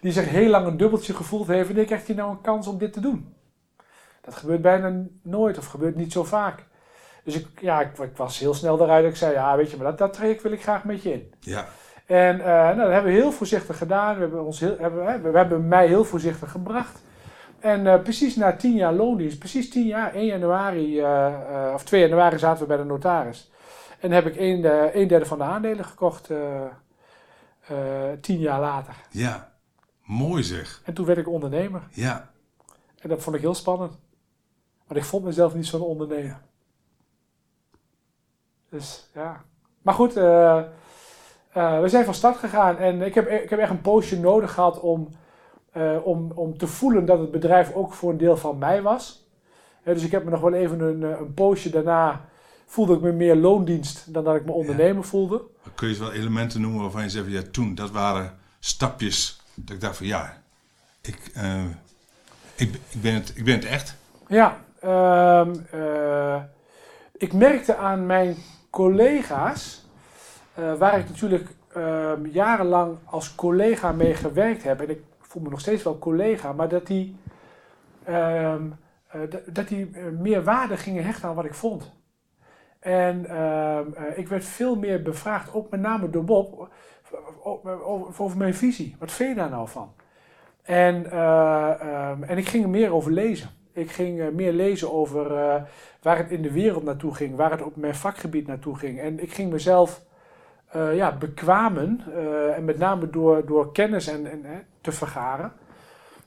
die 0.00 0.12
zich 0.12 0.28
heel 0.28 0.48
lang 0.48 0.66
een 0.66 0.76
dubbeltje 0.76 1.14
gevoeld 1.14 1.46
heeft, 1.46 1.66
wanneer 1.66 1.84
krijgt 1.84 2.06
hij 2.06 2.16
nou 2.16 2.30
een 2.30 2.40
kans 2.40 2.66
om 2.66 2.78
dit 2.78 2.92
te 2.92 3.00
doen? 3.00 3.34
Dat 4.20 4.34
gebeurt 4.34 4.62
bijna 4.62 5.04
nooit 5.22 5.58
of 5.58 5.66
gebeurt 5.66 5.96
niet 5.96 6.12
zo 6.12 6.24
vaak. 6.24 6.64
Dus 7.24 7.34
ik, 7.34 7.46
ja, 7.60 7.80
ik, 7.80 7.98
ik 7.98 8.16
was 8.16 8.38
heel 8.38 8.54
snel 8.54 8.82
eruit. 8.82 9.04
Ik 9.04 9.16
zei, 9.16 9.32
ja, 9.32 9.56
weet 9.56 9.70
je, 9.70 9.76
maar 9.76 9.86
dat, 9.86 9.98
dat 9.98 10.12
traject 10.12 10.42
wil 10.42 10.52
ik 10.52 10.62
graag 10.62 10.84
met 10.84 11.02
je 11.02 11.12
in. 11.12 11.32
Ja. 11.40 11.66
En 12.06 12.40
eh, 12.40 12.46
nou, 12.46 12.76
dat 12.76 12.92
hebben 12.92 13.12
we 13.12 13.18
heel 13.18 13.32
voorzichtig 13.32 13.78
gedaan. 13.78 14.14
We 14.14 14.20
hebben, 14.20 14.44
ons 14.44 14.60
heel, 14.60 14.76
hebben, 14.78 15.32
we 15.32 15.38
hebben 15.38 15.68
mij 15.68 15.86
heel 15.86 16.04
voorzichtig 16.04 16.50
gebracht. 16.50 17.02
En 17.60 17.86
eh, 17.86 18.02
precies 18.02 18.36
na 18.36 18.56
tien 18.56 18.74
jaar 18.74 18.92
loondienst, 18.92 19.38
precies 19.38 19.70
tien 19.70 19.86
jaar, 19.86 20.14
1 20.14 20.26
januari, 20.26 21.00
eh, 21.00 21.70
of 21.74 21.84
2 21.84 22.00
januari 22.00 22.38
zaten 22.38 22.62
we 22.62 22.68
bij 22.68 22.76
de 22.76 22.84
notaris. 22.84 23.50
En 24.00 24.10
heb 24.10 24.26
ik 24.26 24.36
een, 24.36 24.64
eh, 24.64 24.94
een 24.94 25.08
derde 25.08 25.26
van 25.26 25.38
de 25.38 25.44
aandelen 25.44 25.84
gekocht, 25.84 26.30
eh, 26.30 26.64
eh, 27.68 28.18
tien 28.20 28.38
jaar 28.38 28.60
later. 28.60 28.94
Ja. 29.10 29.54
Mooi 30.02 30.42
zeg. 30.42 30.82
En 30.84 30.94
toen 30.94 31.06
werd 31.06 31.18
ik 31.18 31.28
ondernemer. 31.28 31.82
Ja. 31.90 32.30
En 32.98 33.08
dat 33.08 33.22
vond 33.22 33.36
ik 33.36 33.42
heel 33.42 33.54
spannend. 33.54 33.98
Want 34.86 35.00
ik 35.00 35.06
vond 35.06 35.24
mezelf 35.24 35.54
niet 35.54 35.66
zo'n 35.66 35.80
ondernemer. 35.80 36.40
Dus 38.68 39.10
ja. 39.14 39.44
Maar 39.82 39.94
goed, 39.94 40.12
we 40.12 41.84
zijn 41.84 42.04
van 42.04 42.14
start 42.14 42.36
gegaan. 42.36 42.78
En 42.78 43.02
ik 43.02 43.14
heb, 43.14 43.28
ik 43.28 43.50
heb 43.50 43.58
echt 43.58 43.70
een 43.70 43.80
poosje 43.80 44.20
nodig 44.20 44.52
gehad 44.52 44.80
om, 44.80 45.08
om, 46.02 46.32
om 46.34 46.58
te 46.58 46.66
voelen 46.66 47.04
dat 47.04 47.18
het 47.18 47.30
bedrijf 47.30 47.74
ook 47.74 47.92
voor 47.92 48.10
een 48.10 48.18
deel 48.18 48.36
van 48.36 48.58
mij 48.58 48.82
was. 48.82 49.28
dus 49.84 50.04
ik 50.04 50.10
heb 50.10 50.24
me 50.24 50.30
nog 50.30 50.40
wel 50.40 50.52
even 50.52 50.80
een, 50.80 51.02
een 51.02 51.34
poosje 51.34 51.70
daarna 51.70 52.28
voelde 52.66 52.94
ik 52.94 53.00
me 53.00 53.12
meer 53.12 53.36
loondienst 53.36 54.12
dan 54.12 54.24
dat 54.24 54.36
ik 54.36 54.44
me 54.44 54.52
ondernemer 54.52 55.04
voelde. 55.04 55.42
Kun 55.74 55.88
je 55.88 55.98
wel 55.98 56.12
elementen 56.12 56.60
noemen 56.60 56.80
waarvan 56.82 57.02
je 57.02 57.08
zegt, 57.08 57.26
ja, 57.30 57.42
toen, 57.50 57.74
dat 57.74 57.90
waren 57.90 58.38
stapjes. 58.58 59.40
Dat 59.54 59.74
ik 59.74 59.80
dacht 59.80 59.96
van 59.96 60.06
ja, 60.06 60.42
ik, 61.00 61.18
uh, 61.36 61.64
ik, 62.54 62.74
ik, 62.88 63.00
ben, 63.00 63.14
het, 63.14 63.32
ik 63.34 63.44
ben 63.44 63.54
het 63.54 63.64
echt. 63.64 63.96
Ja, 64.28 64.58
um, 65.40 65.66
uh, 65.74 66.42
ik 67.16 67.32
merkte 67.32 67.76
aan 67.76 68.06
mijn 68.06 68.36
collega's, 68.70 69.84
uh, 70.58 70.74
waar 70.74 70.98
ik 70.98 71.08
natuurlijk 71.08 71.48
um, 71.76 72.26
jarenlang 72.26 72.96
als 73.04 73.34
collega 73.34 73.92
mee 73.92 74.14
gewerkt 74.14 74.62
heb, 74.62 74.80
en 74.80 74.90
ik 74.90 75.00
voel 75.20 75.42
me 75.42 75.48
nog 75.48 75.60
steeds 75.60 75.82
wel 75.82 75.98
collega, 75.98 76.52
maar 76.52 76.68
dat 76.68 76.86
die, 76.86 77.16
um, 78.08 78.76
dat 79.46 79.68
die 79.68 79.90
meer 80.18 80.44
waarde 80.44 80.76
gingen 80.76 81.04
hechten 81.04 81.28
aan 81.28 81.34
wat 81.34 81.44
ik 81.44 81.54
vond. 81.54 81.94
En 82.86 83.26
uh, 83.30 83.78
ik 84.14 84.28
werd 84.28 84.44
veel 84.44 84.76
meer 84.76 85.02
bevraagd, 85.02 85.54
ook 85.54 85.70
met 85.70 85.80
name 85.80 86.10
door 86.10 86.24
Bob, 86.24 86.68
over, 88.16 88.36
mijn 88.36 88.54
visie. 88.54 88.96
Wat 88.98 89.12
vind 89.12 89.28
je 89.28 89.34
daar 89.34 89.50
nou 89.50 89.68
van? 89.68 89.92
En, 90.62 91.06
uh, 91.12 91.70
um, 92.10 92.22
en 92.22 92.38
ik 92.38 92.48
ging 92.48 92.64
er 92.64 92.70
meer 92.70 92.92
over 92.92 93.12
lezen. 93.12 93.50
Ik 93.72 93.90
ging 93.90 94.18
uh, 94.18 94.28
meer 94.28 94.52
lezen 94.52 94.92
over 94.92 95.28
waar 96.02 96.16
het 96.16 96.30
in 96.30 96.42
de 96.42 96.52
wereld 96.52 96.84
naartoe 96.84 97.14
ging, 97.14 97.36
waar 97.36 97.50
het 97.50 97.62
op 97.62 97.76
mijn 97.76 97.94
vakgebied 97.94 98.46
naartoe 98.46 98.76
ging. 98.76 99.00
En 99.00 99.22
ik 99.22 99.32
ging 99.32 99.52
mezelf 99.52 100.02
ja, 100.72 101.16
bekwamen, 101.16 102.00
en 102.54 102.64
met 102.64 102.78
name 102.78 103.10
door, 103.10 103.46
door 103.46 103.72
kennis 103.72 104.06
en, 104.06 104.26
en 104.30 104.66
te 104.80 104.92
vergaren 104.92 105.52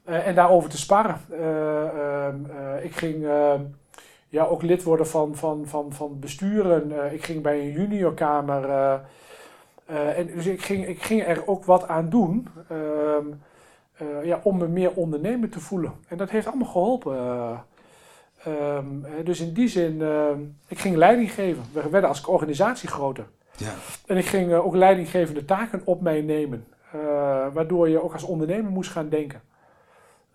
en 0.03 0.35
daarover 0.35 0.69
te 0.69 0.77
sparren. 0.77 1.19
Ehm, 1.31 2.35
ik 2.83 2.95
ging 2.95 3.25
ja, 4.29 4.45
ook 4.45 4.61
lid 4.61 4.83
worden 4.83 5.07
van, 5.07 5.35
van, 5.35 5.67
van, 5.67 5.93
van 5.93 6.19
besturen. 6.19 6.91
Uh, 6.91 7.13
ik 7.13 7.23
ging 7.23 7.41
bij 7.41 7.59
een 7.59 7.71
juniorkamer. 7.71 8.63
Uh, 8.63 8.93
uh, 9.89 10.17
en 10.17 10.27
dus 10.27 10.45
ik 10.45 10.61
ging, 10.61 10.87
ik 10.87 11.01
ging 11.01 11.27
er 11.27 11.47
ook 11.47 11.65
wat 11.65 11.87
aan 11.87 12.09
doen 12.09 12.47
ehm, 12.69 13.25
ja, 14.23 14.39
om 14.43 14.57
me 14.57 14.67
meer 14.67 14.91
ondernemer 14.91 15.49
te 15.49 15.59
voelen. 15.59 15.93
En 16.07 16.17
dat 16.17 16.29
heeft 16.29 16.47
allemaal 16.47 16.67
geholpen. 16.67 17.17
Um, 18.47 19.05
dus 19.23 19.39
in 19.39 19.53
die 19.53 19.67
zin, 19.67 20.01
ik 20.67 20.79
ging 20.79 20.95
leiding 20.95 21.31
geven. 21.31 21.63
We 21.73 21.89
werden 21.89 22.09
als 22.09 22.25
organisatie 22.25 22.89
groter. 22.89 23.25
Ja. 23.55 23.73
En 24.05 24.17
ik 24.17 24.25
ging 24.25 24.53
ook 24.53 24.75
leidinggevende 24.75 25.45
taken 25.45 25.81
op 25.85 26.01
mij 26.01 26.21
nemen. 26.21 26.67
waardoor 27.53 27.89
je 27.89 28.03
ook 28.03 28.13
als 28.13 28.23
ondernemer 28.23 28.71
moest 28.71 28.91
gaan 28.91 29.09
denken. 29.09 29.41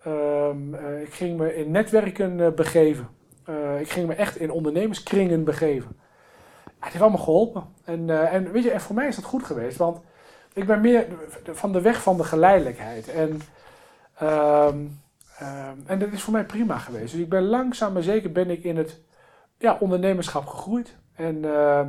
Um, 0.07 0.75
ik 1.01 1.13
ging 1.13 1.37
me 1.37 1.55
in 1.55 1.71
netwerken 1.71 2.55
begeven. 2.55 3.07
Uh, 3.49 3.79
ik 3.79 3.89
ging 3.89 4.07
me 4.07 4.13
echt 4.13 4.37
in 4.37 4.51
ondernemerskringen 4.51 5.43
begeven. 5.43 5.97
het 6.63 6.91
heeft 6.91 7.01
allemaal 7.01 7.23
geholpen. 7.23 7.63
En, 7.83 8.07
uh, 8.07 8.33
en 8.33 8.51
weet 8.51 8.63
je, 8.63 8.71
en 8.71 8.81
voor 8.81 8.95
mij 8.95 9.07
is 9.07 9.15
dat 9.15 9.25
goed 9.25 9.43
geweest, 9.43 9.77
want 9.77 9.99
ik 10.53 10.67
ben 10.67 10.81
meer 10.81 11.05
van 11.43 11.71
de 11.71 11.81
weg 11.81 12.01
van 12.01 12.17
de 12.17 12.23
geleidelijkheid. 12.23 13.07
En, 13.09 13.41
uh, 14.21 14.67
en 15.85 15.99
dat 15.99 16.11
is 16.11 16.21
voor 16.21 16.33
mij 16.33 16.45
prima 16.45 16.77
geweest. 16.77 17.11
Dus 17.11 17.21
ik 17.21 17.29
ben 17.29 17.43
langzaam 17.43 17.93
maar 17.93 18.03
zeker 18.03 18.31
ben 18.31 18.49
ik 18.49 18.63
in 18.63 18.77
het 18.77 19.01
ja, 19.57 19.77
ondernemerschap 19.79 20.45
gegroeid. 20.45 20.95
En, 21.15 21.45
ehm, 21.45 21.87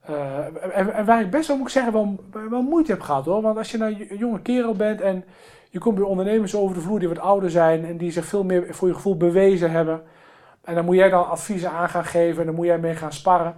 eh, 0.00 0.76
en, 0.78 0.94
en, 0.94 1.04
waar 1.04 1.20
ik 1.20 1.30
best 1.30 1.48
wel, 1.48 1.56
moet 1.56 1.66
ik 1.66 1.72
zeggen, 1.72 1.92
wel, 1.92 2.24
wel 2.50 2.62
moeite 2.62 2.90
heb 2.90 3.00
gehad 3.00 3.24
hoor. 3.24 3.42
Want 3.42 3.58
als 3.58 3.70
je 3.70 3.78
nou 3.78 4.06
een 4.08 4.16
jonge 4.18 4.40
kerel 4.40 4.74
bent 4.74 5.00
en 5.00 5.24
je 5.70 5.78
komt 5.78 5.94
bij 5.94 6.04
ondernemers 6.04 6.54
over 6.54 6.74
de 6.74 6.82
vloer 6.82 6.98
die 6.98 7.08
wat 7.08 7.18
ouder 7.18 7.50
zijn 7.50 7.84
en 7.84 7.96
die 7.96 8.12
zich 8.12 8.24
veel 8.24 8.44
meer 8.44 8.74
voor 8.74 8.88
je 8.88 8.94
gevoel 8.94 9.16
bewezen 9.16 9.70
hebben. 9.70 10.02
En 10.64 10.74
dan 10.74 10.84
moet 10.84 10.96
jij 10.96 11.08
dan 11.08 11.28
adviezen 11.28 11.70
aan 11.70 11.88
gaan 11.88 12.04
geven 12.04 12.40
en 12.40 12.46
dan 12.46 12.54
moet 12.54 12.66
jij 12.66 12.78
mee 12.78 12.94
gaan 12.94 13.12
sparren. 13.12 13.56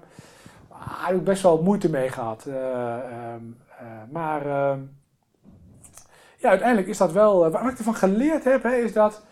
Ah, 0.68 0.98
daar 0.98 1.07
heb 1.07 1.16
ik 1.16 1.24
best 1.24 1.42
wel 1.42 1.62
moeite 1.62 1.90
mee 1.90 2.09
gehad. 2.09 2.44
Uh, 2.48 2.54
uh, 2.54 3.86
maar 4.11 4.46
ehm, 4.46 4.80
ja, 6.36 6.48
uiteindelijk 6.48 6.88
is 6.88 6.98
dat 6.98 7.12
wel. 7.12 7.44
Eh, 7.44 7.52
wat 7.52 7.72
ik 7.72 7.78
ervan 7.78 7.94
geleerd 7.94 8.44
heb, 8.44 8.62
hè, 8.62 8.74
is 8.74 8.92
dat. 8.92 9.22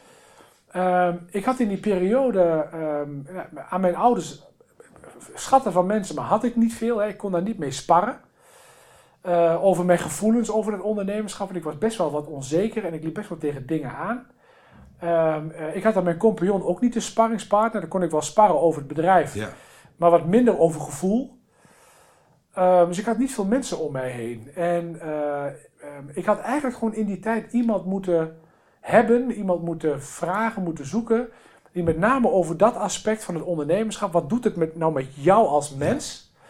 Ehm, 0.71 1.17
ik 1.31 1.45
had 1.45 1.59
in 1.59 1.69
die 1.69 1.81
periode 1.81 2.69
ehm, 2.73 3.11
aan 3.69 3.81
mijn 3.81 3.97
ouders 3.97 4.43
schatten 5.35 5.73
van 5.73 5.87
mensen, 5.87 6.15
maar 6.15 6.25
had 6.25 6.45
ik 6.45 6.57
niet 6.57 6.75
veel. 6.75 6.99
Hè. 6.99 7.09
Ik 7.09 7.17
kon 7.17 7.33
daar 7.33 7.43
niet 7.43 7.59
mee 7.59 7.71
sparren. 7.71 8.21
Over 9.61 9.85
mijn 9.85 9.99
gevoelens 9.99 10.51
over 10.51 10.73
het 10.73 10.83
ondernemerschap. 10.83 11.49
En 11.49 11.57
ik 11.57 11.65
was 11.65 11.79
best 11.79 11.99
wel 11.99 12.11
wat 12.11 12.27
onzeker 12.27 12.85
en 12.85 12.95
ik 12.95 13.03
liep 13.03 13.15
best 13.15 13.29
wel 13.29 13.39
tegen 13.39 13.67
dingen 13.67 13.91
aan. 13.91 14.27
Um, 15.03 15.53
uh, 15.61 15.77
ik 15.77 15.83
had 15.83 15.97
aan 15.97 16.05
mijn 16.05 16.17
compagnon 16.17 16.65
ook 16.65 16.81
niet 16.81 16.93
de 16.93 17.01
sparringspartner. 17.01 17.81
Dan 17.81 17.91
kon 17.91 18.03
ik 18.03 18.11
wel 18.11 18.23
sparren 18.23 18.61
over 18.61 18.79
het 18.79 18.89
bedrijf, 18.89 19.35
ja. 19.35 19.49
maar 19.97 20.11
wat 20.11 20.27
minder 20.27 20.59
over 20.59 20.81
gevoel. 20.81 21.39
Um, 22.59 22.87
dus 22.87 22.99
ik 22.99 23.05
had 23.05 23.19
niet 23.19 23.35
veel 23.35 23.45
mensen 23.45 23.79
om 23.79 23.93
mij 23.93 24.11
heen. 24.11 24.51
En 24.55 25.01
uh, 25.03 25.45
um, 25.99 26.11
ik 26.13 26.25
had 26.25 26.41
eigenlijk 26.41 26.77
gewoon 26.77 26.95
in 26.95 27.07
die 27.07 27.21
tijd 27.21 27.53
iemand 27.53 27.85
moeten 27.85 28.39
hebben, 28.81 29.33
iemand 29.33 29.63
moeten 29.63 30.03
vragen, 30.03 30.63
moeten 30.63 30.87
zoeken. 30.87 31.29
Die 31.73 31.83
met 31.83 31.99
name 31.99 32.31
over 32.31 32.57
dat 32.57 32.77
aspect 32.77 33.25
van 33.25 33.35
het 33.35 33.45
ondernemerschap, 33.45 34.13
wat 34.13 34.29
doet 34.29 34.45
het 34.45 34.57
met, 34.57 34.77
nou 34.77 34.93
met 34.93 35.15
jou 35.15 35.47
als 35.47 35.75
mens, 35.75 36.33
ja. 36.35 36.41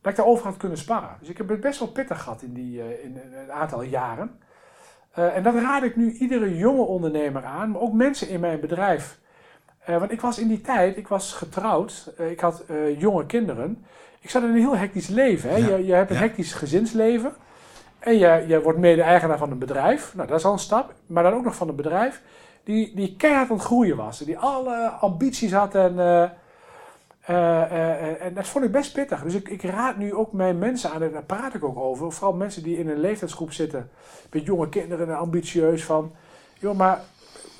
dat 0.00 0.10
ik 0.10 0.18
daarover 0.18 0.46
had 0.46 0.56
kunnen 0.56 0.78
sparren. 0.78 1.16
Dus 1.20 1.28
ik 1.28 1.36
heb 1.36 1.48
het 1.48 1.60
best 1.60 1.78
wel 1.78 1.88
pittig 1.88 2.22
gehad 2.22 2.42
in, 2.42 2.52
die, 2.52 2.78
uh, 2.78 3.04
in, 3.04 3.22
in 3.22 3.32
een 3.32 3.52
aantal 3.52 3.82
jaren. 3.82 4.38
Uh, 5.18 5.36
en 5.36 5.42
dat 5.42 5.54
raad 5.54 5.82
ik 5.82 5.96
nu 5.96 6.12
iedere 6.12 6.56
jonge 6.56 6.82
ondernemer 6.82 7.44
aan, 7.44 7.70
maar 7.70 7.80
ook 7.80 7.92
mensen 7.92 8.28
in 8.28 8.40
mijn 8.40 8.60
bedrijf. 8.60 9.18
Uh, 9.88 9.98
want 9.98 10.12
ik 10.12 10.20
was 10.20 10.38
in 10.38 10.48
die 10.48 10.60
tijd, 10.60 10.96
ik 10.96 11.08
was 11.08 11.32
getrouwd, 11.32 12.12
uh, 12.20 12.30
ik 12.30 12.40
had 12.40 12.64
jonge 12.98 13.26
kinderen. 13.26 13.84
Ik 14.20 14.30
zat 14.30 14.42
in 14.42 14.48
een 14.48 14.56
heel 14.56 14.76
hectisch 14.76 15.08
leven. 15.08 15.50
Hè? 15.50 15.56
Ja. 15.56 15.66
Je, 15.66 15.86
je, 15.86 15.92
hebt 15.92 16.10
een 16.10 16.16
ja. 16.16 16.22
hectisch 16.22 16.52
gezinsleven. 16.52 17.32
En 17.98 18.18
je, 18.18 18.44
je 18.46 18.62
wordt 18.62 18.78
mede-eigenaar 18.78 19.38
van 19.38 19.50
een 19.50 19.58
bedrijf. 19.58 20.14
Nou, 20.14 20.28
dat 20.28 20.38
is 20.38 20.44
al 20.44 20.52
een 20.52 20.58
stap. 20.58 20.94
Maar 21.06 21.22
dan 21.22 21.34
ook 21.34 21.44
nog 21.44 21.54
van 21.54 21.68
een 21.68 21.76
bedrijf 21.76 22.22
die, 22.64 22.92
die 22.94 23.16
keihard 23.16 23.50
aan 23.50 23.56
het 23.56 23.64
groeien 23.64 23.96
was. 23.96 24.18
Die 24.18 24.38
alle 24.38 24.88
ambities 24.88 25.52
had 25.52 25.74
en... 25.74 25.98
Uh, 27.30 27.36
uh, 27.36 28.22
en 28.22 28.34
dat 28.34 28.46
vond 28.46 28.64
ik 28.64 28.72
best 28.72 28.92
pittig. 28.92 29.22
Dus 29.22 29.34
ik, 29.34 29.48
ik, 29.48 29.62
raad 29.62 29.96
nu 29.96 30.14
ook 30.14 30.32
mijn 30.32 30.58
mensen 30.58 30.90
aan, 30.90 31.02
en 31.02 31.12
daar 31.12 31.22
praat 31.22 31.54
ik 31.54 31.64
ook 31.64 31.78
over. 31.78 32.12
Vooral 32.12 32.36
mensen 32.36 32.62
die 32.62 32.78
in 32.78 32.88
een 32.88 33.00
leeftijdsgroep 33.00 33.52
zitten. 33.52 33.90
Met 34.30 34.44
jonge 34.44 34.68
kinderen 34.68 35.08
en 35.08 35.18
ambitieus 35.18 35.84
van. 35.84 36.12
Joh, 36.58 36.76
maar 36.76 37.00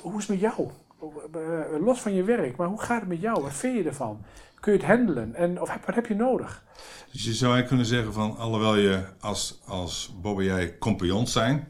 hoe 0.01 0.17
is 0.17 0.27
het 0.27 0.29
met 0.29 0.39
jou? 0.39 0.69
Uh, 1.35 1.85
los 1.85 2.01
van 2.01 2.13
je 2.13 2.23
werk, 2.23 2.55
maar 2.55 2.67
hoe 2.67 2.81
gaat 2.81 2.99
het 2.99 3.09
met 3.09 3.21
jou? 3.21 3.41
Wat 3.41 3.53
vind 3.53 3.77
je 3.77 3.83
ervan? 3.83 4.23
Kun 4.59 4.73
je 4.73 4.77
het 4.77 4.87
handelen? 4.87 5.35
En 5.35 5.61
of, 5.61 5.77
wat 5.85 5.95
heb 5.95 6.05
je 6.05 6.15
nodig? 6.15 6.63
Dus 7.11 7.23
je 7.25 7.33
zou 7.33 7.53
eigenlijk 7.53 7.67
kunnen 7.67 7.85
zeggen 7.85 8.13
van, 8.13 8.37
alhoewel 8.37 8.75
je 8.75 9.03
als, 9.19 9.61
als 9.65 10.13
Bob 10.21 10.37
en 10.37 10.43
jij 10.43 10.77
compagnons 10.77 11.31
zijn, 11.31 11.67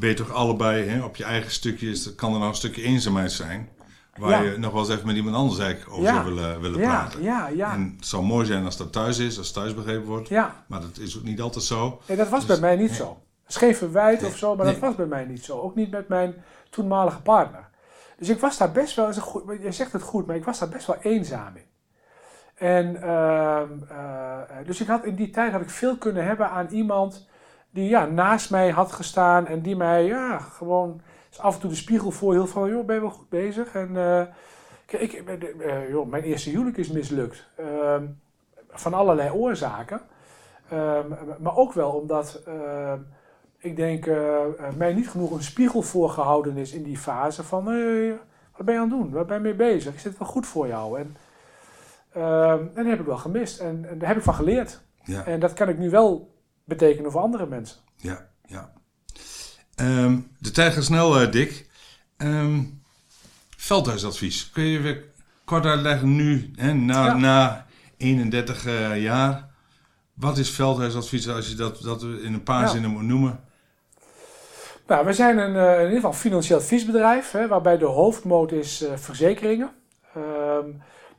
je 0.00 0.14
toch 0.14 0.32
allebei 0.32 0.88
hè, 0.88 1.04
op 1.04 1.16
je 1.16 1.24
eigen 1.24 1.50
stukje, 1.50 2.14
kan 2.14 2.32
er 2.32 2.38
nou 2.38 2.50
een 2.50 2.56
stukje 2.56 2.82
eenzaamheid 2.82 3.32
zijn. 3.32 3.68
Waar 4.16 4.44
ja. 4.44 4.50
je 4.50 4.58
nog 4.58 4.72
wel 4.72 4.80
eens 4.80 4.90
even 4.90 5.06
met 5.06 5.16
iemand 5.16 5.36
anders 5.36 5.58
eigenlijk 5.60 5.92
over 5.92 6.04
ja. 6.04 6.12
zou 6.12 6.34
willen, 6.34 6.60
willen 6.60 6.80
ja, 6.80 6.88
praten. 6.88 7.22
Ja, 7.22 7.48
ja. 7.48 7.72
En 7.72 7.94
het 7.96 8.06
zou 8.06 8.22
mooi 8.22 8.46
zijn 8.46 8.64
als 8.64 8.76
dat 8.76 8.92
thuis 8.92 9.18
is, 9.18 9.38
als 9.38 9.52
thuis 9.52 9.74
begrepen 9.74 10.06
wordt. 10.06 10.28
Ja. 10.28 10.64
Maar 10.66 10.80
dat 10.80 10.98
is 10.98 11.18
ook 11.18 11.22
niet 11.22 11.40
altijd 11.40 11.64
zo. 11.64 12.00
Nee, 12.06 12.16
dat 12.16 12.28
was 12.28 12.46
dus, 12.46 12.60
bij 12.60 12.74
mij 12.74 12.82
niet 12.82 12.94
zo. 12.94 13.22
Geen 13.44 13.76
verwijt 13.76 14.20
nee, 14.20 14.30
of 14.30 14.36
zo, 14.36 14.56
maar 14.56 14.64
nee. 14.64 14.74
dat 14.74 14.82
was 14.82 14.94
bij 14.94 15.06
mij 15.06 15.24
niet 15.24 15.44
zo. 15.44 15.60
Ook 15.60 15.74
niet 15.74 15.90
met 15.90 16.08
mijn 16.08 16.34
toenmalige 16.70 17.22
partner. 17.22 17.70
Dus 18.18 18.28
ik 18.28 18.40
was 18.40 18.58
daar 18.58 18.72
best 18.72 18.96
wel, 18.96 19.08
je 19.62 19.72
zegt 19.72 19.92
het 19.92 20.02
goed, 20.02 20.26
maar 20.26 20.36
ik 20.36 20.44
was 20.44 20.58
daar 20.58 20.68
best 20.68 20.86
wel 20.86 20.96
eenzaam 21.00 21.56
in. 21.56 21.70
En 22.54 22.96
uh, 22.96 23.60
uh, 23.90 24.38
dus 24.64 24.80
ik 24.80 24.86
had 24.86 25.04
in 25.04 25.14
die 25.14 25.30
tijd 25.30 25.52
had 25.52 25.60
ik 25.60 25.70
veel 25.70 25.96
kunnen 25.96 26.24
hebben 26.24 26.50
aan 26.50 26.66
iemand 26.66 27.26
die 27.70 27.88
ja, 27.88 28.04
naast 28.04 28.50
mij 28.50 28.70
had 28.70 28.92
gestaan 28.92 29.46
en 29.46 29.62
die 29.62 29.76
mij 29.76 30.04
ja, 30.04 30.38
gewoon 30.38 31.00
dus 31.32 31.40
af 31.40 31.54
en 31.54 31.60
toe 31.60 31.70
de 31.70 31.76
spiegel 31.76 32.10
voor 32.10 32.32
heel 32.32 32.46
van, 32.46 32.70
joh, 32.70 32.86
ben 32.86 32.94
je 32.94 33.00
wel 33.00 33.10
goed 33.10 33.28
bezig? 33.28 33.74
En 33.74 33.88
uh, 33.88 34.22
kijk, 34.86 35.12
ik, 35.12 35.22
uh, 35.58 35.88
joh, 35.90 36.08
mijn 36.08 36.22
eerste 36.22 36.50
huwelijk 36.50 36.76
is 36.76 36.88
mislukt. 36.90 37.48
Uh, 37.60 37.96
van 38.68 38.94
allerlei 38.94 39.30
oorzaken. 39.30 40.00
Ehm, 40.68 41.06
maar 41.38 41.56
ook 41.56 41.72
wel 41.72 41.90
omdat 41.90 42.42
ehm, 42.46 43.00
ik 43.58 43.76
denk 43.76 44.06
mij 44.76 44.94
niet 44.94 45.08
genoeg 45.08 45.30
een 45.30 45.42
spiegel 45.42 45.82
voorgehouden 45.82 46.56
is 46.56 46.72
in 46.72 46.82
die 46.82 46.98
fase 46.98 47.42
van, 47.42 47.64
wat 48.56 48.64
ben 48.64 48.74
je 48.74 48.80
aan 48.80 48.90
het 48.90 48.98
doen? 48.98 49.10
Waar 49.10 49.24
ben 49.24 49.36
je 49.36 49.42
mee 49.42 49.54
bezig? 49.54 49.94
Is 49.94 50.02
dit 50.02 50.18
wel 50.18 50.28
goed 50.28 50.46
voor 50.46 50.66
jou? 50.66 50.98
En, 50.98 51.16
en 52.12 52.70
dat 52.74 52.86
heb 52.86 53.00
ik 53.00 53.06
wel 53.06 53.16
gemist. 53.16 53.60
En, 53.60 53.84
en 53.88 53.98
daar 53.98 54.08
heb 54.08 54.16
ik 54.16 54.22
van 54.22 54.34
geleerd. 54.34 54.82
Ja. 55.02 55.24
En 55.24 55.40
dat 55.40 55.52
kan 55.52 55.68
ik 55.68 55.78
nu 55.78 55.90
wel 55.90 56.34
betekenen 56.64 57.10
voor 57.10 57.20
andere 57.20 57.46
mensen. 57.46 57.80
Ja, 57.96 58.28
ja. 58.44 58.72
Um, 59.76 60.30
de 60.38 60.50
tijd 60.50 60.72
gaat 60.72 60.84
snel, 60.84 61.22
uh, 61.22 61.30
Dick. 61.30 61.66
Um, 62.16 62.82
veldhuisadvies. 63.56 64.50
Kun 64.50 64.64
je 64.64 64.80
weer 64.80 65.04
kort 65.44 65.64
uitleggen 65.64 66.16
nu, 66.16 66.50
hè, 66.56 66.72
na, 66.72 67.04
ja. 67.04 67.16
na 67.16 67.66
31 67.96 68.66
uh, 68.66 69.02
jaar. 69.02 69.48
Wat 70.14 70.38
is 70.38 70.50
veldhuisadvies 70.50 71.28
als 71.28 71.48
je 71.48 71.54
dat, 71.54 71.82
dat 71.82 72.02
in 72.02 72.34
een 72.34 72.42
paar 72.42 72.62
ja. 72.62 72.68
zinnen 72.68 72.90
moet 72.90 73.02
noemen? 73.02 73.40
Nou, 74.86 75.06
we 75.06 75.12
zijn 75.12 75.38
een, 75.38 75.54
uh, 75.54 75.74
in 75.74 75.80
ieder 75.80 75.94
geval 75.94 76.12
financieel 76.12 76.58
adviesbedrijf, 76.58 77.30
hè, 77.30 77.48
waarbij 77.48 77.78
de 77.78 77.84
hoofdmoot 77.84 78.52
is 78.52 78.84
verzekeringen. 78.94 79.70
Ehm, 80.14 80.66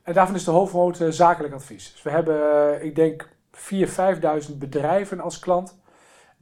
en 0.02 0.12
daarvan 0.12 0.34
is 0.34 0.44
de 0.44 0.50
hoofdmoot 0.50 1.04
zakelijk 1.08 1.54
advies. 1.54 1.92
Dus 1.92 2.02
we 2.02 2.10
hebben, 2.10 2.84
ik 2.84 2.94
denk, 2.94 3.28
4.000, 3.52 4.48
5.000 4.48 4.58
bedrijven 4.58 5.20
als 5.20 5.38
klant 5.38 5.76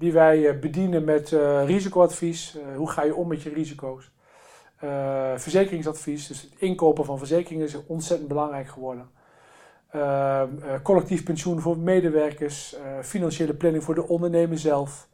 die 0.03 0.13
wij 0.13 0.59
bedienen 0.59 1.05
met 1.05 1.29
risicoadvies. 1.65 2.57
hoe 2.77 2.91
ga 2.91 3.03
je 3.03 3.15
om 3.15 3.29
met 3.29 3.43
je 3.43 3.51
risico's? 3.51 4.11
verzekeringsadvies, 5.37 6.27
dus 6.27 6.43
het 6.43 6.53
inkopen 6.59 7.05
van 7.05 7.19
verzekeringen 7.19 7.67
is 7.67 7.87
ontzettend 7.87 8.29
belangrijk 8.29 8.69
geworden. 8.69 9.11
Ehm, 9.91 10.49
collectief 10.83 11.25
pensioen 11.25 11.61
voor 11.61 11.79
medewerkers, 11.79 12.77
financiële 13.03 13.55
planning 13.55 13.85
voor 13.85 13.95
de 13.95 14.09
ondernemer 14.09 14.59
zelf, 14.59 15.09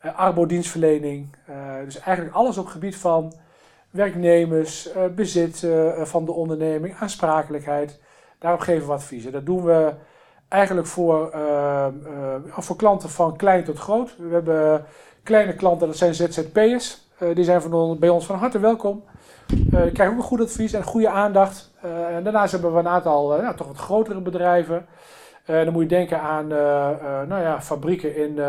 arbodienstverlening. 0.00 1.36
dus 1.84 1.98
eigenlijk 1.98 2.36
alles 2.36 2.58
op 2.58 2.66
gebied 2.66 2.96
van 2.96 3.32
werknemers, 3.90 4.88
bezit 5.14 5.66
van 6.02 6.24
de 6.24 6.32
onderneming, 6.32 6.94
aansprakelijkheid. 6.98 8.00
Daarop 8.38 8.60
geven 8.60 8.86
we 8.86 8.92
adviezen. 8.92 9.32
Dat 9.32 9.46
doen 9.46 9.64
we 9.64 9.94
eigenlijk 10.54 10.86
voor, 10.86 11.30
uh, 11.34 11.86
voor 12.48 12.76
klanten 12.76 13.10
van 13.10 13.36
klein 13.36 13.64
tot 13.64 13.78
groot. 13.78 14.14
We 14.18 14.34
hebben 14.34 14.84
kleine 15.22 15.54
klanten, 15.54 15.86
dat 15.86 15.96
zijn 15.96 16.14
ZZP'ers. 16.14 17.02
die 17.34 17.44
zijn 17.44 17.62
van, 17.62 17.98
bij 17.98 18.08
ons 18.08 18.26
van 18.26 18.36
harte 18.36 18.58
welkom. 18.58 19.04
die 19.46 19.68
krijgen 19.68 20.06
ook 20.06 20.16
een 20.16 20.22
goed 20.22 20.40
advies 20.40 20.72
en 20.72 20.82
goede 20.82 21.08
aandacht. 21.08 21.70
en 22.10 22.24
daarnaast 22.24 22.52
hebben 22.52 22.72
we 22.72 22.78
een 22.78 22.88
aantal 22.88 23.28
nou, 23.28 23.56
toch 23.56 23.66
wat 23.66 23.76
grotere 23.76 24.20
bedrijven. 24.20 24.86
dan 25.46 25.72
moet 25.72 25.82
je 25.82 25.88
denken 25.88 26.20
aan 26.20 26.46
nou 27.28 27.42
ja, 27.42 27.62
fabrieken 27.62 28.16
in 28.16 28.40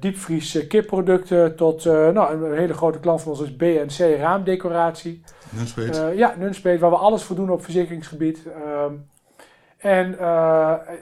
diepvries 0.00 0.66
kipproducten 0.66 1.56
tot 1.56 1.84
nou, 1.84 2.44
een 2.44 2.58
hele 2.58 2.74
grote 2.74 3.00
klant 3.00 3.22
van 3.22 3.32
ons 3.32 3.40
is 3.40 3.56
BNC 3.56 4.18
raamdecoratie. 4.18 5.22
Nunspeet. 5.48 6.02
ja, 6.14 6.34
Nunspeet, 6.38 6.80
waar 6.80 6.90
we 6.90 6.96
alles 6.96 7.22
voor 7.22 7.36
doen 7.36 7.50
op 7.50 7.64
verzekeringsgebied. 7.64 8.42
En 9.80 10.16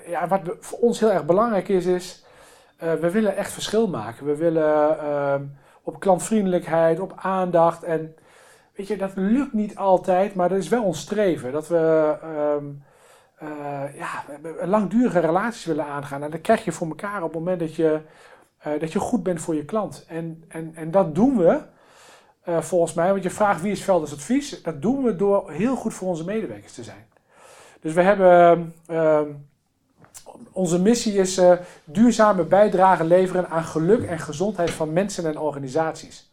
ja, 0.07 0.27
wat 0.29 0.41
voor 0.61 0.79
ons 0.79 1.01
heel 1.01 1.13
erg 1.13 1.25
belangrijk 1.25 1.69
is, 1.69 1.87
is 1.87 2.25
we 2.79 3.11
willen 3.11 3.37
echt 3.37 3.53
verschil 3.53 3.89
maken. 3.89 4.27
We 4.27 4.37
willen 4.37 4.99
ehm, 4.99 5.43
op 5.83 6.01
klantvriendelijkheid, 6.01 7.01
op 7.01 7.13
aandacht 7.17 7.83
en 7.83 8.17
weet 8.75 8.87
je, 8.87 8.97
dat 8.97 9.13
lukt 9.15 9.53
niet 9.53 9.77
altijd, 9.77 10.35
maar 10.35 10.49
dat 10.49 10.59
is 10.59 10.69
wel 10.69 10.85
ons 10.85 11.01
streven. 11.01 11.53
Dat 11.53 11.69
we 11.69 12.15
ehm, 12.23 12.67
uh, 13.43 13.97
ja, 13.97 14.25
langdurige 14.67 15.19
relaties 15.19 15.65
willen 15.65 15.85
aangaan. 15.85 16.23
En 16.23 16.31
dat 16.31 16.41
krijg 16.41 16.65
je 16.65 16.73
voor 16.73 16.87
elkaar 16.89 17.23
op 17.23 17.31
het 17.31 17.39
moment 17.39 17.61
dat 17.61 17.75
je, 17.75 18.01
dat 18.79 18.93
je 18.93 18.99
goed 18.99 19.23
bent 19.23 19.41
voor 19.41 19.55
je 19.55 19.65
klant. 19.65 20.05
En, 20.09 20.45
en, 20.49 20.73
en 20.75 20.91
dat 20.91 21.15
doen 21.15 21.37
we 21.37 21.61
volgens 22.45 22.95
mij, 22.95 23.11
want 23.11 23.23
je 23.23 23.31
vraagt 23.31 23.61
wie 23.61 23.73
is 23.73 23.85
Velders 23.85 24.13
advies. 24.13 24.63
Dat 24.63 24.83
doen 24.83 25.03
we 25.03 25.17
door 25.17 25.51
heel 25.51 25.77
goed 25.77 25.95
voor 25.95 26.09
onze 26.09 26.25
medewerkers 26.25 26.73
te 26.73 26.83
zijn. 26.83 27.07
Dus 27.81 27.93
we 27.93 28.03
hebben, 28.03 28.75
onze 30.53 30.81
missie 30.81 31.15
is 31.15 31.41
duurzame 31.85 32.45
bijdrage 32.45 33.05
leveren 33.05 33.49
aan 33.49 33.65
geluk 33.65 34.03
en 34.03 34.19
gezondheid 34.19 34.71
van 34.71 34.93
mensen 34.93 35.27
en 35.27 35.39
organisaties. 35.39 36.31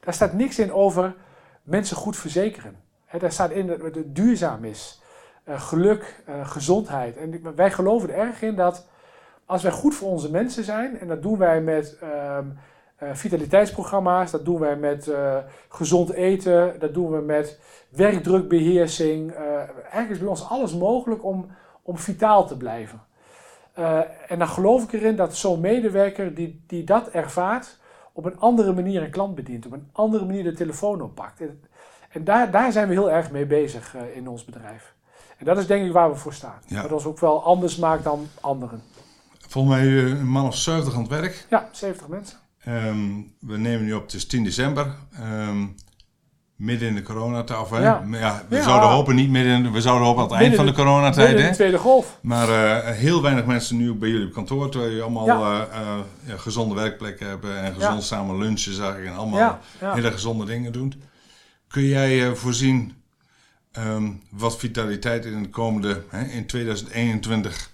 Daar 0.00 0.14
staat 0.14 0.32
niks 0.32 0.58
in 0.58 0.72
over 0.72 1.14
mensen 1.62 1.96
goed 1.96 2.16
verzekeren. 2.16 2.76
Daar 3.18 3.32
staat 3.32 3.50
in 3.50 3.66
dat 3.66 3.80
het 3.80 4.14
duurzaam 4.16 4.64
is. 4.64 5.00
Eh, 5.46 5.60
geluk, 5.60 6.22
uh, 6.28 6.48
gezondheid. 6.48 7.16
En 7.16 7.54
wij 7.56 7.70
geloven 7.70 8.10
er 8.10 8.18
erg 8.18 8.42
in 8.42 8.54
dat 8.54 8.86
als 9.44 9.62
wij 9.62 9.72
goed 9.72 9.94
voor 9.94 10.08
onze 10.08 10.30
mensen 10.30 10.64
zijn, 10.64 10.98
en 10.98 11.08
dat 11.08 11.22
doen 11.22 11.38
wij 11.38 11.60
met 11.60 11.96
um, 12.02 12.58
uh, 13.02 13.08
vitaliteitsprogramma's, 13.12 14.30
dat 14.30 14.44
doen 14.44 14.60
wij 14.60 14.76
met 14.76 15.10
gezond 15.68 16.10
eten, 16.10 16.78
dat 16.78 16.94
doen 16.94 17.10
we 17.10 17.20
met 17.20 17.60
werkdrukbeheersing. 17.88 19.34
eigenlijk 19.80 20.10
is 20.10 20.18
bij 20.18 20.28
ons 20.28 20.48
alles 20.48 20.74
mogelijk 20.74 21.24
om, 21.24 21.46
om 21.82 21.98
vitaal 21.98 22.46
te 22.46 22.56
blijven. 22.56 23.00
en 24.28 24.38
dan 24.38 24.48
geloof 24.48 24.82
ik 24.82 24.92
erin 24.92 25.16
dat 25.16 25.36
zo'n 25.36 25.60
medewerker 25.60 26.34
die, 26.34 26.64
die 26.66 26.84
dat 26.84 27.08
ervaart, 27.08 27.78
op 28.12 28.24
een 28.24 28.38
andere 28.38 28.72
manier 28.72 29.02
een 29.02 29.10
klant 29.10 29.34
bedient, 29.34 29.66
op 29.66 29.72
een 29.72 29.88
andere 29.92 30.24
manier 30.24 30.44
de 30.44 30.52
telefoon 30.52 31.00
oppakt. 31.00 31.40
En, 31.40 31.62
en 32.10 32.24
daar, 32.24 32.50
daar 32.50 32.72
zijn 32.72 32.88
we 32.88 32.94
heel 32.94 33.10
erg 33.10 33.30
mee 33.30 33.46
bezig 33.46 33.94
in 34.14 34.28
ons 34.28 34.44
bedrijf. 34.44 34.94
En 35.36 35.44
dat 35.44 35.58
is 35.58 35.66
denk 35.66 35.86
ik 35.86 35.92
waar 35.92 36.10
we 36.10 36.16
voor 36.16 36.34
staan. 36.34 36.58
Ja. 36.66 36.82
Dat 36.82 36.92
ons 36.92 37.04
ook 37.04 37.18
wel 37.18 37.42
anders 37.42 37.76
maakt 37.76 38.04
dan 38.04 38.28
anderen. 38.40 38.82
Volgens 39.48 39.74
mij 39.74 39.86
eh, 39.86 40.08
een 40.08 40.28
man 40.28 40.46
of 40.46 40.56
70 40.56 40.94
aan 40.94 41.00
het 41.00 41.10
werk. 41.10 41.46
Ja, 41.50 41.68
70 41.72 42.08
mensen. 42.08 42.38
Um, 42.68 43.34
we 43.40 43.58
nemen 43.58 43.84
nu 43.84 43.92
op, 43.92 44.02
het 44.02 44.14
is 44.14 44.26
10 44.26 44.44
december. 44.44 44.94
Um, 45.20 45.74
midden 46.56 46.88
in 46.88 46.94
de 46.94 47.02
coronatijd. 47.02 47.68
Ja. 47.70 48.02
ja. 48.10 48.44
we 48.48 48.62
zouden 48.62 48.88
hopen 48.88 49.14
niet 49.14 49.30
midden, 49.30 49.72
we 49.72 49.80
zouden 49.80 50.06
hopen 50.06 50.22
aan 50.22 50.28
het 50.28 50.40
eind 50.40 50.54
van 50.54 50.66
de 50.66 50.72
coronatijd. 50.72 51.26
Midden 51.26 51.44
in 51.44 51.50
de 51.50 51.56
tweede 51.56 51.78
golf. 51.78 52.18
Maar 52.20 52.48
uh, 52.48 52.90
heel 52.90 53.22
weinig 53.22 53.44
mensen 53.44 53.76
nu 53.76 53.94
bij 53.94 54.08
jullie 54.08 54.26
op 54.26 54.32
kantoor, 54.32 54.70
terwijl 54.70 54.92
je 54.92 55.02
allemaal 55.02 55.26
ja. 55.26 55.68
Uh, 55.72 55.98
uh, 56.28 56.38
gezonde 56.38 56.74
werkplekken 56.74 57.28
hebben 57.28 57.62
en 57.62 57.74
gezond 57.74 58.02
samen 58.02 58.38
lunchen, 58.38 58.74
zag 58.74 58.96
ik, 58.96 59.06
en 59.06 59.16
allemaal 59.16 59.58
hele 59.78 60.12
gezonde 60.12 60.44
dingen 60.44 60.72
doen. 60.72 61.02
Kun 61.68 61.84
jij 61.84 62.34
voorzien 62.34 62.94
Um, 63.78 64.22
wat 64.30 64.56
vitaliteit 64.56 65.24
in 65.24 65.42
de 65.42 65.48
komende, 65.48 66.02
hè, 66.08 66.24
in 66.24 66.46
2021, 66.46 67.70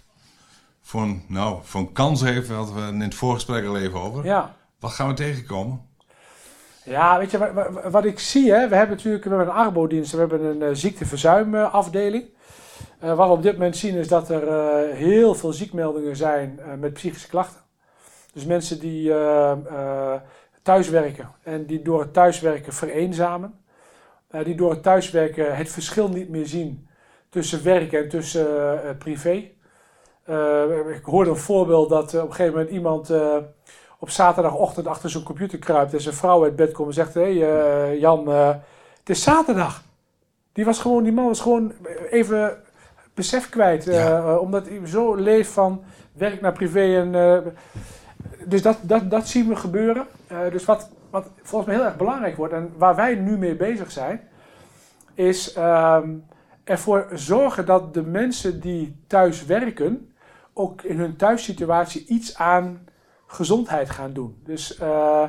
voor 0.83 1.03
een, 1.03 1.23
nou, 1.27 1.61
voor 1.63 1.81
een 1.81 1.93
kans 1.93 2.21
heeft, 2.21 2.49
hadden 2.49 2.75
we 2.75 2.93
in 2.93 3.01
het 3.01 3.15
voorgesprek 3.15 3.67
al 3.67 3.79
even 3.79 4.01
over. 4.01 4.25
Ja. 4.25 4.55
Wat 4.83 4.93
gaan 4.93 5.09
we 5.09 5.15
tegenkomen? 5.15 5.87
Ja, 6.85 7.19
weet 7.19 7.31
je, 7.31 7.53
wat, 7.53 7.91
wat 7.91 8.05
ik 8.05 8.19
zie, 8.19 8.53
hè, 8.53 8.69
we 8.69 8.77
hebben 8.77 8.97
natuurlijk 8.97 9.25
we 9.25 9.31
hebben 9.31 9.49
een 9.49 9.61
arbodienst, 9.61 10.13
we 10.13 10.19
hebben 10.19 10.45
een 10.45 10.61
uh, 10.61 10.69
ziekteverzuimafdeling. 10.73 12.25
Uh, 13.03 13.15
wat 13.15 13.27
we 13.27 13.33
op 13.33 13.43
dit 13.43 13.53
moment 13.53 13.77
zien 13.77 13.95
is 13.95 14.09
dat 14.09 14.31
er 14.31 14.47
uh, 14.47 14.95
heel 14.95 15.35
veel 15.35 15.53
ziekmeldingen 15.53 16.17
zijn 16.17 16.61
met 16.79 16.93
psychische 16.93 17.29
klachten. 17.29 17.61
Dus 18.33 18.45
mensen 18.45 18.79
die 18.81 19.13
thuiswerken 20.63 21.31
en 21.43 21.67
die 21.67 21.83
door 21.83 22.01
het 22.01 22.13
thuiswerken 22.13 22.73
vereenzamen. 22.73 23.55
Die 24.45 24.55
door 24.55 24.71
het 24.71 24.83
thuiswerken 24.83 25.57
het 25.57 25.69
verschil 25.69 26.09
niet 26.09 26.29
meer 26.29 26.47
zien 26.47 26.89
tussen 27.29 27.65
werk 27.65 27.93
en 27.93 28.09
tussen 28.09 28.47
privé. 28.99 29.51
Ik 30.95 31.05
hoorde 31.05 31.31
een 31.31 31.37
voorbeeld 31.37 31.89
dat 31.89 32.15
op 32.15 32.29
een 32.29 32.35
gegeven 32.35 32.53
moment 32.53 32.71
iemand 32.71 33.11
op 34.03 34.11
zaterdagochtend 34.11 34.87
achter 34.87 35.11
zijn 35.11 35.25
computer 35.25 35.59
kruipt 35.59 35.93
en 35.93 36.01
zijn 36.01 36.15
vrouw 36.15 36.43
uit 36.43 36.57
bed 36.57 36.73
komt 36.73 36.89
en 36.89 36.95
zegt: 36.95 37.15
Hé 37.15 37.39
hey, 37.39 37.99
Jan, 37.99 38.29
het 38.29 39.11
is 39.11 39.23
zaterdag. 39.23 39.83
Die, 40.53 40.65
was 40.65 40.79
gewoon, 40.79 41.03
die 41.03 41.13
man 41.13 41.27
was 41.27 41.41
gewoon 41.41 41.73
even 42.11 42.57
besef 43.15 43.49
kwijt, 43.49 43.85
ja. 43.85 44.37
omdat 44.39 44.69
hij 44.69 44.81
zo 44.87 45.15
leeft 45.15 45.51
van 45.51 45.85
werk 46.13 46.41
naar 46.41 46.53
privé. 46.53 46.97
En, 46.97 47.13
dus 48.47 48.63
dat, 48.63 48.79
dat, 48.83 49.11
dat 49.11 49.29
zien 49.29 49.49
we 49.49 49.57
gebeuren. 49.57 50.07
dus 50.51 50.65
wat, 50.65 50.89
wat 51.11 51.27
volgens 51.43 51.71
mij 51.71 51.81
heel 51.81 51.89
erg 51.91 51.97
belangrijk 51.97 52.37
wordt 52.37 52.53
en 52.53 52.73
waar 52.77 52.95
wij 52.95 53.15
nu 53.15 53.39
mee 53.39 53.57
bezig 53.57 53.91
zijn, 53.91 54.21
is 55.15 55.57
um, 55.57 56.25
ervoor 56.65 57.09
zorgen 57.13 57.67
dat 57.67 57.95
de 57.95 58.03
mensen 58.03 58.61
die 58.61 58.97
thuis 59.07 59.45
werken 59.45 60.13
ook 60.53 60.83
in 60.83 60.99
hun 60.99 61.17
thuissituatie 61.17 62.07
iets 62.07 62.37
aan 62.37 62.87
gezondheid 63.33 63.91
gaan 63.91 64.13
doen. 64.13 64.41
Dus 64.45 64.79
uh, 64.81 65.25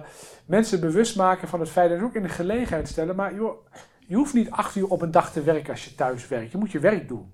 mensen 0.45 0.79
bewust 0.79 1.15
maken 1.15 1.47
van 1.47 1.59
het 1.59 1.69
feit 1.69 1.89
dat 1.89 1.99
ze 1.99 2.05
ook 2.05 2.15
in 2.15 2.21
de 2.21 2.29
gelegenheid 2.29 2.87
stellen, 2.87 3.15
maar 3.15 3.35
joh, 3.35 3.65
je 3.99 4.15
hoeft 4.15 4.33
niet 4.33 4.51
acht 4.51 4.75
uur 4.75 4.87
op 4.87 5.01
een 5.01 5.11
dag 5.11 5.31
te 5.31 5.41
werken 5.41 5.71
als 5.71 5.85
je 5.85 5.95
thuis 5.95 6.27
werkt. 6.27 6.51
Je 6.51 6.57
moet 6.57 6.71
je 6.71 6.79
werk 6.79 7.07
doen. 7.07 7.33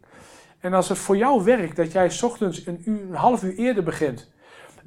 En 0.59 0.73
als 0.73 0.89
het 0.89 0.97
voor 0.97 1.17
jou 1.17 1.43
werkt 1.43 1.75
dat 1.75 1.91
jij 1.91 2.11
ochtends 2.21 2.65
een, 2.65 2.81
uur, 2.85 3.15
half 3.15 3.43
uur 3.43 3.55
eerder 3.55 3.83
begint 3.83 4.31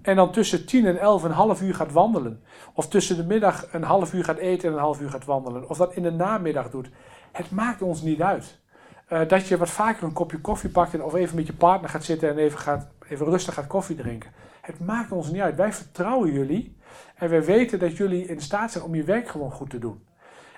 en 0.03 0.17
dan 0.17 0.33
tussen 0.33 0.67
10 0.67 0.87
en 0.87 0.99
11 0.99 1.23
een 1.23 1.31
half 1.31 1.63
uur 1.63 1.75
gaat 1.75 1.93
wandelen. 1.93 2.43
Of 2.75 2.89
tussen 2.89 3.17
de 3.17 3.25
middag 3.25 3.73
een 3.73 3.83
half 3.83 4.15
uur 4.15 4.25
gaat 4.25 4.39
eten 4.39 4.69
en 4.69 4.75
een 4.75 4.81
half 4.81 5.01
uur 5.01 5.11
gaat 5.11 5.25
wandelen. 5.25 5.69
Of 5.69 5.77
dat 5.77 5.95
in 5.95 6.03
de 6.03 6.11
namiddag 6.11 6.71
doet. 6.71 6.91
Het 7.33 7.51
maakt 7.51 7.83
ons 7.83 8.03
niet 8.03 8.23
uit. 8.23 8.61
Uh, 9.09 9.29
dat 9.29 9.47
je 9.47 9.57
wat 9.57 9.71
vaker 9.71 10.05
een 10.05 10.13
kopje 10.13 10.41
koffie 10.41 10.71
pakt 10.71 10.95
en 10.95 11.03
of 11.03 11.15
even 11.15 11.37
met 11.37 11.47
je 11.47 11.53
partner 11.53 11.91
gaat 11.91 12.05
zitten 12.05 12.29
en 12.29 12.39
even, 12.39 12.59
gaat, 12.59 12.89
even 13.09 13.27
rustig 13.27 13.55
gaat 13.55 13.67
koffie 13.67 13.97
drinken. 13.97 14.31
Het 14.63 14.81
maakt 14.81 15.13
ons 15.13 15.31
niet 15.31 15.41
uit. 15.41 15.57
Wij 15.57 15.73
vertrouwen 15.73 16.33
jullie 16.33 16.77
en 17.15 17.29
wij 17.29 17.45
weten 17.45 17.79
dat 17.79 17.97
jullie 17.97 18.27
in 18.27 18.41
staat 18.41 18.73
zijn 18.73 18.85
om 18.85 18.95
je 18.95 19.05
werk 19.05 19.29
gewoon 19.29 19.51
goed 19.51 19.71
te 19.71 19.79
doen. 19.79 20.05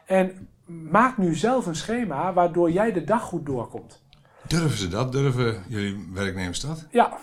En 0.05 0.49
maak 0.67 1.19
nu 1.19 1.35
zelf 1.35 1.67
een 1.67 1.75
schema 1.75 2.33
waardoor 2.33 2.71
jij 2.71 2.93
de 2.93 3.05
dag 3.05 3.23
goed 3.23 3.47
doorkomt. 3.47 4.03
Durven 4.47 4.79
ze 4.79 4.89
dat? 4.89 5.13
Durven 5.13 5.63
jullie 5.69 6.09
werknemers 6.13 6.61
dat? 6.61 6.87
Ja, 6.91 7.19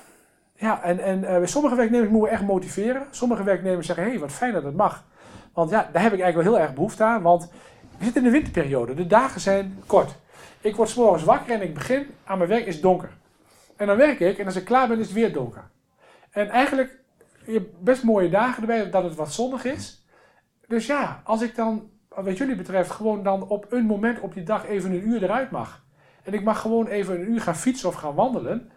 ja, 0.56 0.84
en, 0.84 1.00
en 1.00 1.24
uh, 1.24 1.48
sommige 1.48 1.76
werknemers 1.76 2.10
moeten 2.12 2.30
we 2.30 2.36
echt 2.36 2.46
motiveren. 2.48 3.08
Sommige 3.12 3.44
werknemers 3.44 3.86
zeggen, 3.86 4.04
hé, 4.04 4.12
hey, 4.12 4.20
wat 4.20 4.32
fijn 4.32 4.54
dat 4.54 4.64
het 4.64 4.76
mag. 4.76 5.04
Want 5.54 5.70
ja, 5.70 5.90
daar 5.92 6.02
heb 6.02 6.14
ik 6.14 6.20
eigenlijk 6.20 6.36
wel 6.36 6.58
heel 6.58 6.68
erg 6.68 6.74
behoefte 6.74 7.04
aan. 7.04 7.22
Want 7.22 7.52
we 7.98 8.04
zitten 8.04 8.26
in 8.26 8.32
de 8.32 8.38
winterperiode. 8.38 8.94
De 8.94 9.08
dagen 9.08 9.42
zijn 9.42 9.80
kort. 9.86 10.16
Ik 10.62 10.76
word 10.76 10.90
s 10.90 10.96
morgens 10.96 11.24
wakker 11.24 11.54
en 11.54 11.62
ik 11.62 11.74
begin 11.74 12.08
aan 12.24 12.38
mijn 12.38 12.50
werk, 12.50 12.66
is 12.66 12.82
donker. 12.82 13.10
En 13.76 13.88
dan 13.88 13.98
werk 13.98 14.20
ik 14.20 14.38
en 14.38 14.46
als 14.46 14.56
ik 14.56 14.66
klaar 14.66 14.88
ben, 14.88 15.00
is 15.00 15.06
het 15.06 15.16
weer 15.16 15.34
donker. 15.34 15.64
En 16.32 16.50
eigenlijk, 16.50 17.00
je 17.46 17.52
hebt 17.52 17.82
best 17.82 18.04
mooie 18.04 18.30
dagen 18.30 18.62
erbij, 18.62 18.90
dat 18.90 19.04
het 19.04 19.16
wat 19.16 19.34
zonnig 19.34 19.66
is. 19.66 20.06
Dus 20.68 20.86
ja, 20.86 21.22
als 21.24 21.42
ik 21.42 21.56
dan 21.56 21.90
wat 22.08 22.38
jullie 22.38 22.56
betreft, 22.56 22.92
gewoon 22.92 23.24
dan 23.24 23.48
op 23.48 23.66
een 23.70 23.86
moment 23.86 24.20
op 24.20 24.34
die 24.34 24.44
dag 24.44 24.68
even 24.68 24.92
een 24.92 25.08
uur 25.08 25.24
eruit 25.24 25.52
mag. 25.52 25.84
En 26.24 26.34
ik 26.34 26.44
mag 26.44 26.62
gewoon 26.62 26.88
even 26.88 27.16
een 27.16 27.32
uur 27.32 27.42
gaan 27.42 27.56
fietsen 27.56 27.90
of 27.90 27.96
gaan 27.96 28.16
wandelen. 28.16 28.72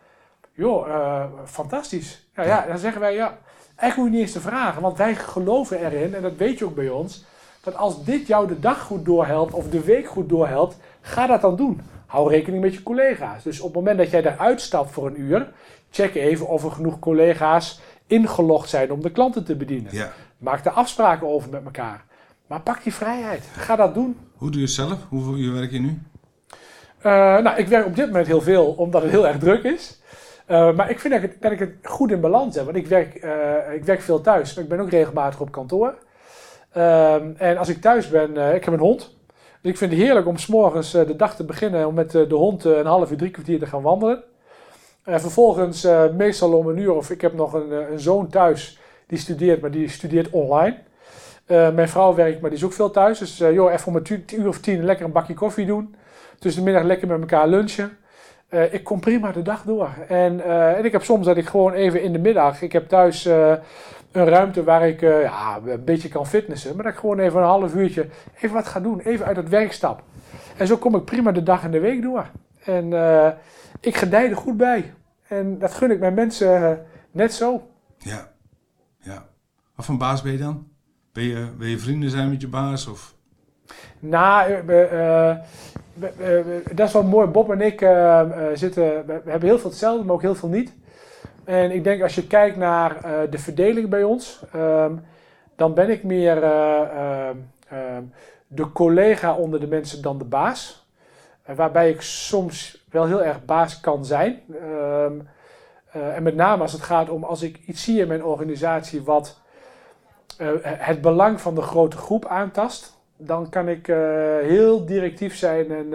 Joh, 0.52 0.88
uh, 0.88 1.24
fantastisch. 1.44 2.28
Ja, 2.34 2.42
ja, 2.42 2.66
dan 2.66 2.78
zeggen 2.78 3.00
wij, 3.00 3.14
ja, 3.14 3.38
eigenlijk 3.76 3.94
hoef 3.94 4.04
je 4.04 4.10
niet 4.10 4.20
eens 4.20 4.32
te 4.32 4.40
vragen. 4.40 4.82
Want 4.82 4.96
wij 4.96 5.14
geloven 5.14 5.78
erin, 5.78 6.14
en 6.14 6.22
dat 6.22 6.36
weet 6.36 6.58
je 6.58 6.64
ook 6.64 6.74
bij 6.74 6.88
ons, 6.88 7.24
dat 7.62 7.76
als 7.76 8.04
dit 8.04 8.26
jou 8.26 8.46
de 8.46 8.60
dag 8.60 8.80
goed 8.80 9.04
doorhelpt 9.04 9.52
of 9.52 9.68
de 9.68 9.84
week 9.84 10.06
goed 10.06 10.28
doorhelpt, 10.28 10.76
ga 11.00 11.26
dat 11.26 11.40
dan 11.40 11.56
doen. 11.56 11.80
Hou 12.06 12.30
rekening 12.30 12.62
met 12.62 12.74
je 12.74 12.82
collega's. 12.82 13.42
Dus 13.42 13.60
op 13.60 13.66
het 13.66 13.74
moment 13.74 13.98
dat 13.98 14.10
jij 14.10 14.24
eruit 14.24 14.60
stapt 14.60 14.90
voor 14.90 15.06
een 15.06 15.20
uur, 15.20 15.52
check 15.94 16.14
even 16.14 16.48
of 16.48 16.64
er 16.64 16.70
genoeg 16.70 16.98
collega's 16.98 17.80
ingelogd 18.06 18.68
zijn 18.68 18.92
om 18.92 19.02
de 19.02 19.10
klanten 19.10 19.44
te 19.44 19.56
bedienen. 19.56 19.92
Ja. 19.94 20.12
Maak 20.38 20.64
de 20.64 20.70
afspraken 20.70 21.26
over 21.26 21.50
met 21.50 21.64
elkaar. 21.64 22.04
Maar 22.46 22.60
pak 22.60 22.82
die 22.82 22.94
vrijheid. 22.94 23.44
Ga 23.56 23.76
dat 23.76 23.94
doen. 23.94 24.16
Hoe 24.36 24.50
doe 24.50 24.60
je 24.60 24.66
het 24.66 24.74
zelf? 24.74 24.98
Hoeveel 25.08 25.36
uur 25.36 25.52
werk 25.52 25.70
je 25.70 25.80
nu? 25.80 26.02
Uh, 26.98 27.12
nou, 27.38 27.56
ik 27.56 27.68
werk 27.68 27.86
op 27.86 27.96
dit 27.96 28.06
moment 28.06 28.26
heel 28.26 28.40
veel, 28.40 28.66
omdat 28.66 29.02
het 29.02 29.10
heel 29.10 29.26
erg 29.26 29.38
druk 29.38 29.62
is. 29.62 30.00
Uh, 30.48 30.74
maar 30.74 30.90
ik 30.90 31.00
vind 31.00 31.14
dat 31.14 31.22
ik, 31.22 31.42
dat 31.42 31.52
ik, 31.52 31.58
het 31.58 31.70
goed 31.82 32.10
in 32.10 32.20
balans 32.20 32.54
heb. 32.56 32.64
Want 32.64 32.76
ik 32.76 32.86
werk, 32.86 33.24
uh, 33.24 33.74
ik 33.74 33.84
werk 33.84 34.00
veel 34.00 34.20
thuis, 34.20 34.54
maar 34.54 34.64
ik 34.64 34.70
ben 34.70 34.80
ook 34.80 34.90
regelmatig 34.90 35.40
op 35.40 35.50
kantoor. 35.50 35.94
En 37.36 37.56
als 37.56 37.68
ik 37.68 37.80
thuis 37.80 38.08
ben, 38.08 38.54
ik 38.54 38.64
heb 38.64 38.74
een 38.74 38.80
hond. 38.80 39.16
Dus 39.60 39.72
ik 39.72 39.78
vind 39.78 39.90
het 39.90 40.00
heerlijk 40.00 40.26
om 40.26 40.38
s'morgens 40.38 40.90
de 40.90 41.16
dag 41.16 41.36
te 41.36 41.44
beginnen 41.44 41.86
om 41.86 41.94
met 41.94 42.10
de 42.10 42.34
hond 42.34 42.64
een 42.64 42.86
half 42.86 43.10
uur, 43.10 43.16
drie 43.16 43.30
kwartier 43.30 43.58
te 43.58 43.66
gaan 43.66 43.82
wandelen. 43.82 44.22
Vervolgens 45.04 45.86
meestal 46.16 46.52
om 46.52 46.66
een 46.66 46.78
uur, 46.78 46.92
of 46.92 47.10
ik 47.10 47.20
heb 47.20 47.34
nog 47.34 47.52
een, 47.52 47.92
een 47.92 48.00
zoon 48.00 48.28
thuis 48.28 48.78
die 49.06 49.18
studeert, 49.18 49.60
maar 49.60 49.70
die 49.70 49.88
studeert 49.88 50.30
online. 50.30 50.76
Uh, 51.46 51.70
mijn 51.74 51.88
vrouw 51.88 52.14
werkt, 52.14 52.40
maar 52.40 52.50
die 52.50 52.58
is 52.58 52.64
ook 52.64 52.72
veel 52.72 52.90
thuis. 52.90 53.18
Dus 53.18 53.36
joh, 53.36 53.72
even 53.72 53.86
om 53.86 53.96
een 53.96 54.24
uur 54.32 54.48
of 54.48 54.58
tien 54.58 54.84
lekker 54.84 55.04
een 55.04 55.12
bakje 55.12 55.34
koffie 55.34 55.66
doen. 55.66 55.94
Tussen 56.38 56.64
de 56.64 56.70
middag 56.70 56.86
lekker 56.86 57.08
met 57.08 57.20
elkaar 57.20 57.48
lunchen. 57.48 57.96
Ik 58.70 58.84
kom 58.84 59.00
prima 59.00 59.32
de 59.32 59.42
dag 59.42 59.62
door. 59.62 59.88
En, 60.08 60.44
en 60.76 60.84
ik 60.84 60.92
heb 60.92 61.02
soms 61.02 61.26
dat 61.26 61.36
ik 61.36 61.46
gewoon 61.46 61.72
even 61.72 62.02
in 62.02 62.12
de 62.12 62.18
middag... 62.18 62.62
Ik 62.62 62.72
heb 62.72 62.88
thuis 62.88 63.24
een 64.12 64.24
ruimte 64.24 64.64
waar 64.64 64.88
ik 64.88 65.00
ja, 65.00 65.60
een 65.66 65.84
beetje 65.84 66.08
kan 66.08 66.26
fitnessen. 66.26 66.74
Maar 66.74 66.84
dat 66.84 66.92
ik 66.92 66.98
gewoon 66.98 67.18
even 67.18 67.40
een 67.40 67.46
half 67.46 67.74
uurtje 67.74 68.06
even 68.36 68.54
wat 68.54 68.66
ga 68.66 68.80
doen. 68.80 69.00
Even 69.00 69.26
uit 69.26 69.36
het 69.36 69.48
werk 69.48 69.72
stap. 69.72 70.02
En 70.56 70.66
zo 70.66 70.76
kom 70.76 70.94
ik 70.94 71.04
prima 71.04 71.32
de 71.32 71.42
dag 71.42 71.64
en 71.64 71.70
de 71.70 71.80
week 71.80 72.02
door. 72.02 72.26
En 72.64 72.92
ik 73.84 73.96
gedij 73.96 74.30
er 74.30 74.36
goed 74.36 74.56
bij. 74.56 74.94
En 75.28 75.58
dat 75.58 75.74
gun 75.74 75.90
ik 75.90 75.98
mijn 75.98 76.14
mensen 76.14 76.86
net 77.10 77.34
zo. 77.34 77.68
Ja, 77.98 78.32
ja. 78.98 79.26
Wat 79.74 79.84
voor 79.84 79.96
baas 79.96 80.22
ben 80.22 80.32
je 80.32 80.38
dan? 80.38 80.68
Ben 81.12 81.24
je, 81.24 81.48
wil 81.58 81.68
je 81.68 81.78
vrienden 81.78 82.10
zijn 82.10 82.30
met 82.30 82.40
je 82.40 82.48
baas? 82.48 82.86
Of? 82.86 83.14
Nou, 83.98 84.52
uh, 84.66 85.36
dat 86.74 86.86
is 86.86 86.92
wel 86.92 87.02
mooi. 87.02 87.26
Bob 87.26 87.50
en 87.50 87.60
ik 87.60 87.78
zitten, 88.54 89.06
we 89.06 89.12
hebben 89.24 89.48
heel 89.48 89.58
veel 89.58 89.70
hetzelfde, 89.70 90.04
maar 90.04 90.14
ook 90.14 90.22
heel 90.22 90.34
veel 90.34 90.48
niet. 90.48 90.72
En 91.44 91.70
ik 91.70 91.84
denk 91.84 92.02
als 92.02 92.14
je 92.14 92.26
kijkt 92.26 92.56
naar 92.56 93.00
de 93.30 93.38
verdeling 93.38 93.88
bij 93.88 94.02
ons, 94.02 94.42
um, 94.54 95.02
dan 95.56 95.74
ben 95.74 95.90
ik 95.90 96.02
meer 96.02 96.42
ehm, 96.42 97.36
ehm, 97.68 98.02
de 98.46 98.72
collega 98.72 99.34
onder 99.34 99.60
de 99.60 99.66
mensen 99.66 100.02
dan 100.02 100.18
de 100.18 100.24
baas. 100.24 100.86
waarbij 101.44 101.90
ik 101.90 102.00
soms 102.00 102.83
wel 102.94 103.06
heel 103.06 103.22
erg 103.22 103.44
baas 103.44 103.80
kan 103.80 104.04
zijn. 104.04 104.40
en 105.92 106.22
met 106.22 106.34
name 106.34 106.62
als 106.62 106.72
het 106.72 106.82
gaat 106.82 107.08
om 107.08 107.24
als 107.24 107.42
ik 107.42 107.60
iets 107.66 107.84
zie 107.84 108.00
in 108.00 108.08
mijn 108.08 108.24
organisatie 108.24 109.02
wat 109.02 109.42
uh, 110.40 110.48
het 110.62 111.00
belang 111.00 111.40
van 111.40 111.54
de 111.54 111.62
grote 111.62 111.96
groep 111.96 112.26
aantast, 112.26 112.98
dan 113.16 113.48
kan 113.48 113.68
ik 113.68 113.88
uh, 113.88 113.96
heel 114.38 114.84
directief 114.84 115.36
zijn 115.36 115.70
en 115.70 115.94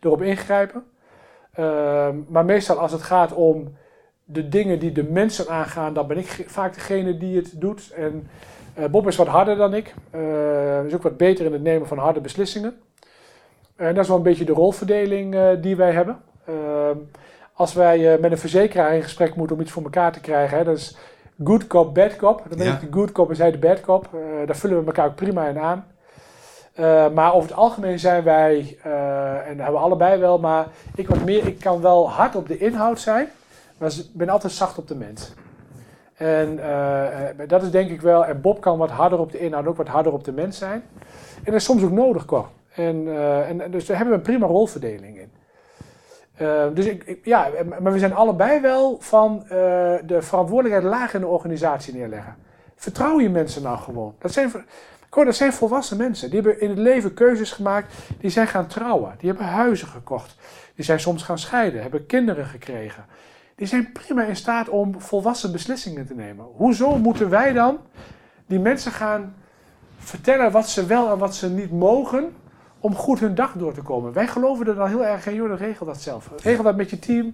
erop 0.00 0.22
ingrijpen. 0.22 0.84
Ehm, 1.52 2.16
maar 2.28 2.44
meestal 2.44 2.78
als 2.78 2.92
het 2.92 3.02
gaat 3.02 3.32
om 3.32 3.76
de 4.24 4.48
dingen 4.48 4.78
die 4.78 4.92
de 4.92 5.04
mensen 5.04 5.48
aangaan, 5.48 5.94
dan 5.94 6.06
ben 6.06 6.18
ik 6.18 6.44
vaak 6.46 6.74
degene 6.74 7.16
die 7.16 7.36
het 7.36 7.60
doet. 7.60 7.92
En 7.96 8.28
Bob 8.90 9.06
is 9.06 9.16
wat 9.16 9.26
harder 9.26 9.56
dan 9.56 9.74
ik. 9.74 9.94
is 10.86 10.94
ook 10.94 11.02
wat 11.02 11.16
beter 11.16 11.44
in 11.44 11.52
het 11.52 11.62
nemen 11.62 11.88
van 11.88 11.98
harde 11.98 12.20
beslissingen. 12.20 12.74
En 13.76 13.94
dat 13.94 14.02
is 14.02 14.08
wel 14.08 14.16
een 14.16 14.22
beetje 14.22 14.44
de 14.44 14.52
rolverdeling 14.52 15.58
die 15.60 15.76
wij 15.76 15.92
hebben. 15.92 16.20
Ehm, 16.44 16.96
als 17.52 17.74
wij 17.74 18.18
met 18.20 18.30
een 18.30 18.38
verzekeraar 18.38 18.94
in 18.94 19.02
gesprek 19.02 19.34
moeten 19.34 19.56
om 19.56 19.62
iets 19.62 19.72
voor 19.72 19.82
elkaar 19.82 20.12
te 20.12 20.20
krijgen, 20.20 20.58
hè, 20.58 20.64
dat 20.64 20.76
is 20.76 20.96
good 21.44 21.66
cop, 21.66 21.94
bad 21.94 22.16
cop. 22.16 22.42
Dan 22.48 22.58
ben 22.58 22.72
ik 22.72 22.80
de 22.80 22.86
good 22.90 23.12
cop 23.12 23.30
en 23.30 23.36
zij 23.36 23.50
de 23.50 23.58
bad 23.58 23.80
cop. 23.80 24.08
Uh, 24.14 24.46
daar 24.46 24.56
vullen 24.56 24.78
we 24.80 24.86
elkaar 24.86 25.06
ook 25.06 25.14
prima 25.14 25.46
in 25.46 25.58
aan. 25.58 25.86
Uh, 26.78 27.08
maar 27.10 27.34
over 27.34 27.48
het 27.48 27.58
algemeen 27.58 27.98
zijn 27.98 28.24
wij, 28.24 28.78
uh, 28.86 29.48
en 29.48 29.56
hebben 29.56 29.72
we 29.72 29.78
allebei 29.78 30.20
wel, 30.20 30.38
maar 30.38 30.66
ik, 30.94 31.08
wat 31.08 31.24
meer, 31.24 31.46
ik 31.46 31.58
kan 31.58 31.80
wel 31.80 32.10
hard 32.10 32.36
op 32.36 32.48
de 32.48 32.58
inhoud 32.58 33.00
zijn, 33.00 33.28
maar 33.78 33.90
ik 33.90 34.06
ben 34.12 34.28
altijd 34.28 34.52
zacht 34.52 34.78
op 34.78 34.88
de 34.88 34.94
mens. 34.94 35.32
En 36.14 36.60
dat 37.48 37.62
is 37.62 37.70
denk 37.70 37.90
ik 37.90 38.00
wel, 38.00 38.24
en 38.24 38.40
Bob 38.40 38.60
kan 38.60 38.78
wat 38.78 38.90
harder 38.90 39.18
op 39.18 39.32
de 39.32 39.38
inhoud, 39.38 39.66
ook 39.66 39.76
wat 39.76 39.88
harder 39.88 40.12
op 40.12 40.24
de 40.24 40.32
mens 40.32 40.58
zijn. 40.58 40.82
En 41.36 41.44
dat 41.44 41.54
is 41.54 41.64
soms 41.64 41.82
ook 41.82 41.90
nodig, 41.90 42.24
Cor. 42.24 42.48
En, 42.74 43.08
en, 43.46 43.70
dus 43.70 43.86
daar 43.86 43.96
hebben 43.96 44.14
we 44.14 44.20
een 44.20 44.26
prima 44.26 44.46
rolverdeling 44.46 45.18
in. 45.18 45.31
Uh, 46.40 46.64
dus 46.74 46.86
ik, 46.86 47.18
ja, 47.22 47.48
maar 47.80 47.92
we 47.92 47.98
zijn 47.98 48.14
allebei 48.14 48.60
wel 48.60 48.96
van 49.00 49.42
uh, 49.42 49.48
de 50.04 50.18
verantwoordelijkheid 50.18 50.94
laag 50.94 51.14
in 51.14 51.20
de 51.20 51.26
organisatie 51.26 51.94
neerleggen. 51.94 52.36
Vertrouw 52.76 53.20
je 53.20 53.30
mensen 53.30 53.62
nou 53.62 53.78
gewoon. 53.78 54.14
Dat 54.18 54.32
zijn, 54.32 54.52
dat 55.10 55.34
zijn 55.34 55.52
volwassen 55.52 55.96
mensen. 55.96 56.30
Die 56.30 56.40
hebben 56.40 56.60
in 56.60 56.68
het 56.68 56.78
leven 56.78 57.14
keuzes 57.14 57.52
gemaakt. 57.52 57.94
Die 58.20 58.30
zijn 58.30 58.46
gaan 58.46 58.66
trouwen. 58.66 59.14
Die 59.18 59.28
hebben 59.28 59.46
huizen 59.46 59.88
gekocht. 59.88 60.34
Die 60.74 60.84
zijn 60.84 61.00
soms 61.00 61.22
gaan 61.22 61.38
scheiden. 61.38 61.82
Hebben 61.82 62.06
kinderen 62.06 62.46
gekregen. 62.46 63.04
Die 63.54 63.66
zijn 63.66 63.92
prima 63.92 64.22
in 64.22 64.36
staat 64.36 64.68
om 64.68 65.00
volwassen 65.00 65.52
beslissingen 65.52 66.06
te 66.06 66.14
nemen. 66.14 66.46
Hoezo 66.56 66.98
moeten 66.98 67.30
wij 67.30 67.52
dan 67.52 67.78
die 68.46 68.60
mensen 68.60 68.92
gaan 68.92 69.34
vertellen 69.98 70.50
wat 70.50 70.68
ze 70.68 70.86
wel 70.86 71.10
en 71.10 71.18
wat 71.18 71.34
ze 71.34 71.50
niet 71.50 71.72
mogen? 71.72 72.32
Om 72.82 72.94
goed 72.94 73.20
hun 73.20 73.34
dag 73.34 73.52
door 73.52 73.74
te 73.74 73.82
komen. 73.82 74.12
Wij 74.12 74.26
geloven 74.26 74.66
er 74.66 74.74
dan 74.74 74.88
heel 74.88 75.04
erg 75.04 75.26
in, 75.26 75.34
joh, 75.34 75.58
regel 75.58 75.86
dat 75.86 76.02
zelf. 76.02 76.30
Regel 76.42 76.64
dat 76.64 76.76
met 76.76 76.90
je 76.90 76.98
team 76.98 77.30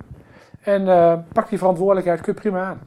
en 0.60 0.82
uh, 0.82 1.14
pak 1.32 1.48
die 1.48 1.58
verantwoordelijkheid, 1.58 2.20
kun 2.20 2.32
je 2.34 2.40
prima 2.40 2.64
aan. 2.64 2.80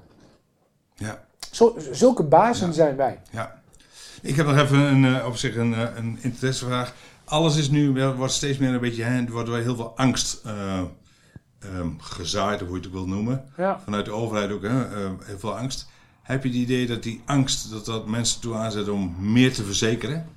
Ja. 0.96 1.24
Zo, 1.52 1.76
zulke 1.92 2.24
bazen 2.24 2.74
zijn 2.74 2.96
wij. 2.96 3.20
Ja. 3.32 3.62
Ik 4.22 4.36
heb 4.36 4.46
nog 4.46 4.58
even 4.58 4.80
een, 4.80 5.04
uh, 5.04 5.26
op 5.26 5.36
zich 5.36 5.56
een, 5.56 5.72
uh, 5.72 5.80
een 5.96 6.20
interessevraag. 6.22 6.94
Alles 7.26 7.58
is 7.58 7.70
nu, 7.70 8.14
wordt 8.16 8.34
steeds 8.34 8.58
meer 8.58 8.74
een 8.74 8.80
beetje, 8.80 9.04
hè, 9.04 9.26
er 9.26 9.32
wordt 9.32 9.50
wel 9.50 9.58
heel 9.58 9.76
veel 9.76 9.98
angst 9.98 10.42
um, 11.76 12.02
gezaaid, 12.02 12.62
of 12.62 12.68
hoe 12.68 12.78
je 12.78 12.84
het 12.84 12.92
wil 12.92 13.08
noemen. 13.08 13.46
Ja. 13.58 13.80
Vanuit 13.84 14.06
de 14.06 14.12
overheid 14.12 14.52
ook, 14.52 14.62
hè, 14.62 14.88
heel 15.24 15.40
veel 15.40 15.58
angst. 15.58 15.90
Heb 16.22 16.44
je 16.44 16.50
het 16.50 16.58
idee 16.58 16.88
dat 16.88 17.04
die 17.04 17.22
angst, 17.26 17.72
dat 17.72 17.86
dat 17.86 18.08
mensen 18.08 18.42
toe 18.42 18.56
aanzet 18.56 18.90
om 18.90 19.16
meer 19.20 19.54
te 19.54 19.64
verzekeren? 19.64 20.28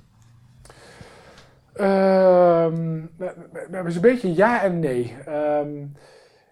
Um, 1.81 3.11
dat 3.69 3.85
is 3.85 3.95
een 3.95 4.01
beetje 4.01 4.35
ja 4.35 4.63
en 4.63 4.79
nee. 4.79 5.15
Um, 5.29 5.93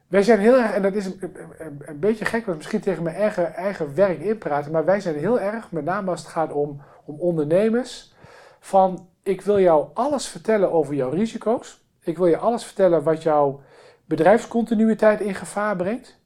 wij 0.08 0.24
zijn 0.24 0.40
heel 0.40 0.58
erg, 0.58 0.74
en 0.74 0.82
dat 0.82 0.94
is 0.94 1.06
een, 1.06 1.36
een, 1.58 1.82
een 1.86 2.00
beetje 2.00 2.26
gek, 2.26 2.46
want 2.46 2.58
misschien 2.58 2.80
tegen 2.80 3.04
mijn 3.04 3.16
eigen, 3.16 3.54
eigen 3.54 3.96
werk 3.96 4.20
inpraten, 4.20 4.72
maar 4.72 4.86
wij 4.86 5.00
zijn 5.00 5.16
heel 5.16 5.40
erg, 5.40 5.72
met 5.72 5.86
name 5.86 6.12
als 6.12 6.20
het 6.20 6.30
gaat 6.30 6.52
om, 6.52 6.82
om 7.06 7.20
ondernemers, 7.20 8.14
van 8.60 9.08
ik 9.24 9.42
wil 9.42 9.60
jou 9.60 9.88
alles 9.94 10.28
vertellen 10.28 10.72
over 10.72 10.94
jouw 10.94 11.10
risico's. 11.10 11.86
Ik 12.02 12.18
wil 12.18 12.28
je 12.28 12.38
alles 12.38 12.64
vertellen 12.66 13.04
wat 13.04 13.24
jouw 13.24 13.62
bedrijfscontinuïteit 14.06 15.22
in 15.22 15.36
gevaar 15.36 15.76
brengt. 15.76 16.20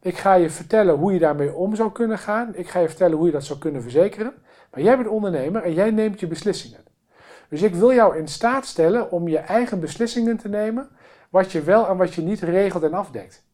Ik 0.00 0.16
ga 0.16 0.34
je 0.34 0.50
vertellen 0.50 0.94
hoe 0.94 1.12
je 1.12 1.18
daarmee 1.18 1.54
om 1.54 1.74
zou 1.74 1.92
kunnen 1.92 2.18
gaan. 2.18 2.54
Ik 2.54 2.68
ga 2.68 2.80
je 2.80 2.88
vertellen 2.88 3.16
hoe 3.16 3.26
je 3.26 3.32
dat 3.32 3.44
zou 3.44 3.58
kunnen 3.58 3.82
verzekeren. 3.82 4.32
Maar 4.70 4.82
jij 4.82 4.96
bent 4.96 5.08
ondernemer 5.08 5.62
en 5.62 5.72
jij 5.74 5.90
neemt 5.90 6.20
je 6.20 6.26
beslissingen. 6.26 6.80
Dus 7.52 7.62
ik 7.62 7.74
wil 7.74 7.92
jou 7.92 8.16
in 8.16 8.28
staat 8.28 8.66
stellen 8.66 9.10
om 9.10 9.28
je 9.28 9.38
eigen 9.38 9.80
beslissingen 9.80 10.36
te 10.36 10.48
nemen, 10.48 10.88
wat 11.30 11.52
je 11.52 11.62
wel 11.62 11.88
en 11.88 11.96
wat 11.96 12.14
je 12.14 12.22
niet 12.22 12.40
regelt 12.40 12.82
en 12.82 12.94
afdekt. 12.94 13.44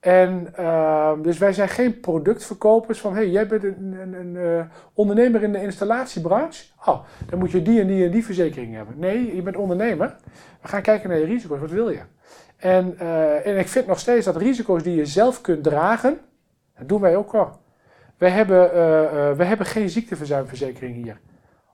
En 0.00 0.52
uh, 0.58 1.12
dus 1.22 1.38
wij 1.38 1.52
zijn 1.52 1.68
geen 1.68 2.00
productverkopers 2.00 3.00
van, 3.00 3.14
hey, 3.14 3.28
jij 3.28 3.46
bent 3.46 3.64
een, 3.64 3.96
een, 4.00 4.12
een 4.12 4.34
uh, 4.34 4.64
ondernemer 4.94 5.42
in 5.42 5.52
de 5.52 5.62
installatiebranche. 5.62 6.64
Oh, 6.84 7.00
dan 7.28 7.38
moet 7.38 7.50
je 7.50 7.62
die 7.62 7.80
en 7.80 7.86
die 7.86 8.04
en 8.04 8.10
die 8.10 8.24
verzekering 8.24 8.74
hebben. 8.74 8.98
Nee, 8.98 9.34
je 9.34 9.42
bent 9.42 9.56
ondernemer. 9.56 10.16
We 10.62 10.68
gaan 10.68 10.82
kijken 10.82 11.08
naar 11.08 11.18
je 11.18 11.24
risico's. 11.24 11.60
Wat 11.60 11.70
wil 11.70 11.90
je? 11.90 12.02
En, 12.56 12.94
uh, 13.00 13.46
en 13.46 13.58
ik 13.58 13.68
vind 13.68 13.86
nog 13.86 13.98
steeds 13.98 14.24
dat 14.24 14.36
risico's 14.36 14.82
die 14.82 14.96
je 14.96 15.06
zelf 15.06 15.40
kunt 15.40 15.62
dragen, 15.62 16.18
dat 16.78 16.88
doen 16.88 17.00
wij 17.00 17.16
ook 17.16 17.32
wel. 17.32 17.60
We 18.18 18.28
hebben, 18.28 18.66
uh, 18.66 18.72
we 19.36 19.44
hebben 19.44 19.66
geen 19.66 19.90
ziekteverzuimverzekering 19.90 20.94
hier 20.94 21.20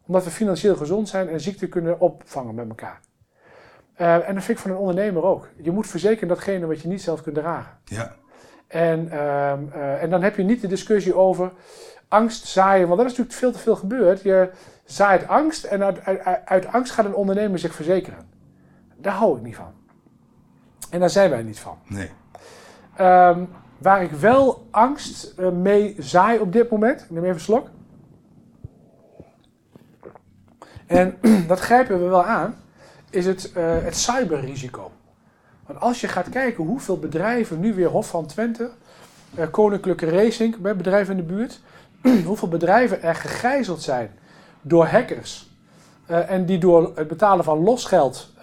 omdat 0.06 0.24
we 0.24 0.30
financieel 0.30 0.76
gezond 0.76 1.08
zijn 1.08 1.28
en 1.28 1.40
ziekte 1.40 1.68
kunnen 1.68 2.00
opvangen 2.00 2.54
met 2.54 2.68
elkaar. 2.68 3.00
Uh, 4.00 4.28
en 4.28 4.34
dat 4.34 4.44
vind 4.44 4.58
ik 4.58 4.64
van 4.64 4.70
een 4.70 4.76
ondernemer 4.76 5.22
ook. 5.22 5.48
Je 5.56 5.70
moet 5.70 5.86
verzekeren 5.86 6.28
datgene 6.28 6.66
wat 6.66 6.80
je 6.80 6.88
niet 6.88 7.02
zelf 7.02 7.22
kunt 7.22 7.34
dragen. 7.34 7.78
Ja. 7.84 8.14
En, 8.66 9.04
uh, 9.04 9.52
uh, 9.74 10.02
en 10.02 10.10
dan 10.10 10.22
heb 10.22 10.36
je 10.36 10.42
niet 10.42 10.60
de 10.60 10.66
discussie 10.66 11.14
over 11.14 11.52
angst 12.08 12.46
zaaien, 12.46 12.86
want 12.86 13.00
dat 13.00 13.10
is 13.10 13.16
natuurlijk 13.16 13.38
veel 13.38 13.52
te 13.52 13.58
veel 13.58 13.76
gebeurd. 13.76 14.22
Je 14.22 14.50
zaait 14.84 15.28
angst 15.28 15.64
en 15.64 15.84
uit, 15.84 16.04
uit, 16.04 16.20
uit 16.44 16.66
angst 16.66 16.92
gaat 16.92 17.04
een 17.04 17.14
ondernemer 17.14 17.58
zich 17.58 17.74
verzekeren. 17.74 18.28
Daar 18.96 19.14
hou 19.14 19.36
ik 19.36 19.42
niet 19.42 19.56
van. 19.56 19.72
En 20.90 21.00
daar 21.00 21.10
zijn 21.10 21.30
wij 21.30 21.42
niet 21.42 21.58
van. 21.58 21.78
Nee. 21.84 22.10
Ehm, 22.96 23.44
waar 23.78 24.02
ik 24.02 24.10
wel 24.10 24.66
angst 24.70 25.32
eh, 25.38 25.50
mee 25.50 25.94
zaai 25.98 26.38
op 26.38 26.52
dit 26.52 26.70
moment, 26.70 27.00
ik 27.00 27.10
neem 27.10 27.22
even 27.22 27.34
een 27.34 27.40
slok. 27.40 27.68
En 30.86 31.18
dat 31.48 31.60
grijpen 31.60 32.02
we 32.02 32.08
wel 32.08 32.24
aan, 32.24 32.56
is 33.10 33.26
het, 33.26 33.52
eh, 33.52 33.82
het 33.82 33.96
cyberrisico. 33.96 34.90
Want 35.66 35.80
als 35.80 36.00
je 36.00 36.08
gaat 36.08 36.28
kijken 36.28 36.64
hoeveel 36.64 36.98
bedrijven 36.98 37.60
nu 37.60 37.74
weer 37.74 37.88
Hof 37.88 38.08
van 38.08 38.26
Twente, 38.26 38.70
eh, 39.34 39.46
Koninklijke 39.50 40.10
Racing, 40.10 40.56
bij 40.56 40.76
bedrijven 40.76 41.18
in 41.18 41.26
de 41.26 41.34
buurt, 41.34 41.60
hoeveel 42.26 42.48
bedrijven 42.48 43.02
er 43.02 43.14
gegijzeld 43.14 43.82
zijn 43.82 44.10
door 44.60 44.86
hackers. 44.86 45.54
eh, 46.06 46.30
en 46.30 46.46
die 46.46 46.58
door 46.58 46.92
het 46.94 47.08
betalen 47.08 47.44
van 47.44 47.58
losgeld 47.58 48.34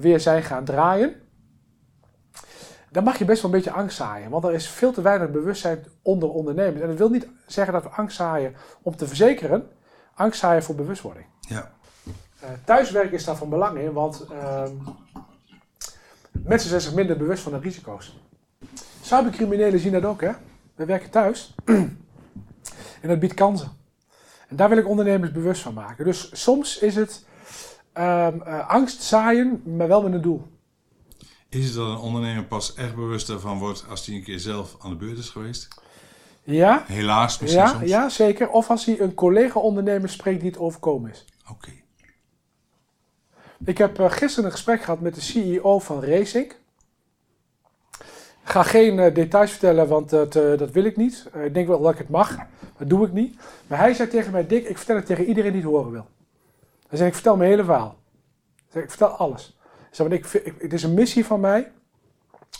weer 0.00 0.20
zijn 0.20 0.42
gaan 0.42 0.64
draaien. 0.64 1.14
Dan 2.90 3.04
mag 3.04 3.18
je 3.18 3.24
best 3.24 3.42
wel 3.42 3.50
een 3.50 3.56
beetje 3.56 3.72
angst 3.72 3.96
zaaien. 3.96 4.30
Want 4.30 4.44
er 4.44 4.52
is 4.52 4.68
veel 4.68 4.92
te 4.92 5.02
weinig 5.02 5.30
bewustzijn 5.30 5.84
onder 6.02 6.30
ondernemers. 6.30 6.80
En 6.80 6.88
dat 6.88 6.98
wil 6.98 7.08
niet 7.10 7.28
zeggen 7.46 7.72
dat 7.72 7.82
we 7.82 7.88
angst 7.88 8.16
zaaien 8.16 8.54
om 8.82 8.96
te 8.96 9.06
verzekeren. 9.06 9.68
Angst 10.14 10.40
zaaien 10.40 10.62
voor 10.62 10.74
bewustwording. 10.74 11.26
Ja. 11.40 11.70
Eh, 12.46 12.52
thuiswerken 12.64 13.12
is 13.12 13.24
daar 13.24 13.36
van 13.36 13.48
belang 13.48 13.78
in, 13.78 13.92
want 13.92 14.26
ehm, 14.30 14.72
mensen 16.30 16.68
zijn 16.68 16.80
zich 16.80 16.94
minder 16.94 17.16
bewust 17.16 17.42
van 17.42 17.52
de 17.52 17.58
risico's. 17.58 18.18
Cybercriminelen 19.02 19.80
zien 19.80 19.92
dat 19.92 20.04
ook, 20.04 20.20
hè? 20.20 20.32
We 20.74 20.84
werken 20.84 21.10
thuis 21.10 21.54
en 23.02 23.08
dat 23.08 23.18
biedt 23.18 23.34
kansen. 23.34 23.70
En 24.48 24.56
daar 24.56 24.68
wil 24.68 24.78
ik 24.78 24.88
ondernemers 24.88 25.32
bewust 25.32 25.62
van 25.62 25.74
maken. 25.74 26.04
Dus 26.04 26.42
soms 26.42 26.78
is 26.78 26.94
het 26.94 27.26
ehm, 27.92 28.40
eh, 28.40 28.68
angst 28.68 29.02
zaaien, 29.02 29.62
maar 29.76 29.88
wel 29.88 30.02
met 30.02 30.12
een 30.12 30.22
doel. 30.22 30.46
Is 31.48 31.64
het 31.64 31.74
dat 31.74 31.88
een 31.88 31.98
ondernemer 31.98 32.44
pas 32.44 32.74
echt 32.74 32.94
bewust 32.94 33.28
ervan 33.28 33.58
wordt 33.58 33.84
als 33.88 34.06
hij 34.06 34.14
een 34.14 34.24
keer 34.24 34.40
zelf 34.40 34.76
aan 34.80 34.90
de 34.90 34.96
beurt 34.96 35.18
is 35.18 35.30
geweest? 35.30 35.68
Ja, 36.42 36.84
Helaas 36.86 37.38
misschien 37.38 37.62
ja, 37.62 37.68
soms. 37.68 37.88
ja 37.90 38.08
zeker. 38.08 38.48
Of 38.48 38.70
als 38.70 38.84
hij 38.84 39.00
een 39.00 39.14
collega-ondernemer 39.14 40.08
spreekt 40.08 40.40
die 40.40 40.50
het 40.50 40.58
overkomen 40.58 41.10
is. 41.10 41.24
Oké. 41.50 41.70
Ik 43.64 43.78
heb 43.78 43.98
eh, 43.98 44.10
gisteren 44.10 44.44
een 44.44 44.50
gesprek 44.50 44.82
gehad 44.82 45.00
met 45.00 45.14
de 45.14 45.20
CEO 45.20 45.78
van 45.78 46.04
Racing. 46.04 46.52
Ik 48.42 48.52
ga 48.52 48.62
geen 48.62 48.98
eh, 48.98 49.14
details 49.14 49.50
vertellen, 49.50 49.88
want 49.88 50.10
dat, 50.10 50.36
eh, 50.36 50.58
dat 50.58 50.70
wil 50.70 50.84
ik 50.84 50.96
niet. 50.96 51.26
Ik 51.44 51.54
denk 51.54 51.66
wel 51.66 51.80
dat 51.80 51.92
ik 51.92 51.98
het 51.98 52.08
mag, 52.08 52.36
dat 52.78 52.88
doe 52.88 53.06
ik 53.06 53.12
niet. 53.12 53.36
Maar 53.66 53.78
hij 53.78 53.94
zei 53.94 54.08
tegen 54.08 54.32
mij, 54.32 54.46
Dick, 54.46 54.68
ik 54.68 54.76
vertel 54.76 54.96
het 54.96 55.06
tegen 55.06 55.24
iedereen 55.24 55.52
die 55.52 55.60
het 55.60 55.70
horen 55.70 55.90
wil. 55.90 56.06
Hij 56.88 56.98
zei, 56.98 57.08
ik 57.08 57.14
vertel 57.14 57.36
mijn 57.36 57.50
hele 57.50 57.64
verhaal. 57.64 57.96
Ik 58.72 58.90
vertel 58.90 59.08
alles. 59.08 59.58
Ik, 60.08 60.26
het 60.58 60.72
is 60.72 60.82
een 60.82 60.94
missie 60.94 61.24
van 61.24 61.40
mij 61.40 61.72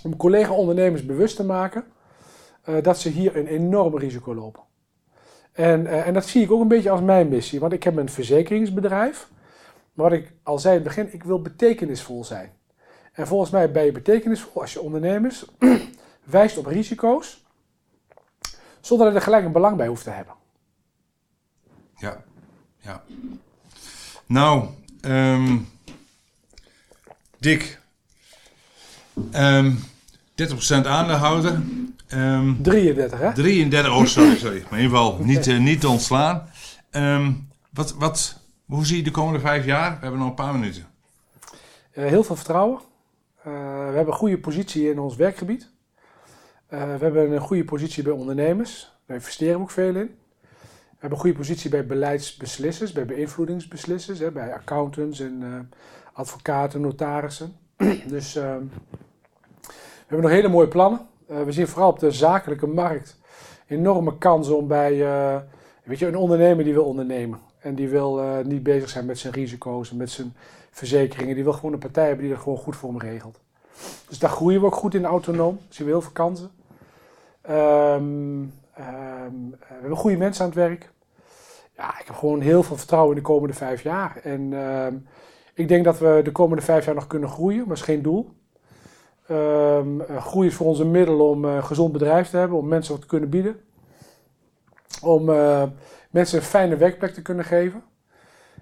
om 0.02 0.16
collega-ondernemers 0.16 1.06
bewust 1.06 1.36
te 1.36 1.44
maken 1.44 1.84
dat 2.82 2.98
ze 2.98 3.08
hier 3.08 3.36
een 3.36 3.46
enorm 3.46 3.98
risico 3.98 4.34
lopen. 4.34 4.62
En, 5.52 6.04
en 6.04 6.14
dat 6.14 6.26
zie 6.26 6.42
ik 6.42 6.50
ook 6.50 6.60
een 6.60 6.68
beetje 6.68 6.90
als 6.90 7.00
mijn 7.00 7.28
missie, 7.28 7.60
want 7.60 7.72
ik 7.72 7.82
heb 7.82 7.96
een 7.96 8.08
verzekeringsbedrijf. 8.08 9.28
Maar 9.96 10.10
wat 10.10 10.18
ik 10.18 10.32
al 10.42 10.58
zei 10.58 10.76
in 10.76 10.80
het 10.84 10.88
begin, 10.88 11.14
ik 11.14 11.22
wil 11.22 11.42
betekenisvol 11.42 12.24
zijn. 12.24 12.52
En 13.12 13.26
volgens 13.26 13.50
mij 13.50 13.70
ben 13.70 13.84
je 13.84 13.92
betekenisvol 13.92 14.60
als 14.60 14.72
je 14.72 14.80
ondernemers 14.80 15.44
wijst 16.24 16.58
op 16.58 16.66
risico's, 16.66 17.44
zonder 18.80 19.06
dat 19.06 19.14
je 19.14 19.20
er 19.20 19.24
gelijk 19.24 19.44
een 19.44 19.52
belang 19.52 19.76
bij 19.76 19.86
hoeft 19.86 20.04
te 20.04 20.10
hebben. 20.10 20.34
Ja. 21.96 22.24
ja. 22.78 23.02
Nou, 24.26 24.68
ehm 25.00 25.58
Dick. 27.38 27.80
Ehm 29.30 29.72
30% 29.72 30.86
aandeelhouder. 30.86 31.62
Ehm 32.06 32.62
33, 32.62 33.18
hè? 33.18 33.34
33, 33.34 33.92
oh 33.92 34.04
sorry, 34.04 34.36
sorry. 34.36 34.62
Maar 34.70 34.78
in 34.78 34.84
ieder 34.84 34.98
geval 34.98 35.18
niet, 35.18 35.46
eh, 35.46 35.58
niet 35.58 35.80
te 35.80 35.88
ontslaan. 35.88 36.48
Wat, 37.70 37.92
wat, 37.92 38.40
hoe 38.66 38.86
zie 38.86 38.96
je 38.96 39.02
de 39.02 39.10
komende 39.10 39.40
vijf 39.40 39.64
jaar? 39.64 39.90
We 39.90 40.00
hebben 40.00 40.20
nog 40.20 40.28
een 40.28 40.34
paar 40.34 40.52
minuten. 40.52 40.86
Eh, 41.92 42.04
heel 42.04 42.24
veel 42.24 42.36
vertrouwen. 42.36 42.80
Eh, 43.36 43.52
we 43.88 43.94
hebben 43.94 44.06
een 44.06 44.12
goede 44.12 44.38
positie 44.38 44.90
in 44.90 44.98
ons 44.98 45.16
werkgebied. 45.16 45.70
Eh, 46.66 46.82
we 46.82 47.04
hebben 47.04 47.30
een 47.30 47.40
goede 47.40 47.64
positie 47.64 48.02
bij 48.02 48.12
ondernemers. 48.12 48.92
Daar 49.06 49.16
investeren 49.16 49.54
we 49.54 49.62
ook 49.62 49.70
veel 49.70 49.94
in. 49.94 50.16
We 50.90 51.02
hebben 51.02 51.18
een 51.18 51.24
goede 51.24 51.38
positie 51.38 51.70
bij 51.70 51.86
beleidsbeslissers, 51.86 52.92
bij 52.92 53.06
beïnvloedingsbeslissers, 53.06 54.18
hè, 54.18 54.30
bij 54.30 54.54
accountants 54.54 55.20
en 55.20 55.70
advocaten, 56.12 56.80
notarissen. 56.80 57.56
dus 58.14 58.34
we 58.34 58.68
hebben 60.06 60.20
nog 60.20 60.30
hele 60.30 60.48
mooie 60.48 60.68
plannen. 60.68 61.06
We 61.26 61.52
zien 61.52 61.68
vooral 61.68 61.90
op 61.90 61.98
de 61.98 62.10
zakelijke 62.10 62.66
markt 62.66 63.18
enorme 63.66 64.18
kansen 64.18 64.56
om 64.56 64.66
bij 64.66 64.98
weet 65.84 65.98
je, 65.98 66.06
een 66.06 66.16
ondernemer 66.16 66.64
die 66.64 66.72
wil 66.72 66.84
ondernemen. 66.84 67.40
En 67.58 67.74
die 67.74 67.88
wil 67.88 68.20
eh, 68.20 68.44
niet 68.44 68.62
bezig 68.62 68.88
zijn 68.88 69.06
met 69.06 69.18
zijn 69.18 69.32
risico's 69.32 69.90
en 69.90 69.96
met 69.96 70.10
zijn 70.10 70.34
verzekeringen. 70.70 71.34
Die 71.34 71.44
wil 71.44 71.52
gewoon 71.52 71.72
een 71.72 71.78
partij 71.78 72.06
hebben 72.06 72.24
die 72.24 72.34
dat 72.34 72.42
gewoon 72.42 72.58
goed 72.58 72.76
voor 72.76 72.90
hem 72.90 73.00
regelt. 73.00 73.40
Dus 74.08 74.18
daar 74.18 74.30
groeien 74.30 74.60
we 74.60 74.66
ook 74.66 74.74
goed 74.74 74.94
in 74.94 75.04
autonoom. 75.04 75.58
Zien 75.68 75.86
we 75.86 75.92
heel 75.92 76.02
veel 76.02 76.12
kansen. 76.12 76.50
Ehm, 77.40 78.44
ehm, 78.74 79.48
we 79.50 79.74
hebben 79.80 79.96
goede 79.96 80.16
mensen 80.16 80.44
aan 80.44 80.50
het 80.50 80.58
werk. 80.58 80.90
Ja, 81.76 82.00
ik 82.00 82.06
heb 82.06 82.16
gewoon 82.16 82.40
heel 82.40 82.62
veel 82.62 82.76
vertrouwen 82.76 83.16
in 83.16 83.22
de 83.22 83.28
komende 83.28 83.54
vijf 83.54 83.82
jaar. 83.82 84.20
En 84.22 84.52
ehm, 84.52 84.94
ik 85.54 85.68
denk 85.68 85.84
dat 85.84 85.98
we 85.98 86.20
de 86.24 86.32
komende 86.32 86.62
vijf 86.62 86.84
jaar 86.84 86.94
nog 86.94 87.06
kunnen 87.06 87.28
groeien, 87.28 87.58
maar 87.58 87.68
dat 87.68 87.76
is 87.76 87.82
geen 87.82 88.02
doel. 88.02 88.30
Eh, 89.26 89.80
groei 90.18 90.48
is 90.48 90.54
voor 90.54 90.66
ons 90.66 90.78
een 90.78 90.90
middel 90.90 91.30
om 91.30 91.44
eh, 91.44 91.54
een 91.54 91.64
gezond 91.64 91.92
bedrijf 91.92 92.30
te 92.30 92.36
hebben, 92.36 92.58
om 92.58 92.68
mensen 92.68 92.92
wat 92.92 93.00
te 93.00 93.06
kunnen 93.06 93.28
bieden. 93.28 93.60
Om 95.02 95.30
eh, 95.30 95.62
mensen 96.16 96.38
een 96.38 96.44
fijne 96.44 96.76
werkplek 96.76 97.14
te 97.14 97.22
kunnen 97.22 97.44
geven. 97.44 97.82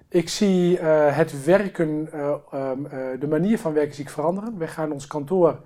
Ik 0.09 0.29
zie 0.29 0.79
eh, 0.79 1.17
het 1.17 1.45
werken, 1.45 2.09
eh, 2.13 2.35
ehm, 2.53 2.87
eh, 2.87 3.21
de 3.21 3.27
manier 3.29 3.59
van 3.59 3.73
werken 3.73 3.95
zie 3.95 4.05
ik 4.05 4.11
veranderen. 4.11 4.59
We 4.59 4.67
gaan 4.67 4.93
ons 4.93 5.07
kantoor 5.07 5.61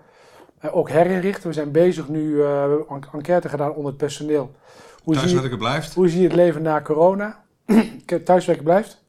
ook 0.70 0.90
herinrichten. 0.90 1.48
We 1.48 1.54
zijn 1.54 1.72
bezig 1.72 2.08
nu, 2.08 2.36
we 2.36 2.42
hebben 2.42 2.84
een 2.88 3.04
enquête 3.12 3.48
gedaan 3.48 3.70
onder 3.70 3.86
het 3.86 3.96
personeel. 3.96 4.54
Hoe 5.02 5.14
zie, 5.14 5.22
je, 5.22 5.28
Thuiswerken 5.28 5.58
blijft. 5.58 5.94
hoe 5.94 6.08
zie 6.08 6.20
je 6.20 6.26
het 6.26 6.36
leven 6.36 6.62
na 6.62 6.82
corona? 6.82 7.44
Thuiswerken 8.24 8.64
blijft. 8.64 9.06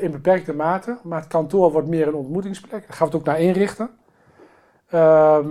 In 0.00 0.10
beperkte 0.10 0.52
mate. 0.52 0.98
Maar 1.02 1.20
het 1.20 1.28
kantoor 1.28 1.72
wordt 1.72 1.88
meer 1.88 2.08
een 2.08 2.14
ontmoetingsplek. 2.14 2.70
Daar 2.86 2.96
gaan 2.96 3.08
we 3.08 3.12
het 3.12 3.14
ook 3.14 3.26
naar 3.26 3.40
inrichten. 3.40 3.90
Ehm, 4.88 5.48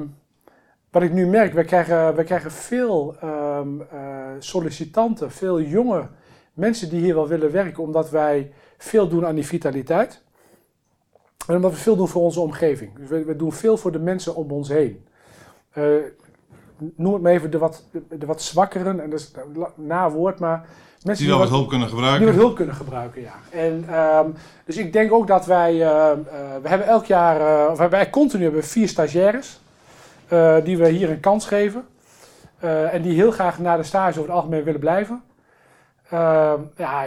wat 0.95 1.03
ik 1.03 1.13
nu 1.13 1.27
merk, 1.27 1.53
wij 1.53 1.63
krijgen, 1.63 2.15
wij 2.15 2.23
krijgen 2.23 2.51
veel 2.51 3.15
ehm, 3.21 3.81
eh, 3.91 3.99
sollicitanten, 4.39 5.31
veel 5.31 5.61
jonge 5.61 6.07
mensen 6.53 6.89
die 6.89 6.99
hier 6.99 7.15
wel 7.15 7.27
willen 7.27 7.51
werken, 7.51 7.83
omdat 7.83 8.09
wij 8.09 8.51
veel 8.77 9.07
doen 9.07 9.25
aan 9.25 9.35
die 9.35 9.45
vitaliteit. 9.45 10.21
En 11.47 11.55
omdat 11.55 11.71
we 11.71 11.77
veel 11.77 11.95
doen 11.95 12.07
voor 12.07 12.21
onze 12.21 12.39
omgeving. 12.39 12.95
Dus 12.97 13.09
we, 13.09 13.23
we 13.23 13.35
doen 13.35 13.53
veel 13.53 13.77
voor 13.77 13.91
de 13.91 13.99
mensen 13.99 14.35
om 14.35 14.51
ons 14.51 14.69
heen. 14.69 15.05
Eh, 15.71 15.83
noem 16.95 17.13
het 17.13 17.21
maar 17.21 17.31
even 17.31 17.51
de 17.51 17.57
wat, 17.57 17.83
de, 18.09 18.25
wat 18.25 18.41
zwakkeren, 18.41 18.99
en 18.99 19.09
dat 19.09 19.19
is 19.19 19.33
een 19.35 19.85
nawoord, 19.85 20.39
maar 20.39 20.67
mensen 21.03 21.25
Die 21.25 21.33
wel 21.33 21.43
wat 21.43 21.53
hulp 21.53 21.69
kunnen 21.69 21.87
die 21.87 21.95
gebruiken. 21.95 22.27
wat 22.27 22.35
hulp 22.35 22.55
kunnen 22.55 22.75
gebruiken, 22.75 23.21
ja. 23.21 23.35
En, 23.49 23.85
ehm, 23.89 24.29
dus 24.65 24.77
ik 24.77 24.93
denk 24.93 25.11
ook 25.11 25.27
dat 25.27 25.45
wij, 25.45 25.81
ehm, 25.81 26.19
eh, 26.19 26.61
we 26.61 26.69
hebben 26.69 26.87
elk 26.87 27.05
jaar, 27.05 27.69
of 27.69 27.75
we 27.75 27.81
hebben 27.81 28.09
continu 28.09 28.43
hebben 28.43 28.61
we 28.61 28.67
vier 28.67 28.87
stagiaires, 28.87 29.63
eh, 30.27 30.57
die 30.63 30.77
we 30.77 30.89
hier 30.89 31.09
een 31.09 31.19
kans 31.19 31.45
geven. 31.45 31.85
Eh, 32.59 32.93
en 32.93 33.01
die 33.01 33.13
heel 33.13 33.31
graag 33.31 33.59
na 33.59 33.77
de 33.77 33.83
stage 33.83 34.19
over 34.19 34.31
het 34.31 34.39
algemeen 34.39 34.63
willen 34.63 34.79
blijven. 34.79 35.23
Ehm, 36.09 36.61
ja, 36.75 37.05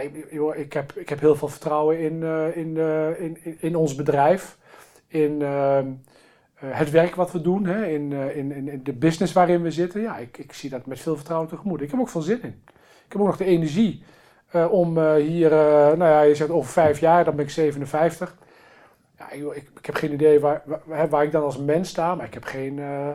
ik, 0.55 0.73
heb, 0.73 0.91
ik 0.95 1.09
heb 1.09 1.19
heel 1.19 1.35
veel 1.35 1.47
vertrouwen 1.47 1.99
in, 1.99 2.23
eh, 2.23 2.57
in, 2.57 2.77
in, 3.17 3.57
in, 3.59 3.75
ons 3.75 3.95
bedrijf. 3.95 4.57
In 5.07 5.41
ehm, 5.41 5.87
eh, 6.55 6.69
het 6.71 6.89
werk 6.89 7.15
wat 7.15 7.31
we 7.31 7.41
doen, 7.41 7.65
hè, 7.65 7.85
in, 7.85 8.11
in, 8.11 8.51
in, 8.51 8.83
de 8.83 8.93
business 8.93 9.33
waarin 9.33 9.61
we 9.61 9.71
zitten. 9.71 10.01
Ja, 10.01 10.17
ik, 10.17 10.37
ik 10.37 10.53
zie 10.53 10.69
dat 10.69 10.85
met 10.85 10.99
veel 10.99 11.15
vertrouwen 11.15 11.49
tegemoet. 11.49 11.81
Ik 11.81 11.91
heb 11.91 11.99
ook 11.99 12.09
veel 12.09 12.21
zin 12.21 12.41
in. 12.41 12.63
Ik 13.05 13.11
heb 13.11 13.21
ook 13.21 13.27
nog 13.27 13.37
de 13.37 13.45
energie 13.45 14.03
om 14.69 14.99
hier, 15.15 15.49
nou 15.49 16.03
ja, 16.03 16.21
je 16.21 16.35
zegt 16.35 16.49
over 16.49 16.71
vijf 16.71 16.99
jaar, 16.99 17.23
dan 17.23 17.35
ben 17.35 17.45
ik 17.45 17.51
57. 17.51 18.35
Ja, 19.19 19.37
joh, 19.37 19.55
ik, 19.55 19.69
ik 19.79 19.85
heb 19.85 19.95
geen 19.95 20.13
idee 20.13 20.39
waar, 20.39 20.61
waar, 20.85 21.09
waar 21.09 21.23
ik 21.23 21.31
dan 21.31 21.43
als 21.43 21.57
mens 21.57 21.89
sta, 21.89 22.15
maar 22.15 22.25
ik 22.25 22.33
heb 22.33 22.43
geen 22.43 22.79
eh, 22.79 23.07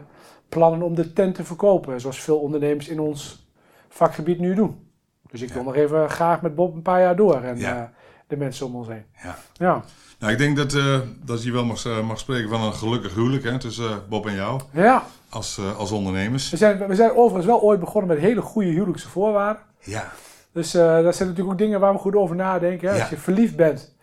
plannen 0.48 0.82
om 0.82 0.94
de 0.94 1.12
tent 1.12 1.34
te 1.34 1.44
verkopen, 1.44 2.00
zoals 2.00 2.20
veel 2.20 2.38
ondernemers 2.38 2.88
in 2.88 3.00
ons 3.00 3.46
vakgebied 3.88 4.38
nu 4.38 4.54
doen. 4.54 4.88
Dus 5.30 5.40
ik 5.42 5.48
Ja. 5.48 5.54
wil 5.54 5.62
nog 5.64 5.74
even 5.74 6.10
graag 6.10 6.42
met 6.42 6.54
Bob 6.54 6.74
een 6.74 6.82
paar 6.82 7.00
jaar 7.00 7.16
door 7.16 7.42
en 7.42 7.58
Ja. 7.58 7.76
eh, 7.82 7.82
de 8.26 8.36
mensen 8.36 8.66
om 8.66 8.74
ons 8.76 8.88
heen. 8.88 9.04
Ja. 9.22 9.36
Ja, 9.52 9.82
Nou, 10.18 10.32
ik 10.32 10.38
denk 10.38 10.56
dat, 10.56 10.74
eh, 10.74 10.98
dat 11.24 11.42
je 11.42 11.52
wel 11.52 11.64
mag, 11.64 12.02
mag 12.02 12.18
spreken 12.18 12.48
van 12.48 12.62
een 12.62 12.72
gelukkig 12.74 13.14
huwelijk 13.14 13.44
hè, 13.44 13.58
tussen 13.58 14.02
Bob 14.08 14.26
en 14.26 14.34
jou. 14.34 14.60
ja 14.70 15.04
als, 15.28 15.60
als 15.78 15.90
ondernemers. 15.92 16.50
We 16.50 16.56
zijn, 16.56 16.86
we 16.86 16.94
zijn 16.94 17.10
overigens 17.10 17.46
wel 17.46 17.60
ooit 17.62 17.80
begonnen 17.80 18.10
met 18.14 18.18
hele 18.24 18.40
goede 18.40 18.68
huwelijkse 18.70 19.08
voorwaarden. 19.08 19.62
Ja. 19.80 20.12
Dus 20.52 20.70
dat 20.70 21.14
zijn 21.16 21.28
natuurlijk 21.28 21.48
ook 21.48 21.58
dingen 21.58 21.80
waar 21.80 21.92
we 21.92 21.98
goed 21.98 22.14
over 22.16 22.36
nadenken. 22.36 22.88
Hè? 22.92 23.00
Als 23.00 23.10
je 23.10 23.16
verliefd 23.16 23.56
bent, 23.56 23.93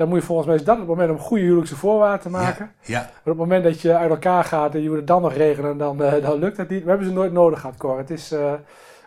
dan 0.00 0.08
moet 0.08 0.18
je 0.18 0.24
volgens 0.26 0.46
mij 0.46 0.56
is 0.56 0.64
dat 0.64 0.78
het 0.78 0.86
moment 0.86 1.10
om 1.10 1.18
goede 1.18 1.42
huwelijkse 1.42 1.76
voorwaarden 1.76 2.20
te 2.20 2.30
maken. 2.30 2.70
Ja. 2.82 2.98
ja. 2.98 3.00
Maar 3.00 3.10
op 3.12 3.24
het 3.24 3.36
moment 3.36 3.64
dat 3.64 3.80
je 3.80 3.96
uit 3.96 4.10
elkaar 4.10 4.44
gaat 4.44 4.74
en 4.74 4.82
je 4.82 4.88
moet 4.88 4.96
het 4.96 5.06
dan 5.06 5.22
nog 5.22 5.32
regelen, 5.32 5.78
dan, 5.78 6.02
uh, 6.02 6.22
dan 6.22 6.38
lukt 6.38 6.56
het 6.56 6.68
niet. 6.68 6.82
We 6.82 6.88
hebben 6.88 7.06
ze 7.06 7.12
nooit 7.12 7.32
nodig 7.32 7.60
gehad, 7.60 7.76
Cor. 7.76 7.98
Het 7.98 8.10
is, 8.10 8.32
uh, 8.32 8.52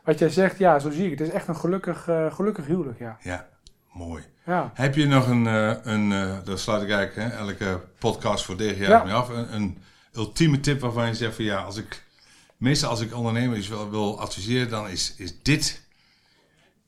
wat 0.03 0.19
jij 0.19 0.29
zegt, 0.29 0.57
ja, 0.57 0.79
zo 0.79 0.89
zie 0.89 1.03
ik 1.03 1.09
het. 1.09 1.19
Het 1.19 1.27
is 1.27 1.33
echt 1.33 1.47
een 1.47 1.55
gelukkig, 1.55 2.09
gelukkig 2.29 2.65
huwelijk, 2.65 2.99
ja. 2.99 3.17
Ja, 3.21 3.47
mooi. 3.91 4.23
Ja. 4.45 4.71
Heb 4.73 4.95
je 4.95 5.05
nog 5.05 5.27
een, 5.27 5.45
een 5.91 6.09
daar 6.43 6.57
sluit 6.57 6.81
ik 6.81 6.89
eigenlijk 6.89 7.33
hè, 7.33 7.37
elke 7.37 7.79
podcast 7.99 8.45
voor 8.45 8.57
DGA 8.57 8.87
Ja. 8.87 9.03
mee 9.03 9.13
af, 9.13 9.29
een, 9.29 9.53
een 9.53 9.77
ultieme 10.15 10.59
tip 10.59 10.81
waarvan 10.81 11.07
je 11.07 11.13
zegt 11.13 11.35
van 11.35 11.45
ja, 11.45 11.61
als 11.61 11.77
ik, 11.77 12.03
meestal 12.57 12.89
als 12.89 13.01
ik 13.01 13.15
ondernemers 13.15 13.67
wil, 13.67 13.89
wil 13.89 14.19
adviseren, 14.19 14.69
dan 14.69 14.89
is, 14.89 15.13
is 15.17 15.41
dit, 15.41 15.81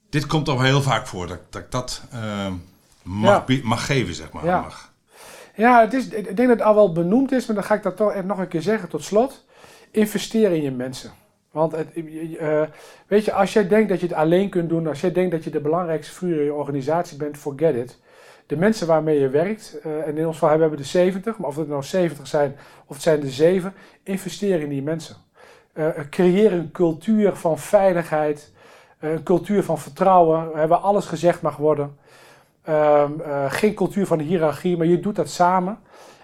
dit 0.10 0.26
komt 0.26 0.46
toch 0.46 0.62
heel 0.62 0.82
vaak 0.82 1.08
voor, 1.08 1.28
dat, 1.28 1.40
dat 1.50 1.62
ik 1.62 1.72
dat 1.72 2.02
uh, 2.14 2.54
mag, 3.06 3.48
Ja. 3.48 3.60
mag 3.64 3.86
geven, 3.86 4.14
zeg 4.14 4.32
maar. 4.32 4.46
Ja. 4.46 4.62
Mag. 4.62 4.94
Ja, 5.56 5.82
het 5.82 5.94
is, 5.94 6.08
ik 6.08 6.26
denk 6.26 6.38
dat 6.38 6.58
het 6.58 6.62
al 6.62 6.76
wel 6.76 6.92
benoemd 6.92 7.32
is, 7.32 7.46
maar 7.46 7.56
dan 7.56 7.66
ga 7.66 7.76
ik 7.76 7.84
dat 7.84 7.98
toch 7.98 8.12
echt 8.12 8.26
nog 8.26 8.38
een 8.38 8.48
keer 8.48 8.62
zeggen 8.62 8.90
tot 8.90 9.04
slot. 9.04 9.46
Investeer 9.92 10.52
in 10.52 10.62
je 10.62 10.72
mensen. 10.72 11.12
Want 11.52 11.72
het, 11.72 11.88
eh, 12.40 12.62
weet 13.08 13.26
je, 13.26 13.34
als 13.34 13.54
jij 13.54 13.68
denkt 13.68 13.90
dat 13.90 14.00
je 14.00 14.08
het 14.08 14.16
alleen 14.16 14.50
kunt 14.50 14.70
doen, 14.70 14.88
als 14.88 15.02
jij 15.02 15.12
denkt 15.12 15.32
dat 15.32 15.44
je 15.44 15.50
de 15.50 15.60
belangrijkste 15.60 16.14
figuur 16.14 16.40
in 16.40 16.46
je 16.46 16.54
organisatie 16.54 17.18
bent, 17.18 17.38
forget 17.38 17.76
it. 17.76 18.00
De 18.46 18.58
mensen 18.58 18.88
waarmee 18.88 19.20
je 19.20 19.30
werkt, 19.30 19.80
eh, 19.84 20.08
en 20.08 20.18
in 20.18 20.26
ons 20.26 20.34
geval 20.34 20.50
hebben 20.50 20.70
we 20.70 20.76
de 20.76 20.84
70, 20.84 21.38
maar 21.38 21.50
of 21.50 21.56
het 21.56 21.68
nou 21.68 21.84
70 21.84 22.28
zijn 22.28 22.56
of 22.86 22.94
het 22.96 23.04
zijn 23.04 23.20
de 23.20 23.30
7, 23.30 23.74
investeer 24.04 24.60
in 24.62 24.70
die 24.70 24.84
mensen. 24.84 25.16
Eh, 25.74 25.88
creëer 26.10 26.54
een 26.54 26.72
cultuur 26.72 27.36
van 27.36 27.60
veiligheid, 27.60 28.52
een 29.00 29.24
cultuur 29.24 29.64
van 29.64 29.80
vertrouwen, 29.80 30.68
waar 30.68 30.78
alles 30.80 31.06
gezegd 31.06 31.42
mag 31.42 31.58
worden. 31.58 31.98
Um, 32.70 33.22
uh, 33.22 33.46
geen 33.52 33.74
cultuur 33.74 34.06
van 34.08 34.18
de 34.18 34.24
hiërarchie, 34.24 34.78
maar 34.78 34.88
je 34.88 35.00
doet 35.00 35.16
dat 35.16 35.30
samen. 35.30 35.80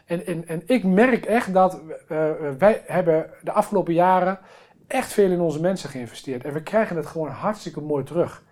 En, 0.06 0.26
en, 0.26 0.48
en 0.48 0.62
ik 0.66 0.84
merk 0.84 1.26
echt 1.26 1.54
dat 1.54 1.82
uh, 2.12 2.30
wij 2.58 2.84
hebben 2.86 3.30
de 3.42 3.52
afgelopen 3.52 3.94
jaren 3.94 4.40
echt 4.88 5.14
veel 5.14 5.32
in 5.32 5.40
onze 5.40 5.62
mensen 5.62 5.90
geïnvesteerd. 5.90 6.44
En 6.44 6.54
we 6.54 6.62
krijgen 6.64 6.96
het 6.96 7.06
gewoon 7.06 7.30
hartstikke 7.30 7.82
mooi 7.82 8.04
terug. 8.04 8.44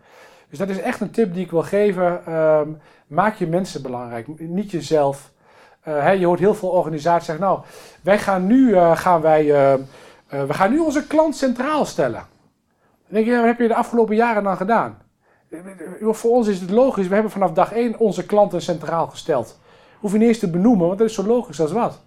Dus 0.49 0.59
dat 0.59 0.69
is 0.69 0.81
echt 0.81 1.01
een 1.01 1.11
tip 1.11 1.33
die 1.33 1.43
ik 1.43 1.51
wil 1.51 1.63
geven. 1.63 2.33
Um, 2.33 2.81
maak 3.07 3.35
je 3.35 3.47
mensen 3.47 3.81
belangrijk, 3.81 4.27
niet 4.39 4.71
jezelf. 4.71 5.31
Je 6.17 6.25
hoort 6.25 6.39
heel 6.39 6.55
veel 6.55 6.69
organisaties 6.69 7.25
zeggen, 7.25 7.45
nou, 7.45 7.59
wij 8.01 8.19
gaan 8.19 8.47
nu, 8.47 8.75
gaan 8.75 9.21
wij, 9.21 9.45
we 10.27 10.53
gaan 10.53 10.71
nu 10.71 10.79
onze 10.79 11.07
klant 11.07 11.35
centraal 11.35 11.85
stellen. 11.85 12.23
Dan 13.07 13.13
denk 13.13 13.25
je, 13.25 13.35
wat 13.35 13.45
heb 13.45 13.59
je 13.59 13.67
de 13.67 13.75
afgelopen 13.75 14.15
jaren 14.15 14.43
dan 14.43 14.57
gedaan? 14.57 14.97
Voor 15.99 16.31
ons 16.31 16.47
is 16.47 16.59
het 16.59 16.69
logisch. 16.69 17.07
We 17.07 17.13
hebben 17.13 17.31
vanaf 17.31 17.51
dag 17.51 17.71
1 17.71 17.99
onze 17.99 18.25
klanten 18.25 18.61
centraal 18.61 19.07
gesteld. 19.07 19.59
Hoef 19.99 20.11
je 20.11 20.17
niet 20.17 20.27
eens 20.27 20.39
te 20.39 20.49
benoemen, 20.49 20.87
want 20.87 20.99
dat 20.99 21.09
is 21.09 21.15
zo 21.15 21.25
logisch 21.25 21.61
als 21.61 21.71
wat. 21.71 22.01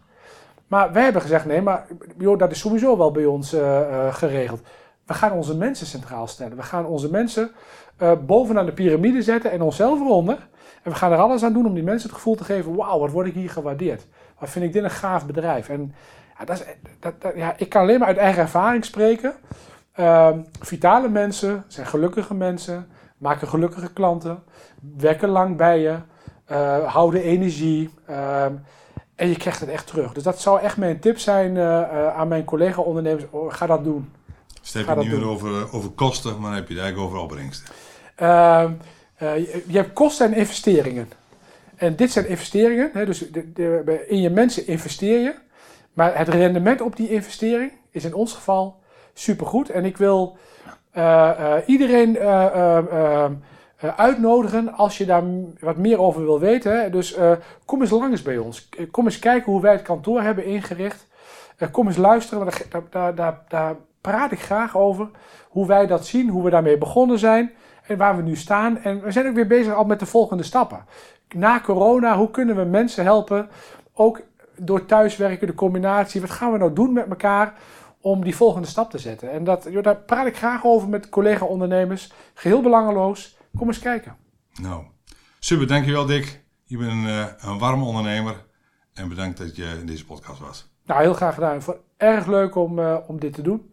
Maar 0.66 0.93
wij 0.93 1.03
hebben 1.03 1.22
gezegd: 1.22 1.45
nee, 1.45 1.62
maar 1.62 1.86
joh, 2.18 2.38
dat 2.38 2.51
is 2.51 2.59
sowieso 2.59 2.97
wel 2.97 3.11
bij 3.11 3.24
ons 3.24 3.55
uh, 3.55 3.61
uh, 3.61 4.14
geregeld. 4.14 4.61
We 5.07 5.14
gaan 5.14 5.32
onze 5.32 5.57
mensen 5.57 5.86
centraal 5.86 6.26
stellen. 6.26 6.57
We 6.57 6.62
gaan 6.62 6.86
onze 6.86 7.11
mensen 7.11 7.51
uh, 8.03 8.12
bovenaan 8.26 8.66
de 8.66 8.72
piramide 8.72 9.22
zetten 9.22 9.51
en 9.51 9.62
onszelf 9.62 10.01
eronder. 10.01 10.49
En 10.82 10.90
we 10.90 10.97
gaan 10.97 11.12
er 11.12 11.18
alles 11.18 11.43
aan 11.43 11.53
doen 11.53 11.66
om 11.66 11.74
die 11.74 11.82
mensen 11.82 12.09
het 12.09 12.18
gevoel 12.18 12.34
te 12.34 12.45
geven: 12.45 12.76
wauw, 12.76 12.99
wat 12.99 13.11
word 13.11 13.26
ik 13.26 13.34
hier 13.34 13.51
gewaardeerd? 13.51 14.07
Wat 14.38 14.51
vind 14.51 14.64
ik 14.64 14.72
dit 14.72 14.84
een 14.84 14.90
gaaf 14.90 15.26
bedrijf? 15.26 15.68
En 15.68 15.95
ja, 16.38 16.45
dat 16.45 16.57
is, 16.57 16.64
dat, 17.01 17.14
ja, 17.34 17.55
ik 17.57 17.68
kan 17.68 17.82
alleen 17.82 17.99
maar 17.99 18.09
uit 18.09 18.16
eigen 18.16 18.43
ervaring 18.43 18.84
spreken. 18.84 19.34
vitale 20.61 21.09
mensen 21.09 21.64
zijn 21.68 21.86
gelukkige 21.86 22.34
mensen 22.34 22.88
maken 23.22 23.48
gelukkige 23.48 23.92
klanten, 23.92 24.42
werken 24.96 25.28
lang 25.28 25.56
bij 25.56 25.80
je, 25.80 25.96
uh, 26.50 26.92
houden 26.92 27.22
energie 27.22 27.90
uh, 28.10 28.44
en 29.14 29.28
je 29.28 29.36
krijgt 29.36 29.60
het 29.60 29.68
echt 29.68 29.86
terug. 29.86 30.12
Dus 30.12 30.22
dat 30.22 30.40
zou 30.40 30.60
echt 30.60 30.76
mijn 30.76 31.00
tip 31.00 31.18
zijn 31.18 31.54
uh, 31.54 32.08
aan 32.08 32.28
mijn 32.28 32.44
collega-ondernemers. 32.44 33.24
Oh, 33.30 33.52
ga 33.52 33.66
dat 33.66 33.84
doen. 33.84 34.12
Dus 34.60 34.72
heb 34.72 34.86
je 34.86 34.92
het 34.92 35.06
meer 35.06 35.26
over, 35.26 35.72
over 35.72 35.90
kosten, 35.90 36.32
maar 36.32 36.50
dan 36.50 36.58
heb 36.58 36.68
je 36.68 36.74
het 36.74 36.82
eigenlijk 36.82 37.12
over 37.12 37.22
opbrengsten. 37.22 37.74
Ehm, 38.14 38.72
je, 39.18 39.64
je, 39.66 39.76
hebt 39.76 39.92
kosten 39.92 40.26
en 40.26 40.38
investeringen. 40.38 41.08
En 41.76 41.96
dit 41.96 42.10
zijn 42.10 42.28
investeringen, 42.28 42.90
hè, 42.92 43.04
dus 43.04 43.18
de, 43.18 43.52
de, 43.52 44.04
in 44.08 44.20
je 44.20 44.30
mensen 44.30 44.66
investeer 44.66 45.20
je. 45.20 45.34
Maar 45.92 46.18
het 46.18 46.28
rendement 46.28 46.80
op 46.80 46.96
die 46.96 47.10
investering 47.10 47.72
is 47.90 48.04
in 48.04 48.14
ons 48.14 48.32
geval 48.32 48.80
supergoed. 49.14 49.70
En 49.70 49.84
ik 49.84 49.96
wil 49.96 50.36
iedereen 51.66 52.16
uh, 52.16 52.78
uitnodigen 53.97 54.72
als 54.72 54.99
je 54.99 55.05
daar 55.05 55.22
wat 55.61 55.76
meer 55.76 55.99
over 55.99 56.22
wil 56.24 56.40
weten. 56.40 56.93
Dus 56.93 57.16
kom 57.64 57.80
eens 57.80 57.90
langs 57.90 58.22
bij 58.22 58.38
ons. 58.38 58.68
Kom 58.90 59.05
eens 59.05 59.18
kijken 59.18 59.53
hoe 59.53 59.61
wij 59.61 59.72
het 59.72 59.82
kantoor 59.82 60.22
hebben 60.22 60.45
ingericht. 60.45 61.07
kom 61.70 61.86
eens 61.86 61.97
luisteren, 61.97 62.49
daar, 62.70 62.82
daar, 62.90 63.14
daar, 63.14 63.38
daar, 63.49 63.76
praat 64.01 64.32
ik 64.32 64.40
graag 64.40 64.76
over. 64.76 65.09
Hoe 65.49 65.66
wij 65.66 65.86
dat 65.86 66.07
zien, 66.07 66.28
hoe 66.28 66.45
we 66.45 66.51
daarmee 66.51 66.78
begonnen 66.78 67.18
zijn 67.18 67.53
en 67.86 67.97
waar 67.97 68.16
we 68.16 68.22
nu 68.22 68.36
staan. 68.36 68.78
En 68.82 69.03
we 69.03 69.11
zijn 69.11 69.28
ook 69.28 69.34
weer 69.34 69.47
bezig 69.47 69.74
al 69.74 69.84
met 69.84 69.99
de 70.01 70.07
volgende 70.07 70.43
stappen. 70.43 70.84
Na 71.34 71.61
corona, 71.61 72.16
hoe 72.16 72.30
kunnen 72.30 72.57
we 72.57 72.64
mensen 72.64 73.05
helpen? 73.05 73.49
Ook 73.95 74.20
door 74.57 74.84
thuiswerken, 74.84 75.47
de 75.47 75.55
combinatie. 75.55 76.20
Wat 76.20 76.30
gaan 76.30 76.53
we 76.53 76.59
nou 76.59 76.72
doen 76.72 76.93
met 76.93 77.09
elkaar? 77.09 77.55
Om 78.03 78.24
die 78.24 78.36
volgende 78.36 78.68
stap 78.68 78.90
te 78.90 78.98
zetten. 78.98 79.30
En 79.30 79.44
dat, 79.44 79.66
joh, 79.70 79.82
daar 79.82 79.96
praat 79.96 80.26
ik 80.26 80.36
graag 80.36 80.64
over 80.64 80.88
met 80.88 81.09
collega-ondernemers. 81.09 82.12
Geheel 82.34 82.62
belangeloos. 82.62 83.36
Kom 83.57 83.68
eens 83.68 83.78
kijken. 83.78 84.16
Nou, 84.61 84.84
super. 85.38 85.66
Dankjewel 85.66 86.07
Dick. 86.07 86.40
Je 86.64 86.78
bent 86.78 86.90
een, 86.90 87.05
uh, 87.05 87.26
een 87.38 87.59
warme 87.59 87.84
ondernemer. 87.84 88.44
En 88.94 89.09
bedankt 89.09 89.38
dat 89.38 89.57
je 89.57 89.76
in 89.80 89.86
deze 89.86 90.05
podcast 90.05 90.40
was. 90.40 90.68
Nou, 90.84 91.00
heel 91.00 91.14
graag 91.14 91.34
gedaan. 91.34 91.55
Ik 91.55 91.62
vond 91.62 91.76
het 91.76 91.86
erg 91.96 92.26
leuk 92.26 92.55
om, 92.55 92.78
uh, 92.78 92.96
om 93.07 93.18
dit 93.18 93.34
te 93.34 93.42
doen. 93.42 93.72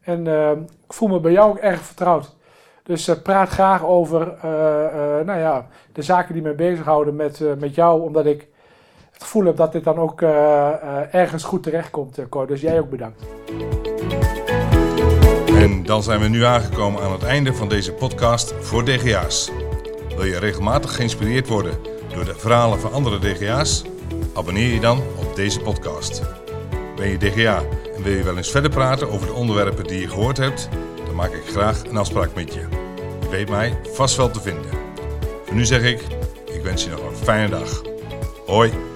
En 0.00 0.26
uh, 0.26 0.50
ik 0.84 0.92
voel 0.92 1.08
me 1.08 1.20
bij 1.20 1.32
jou 1.32 1.50
ook 1.50 1.58
erg 1.58 1.80
vertrouwd. 1.80 2.36
Dus 2.82 3.22
praat 3.22 3.48
graag 3.48 3.84
over 3.84 4.36
nou 5.24 5.38
ja, 5.38 5.66
de 5.92 6.02
zaken 6.02 6.34
die 6.34 6.42
mij 6.42 6.54
bezighouden 6.54 7.16
met, 7.16 7.58
met 7.58 7.74
jou. 7.74 8.02
Omdat 8.02 8.26
ik 8.26 8.48
het 9.16 9.24
gevoel 9.24 9.54
dat 9.54 9.72
dit 9.72 9.84
dan 9.84 9.98
ook 9.98 10.20
uh, 10.20 10.28
uh, 10.28 11.14
ergens 11.14 11.44
goed 11.44 11.62
terechtkomt, 11.62 12.18
uh, 12.18 12.24
Cor. 12.28 12.46
Dus 12.46 12.60
jij 12.60 12.80
ook 12.80 12.90
bedankt. 12.90 13.22
En 15.46 15.82
dan 15.82 16.02
zijn 16.02 16.20
we 16.20 16.28
nu 16.28 16.44
aangekomen 16.44 17.02
aan 17.02 17.12
het 17.12 17.22
einde 17.22 17.54
van 17.54 17.68
deze 17.68 17.92
podcast 17.92 18.54
voor 18.60 18.84
DGA's. 18.84 19.50
Wil 20.16 20.24
je 20.24 20.38
regelmatig 20.38 20.94
geïnspireerd 20.94 21.48
worden 21.48 21.78
door 22.14 22.24
de 22.24 22.34
verhalen 22.34 22.80
van 22.80 22.92
andere 22.92 23.18
DGA's? 23.18 23.84
Abonneer 24.34 24.74
je 24.74 24.80
dan 24.80 24.98
op 24.98 25.36
deze 25.36 25.60
podcast. 25.60 26.22
Ben 26.96 27.08
je 27.08 27.18
DGA 27.18 27.62
en 27.96 28.02
wil 28.02 28.12
je 28.12 28.22
wel 28.22 28.36
eens 28.36 28.50
verder 28.50 28.70
praten 28.70 29.10
over 29.10 29.26
de 29.26 29.32
onderwerpen 29.32 29.86
die 29.86 30.00
je 30.00 30.08
gehoord 30.08 30.36
hebt? 30.36 30.68
Dan 31.06 31.14
maak 31.14 31.32
ik 31.32 31.46
graag 31.46 31.84
een 31.84 31.96
afspraak 31.96 32.34
met 32.34 32.54
je. 32.54 32.60
Je 33.20 33.28
weet 33.28 33.48
mij 33.48 33.78
vast 33.92 34.16
wel 34.16 34.30
te 34.30 34.40
vinden. 34.40 34.70
Voor 35.44 35.54
nu 35.54 35.64
zeg 35.64 35.82
ik, 35.82 36.00
ik 36.44 36.62
wens 36.62 36.84
je 36.84 36.90
nog 36.90 37.04
een 37.08 37.16
fijne 37.16 37.48
dag. 37.48 37.82
Hoi! 38.46 38.95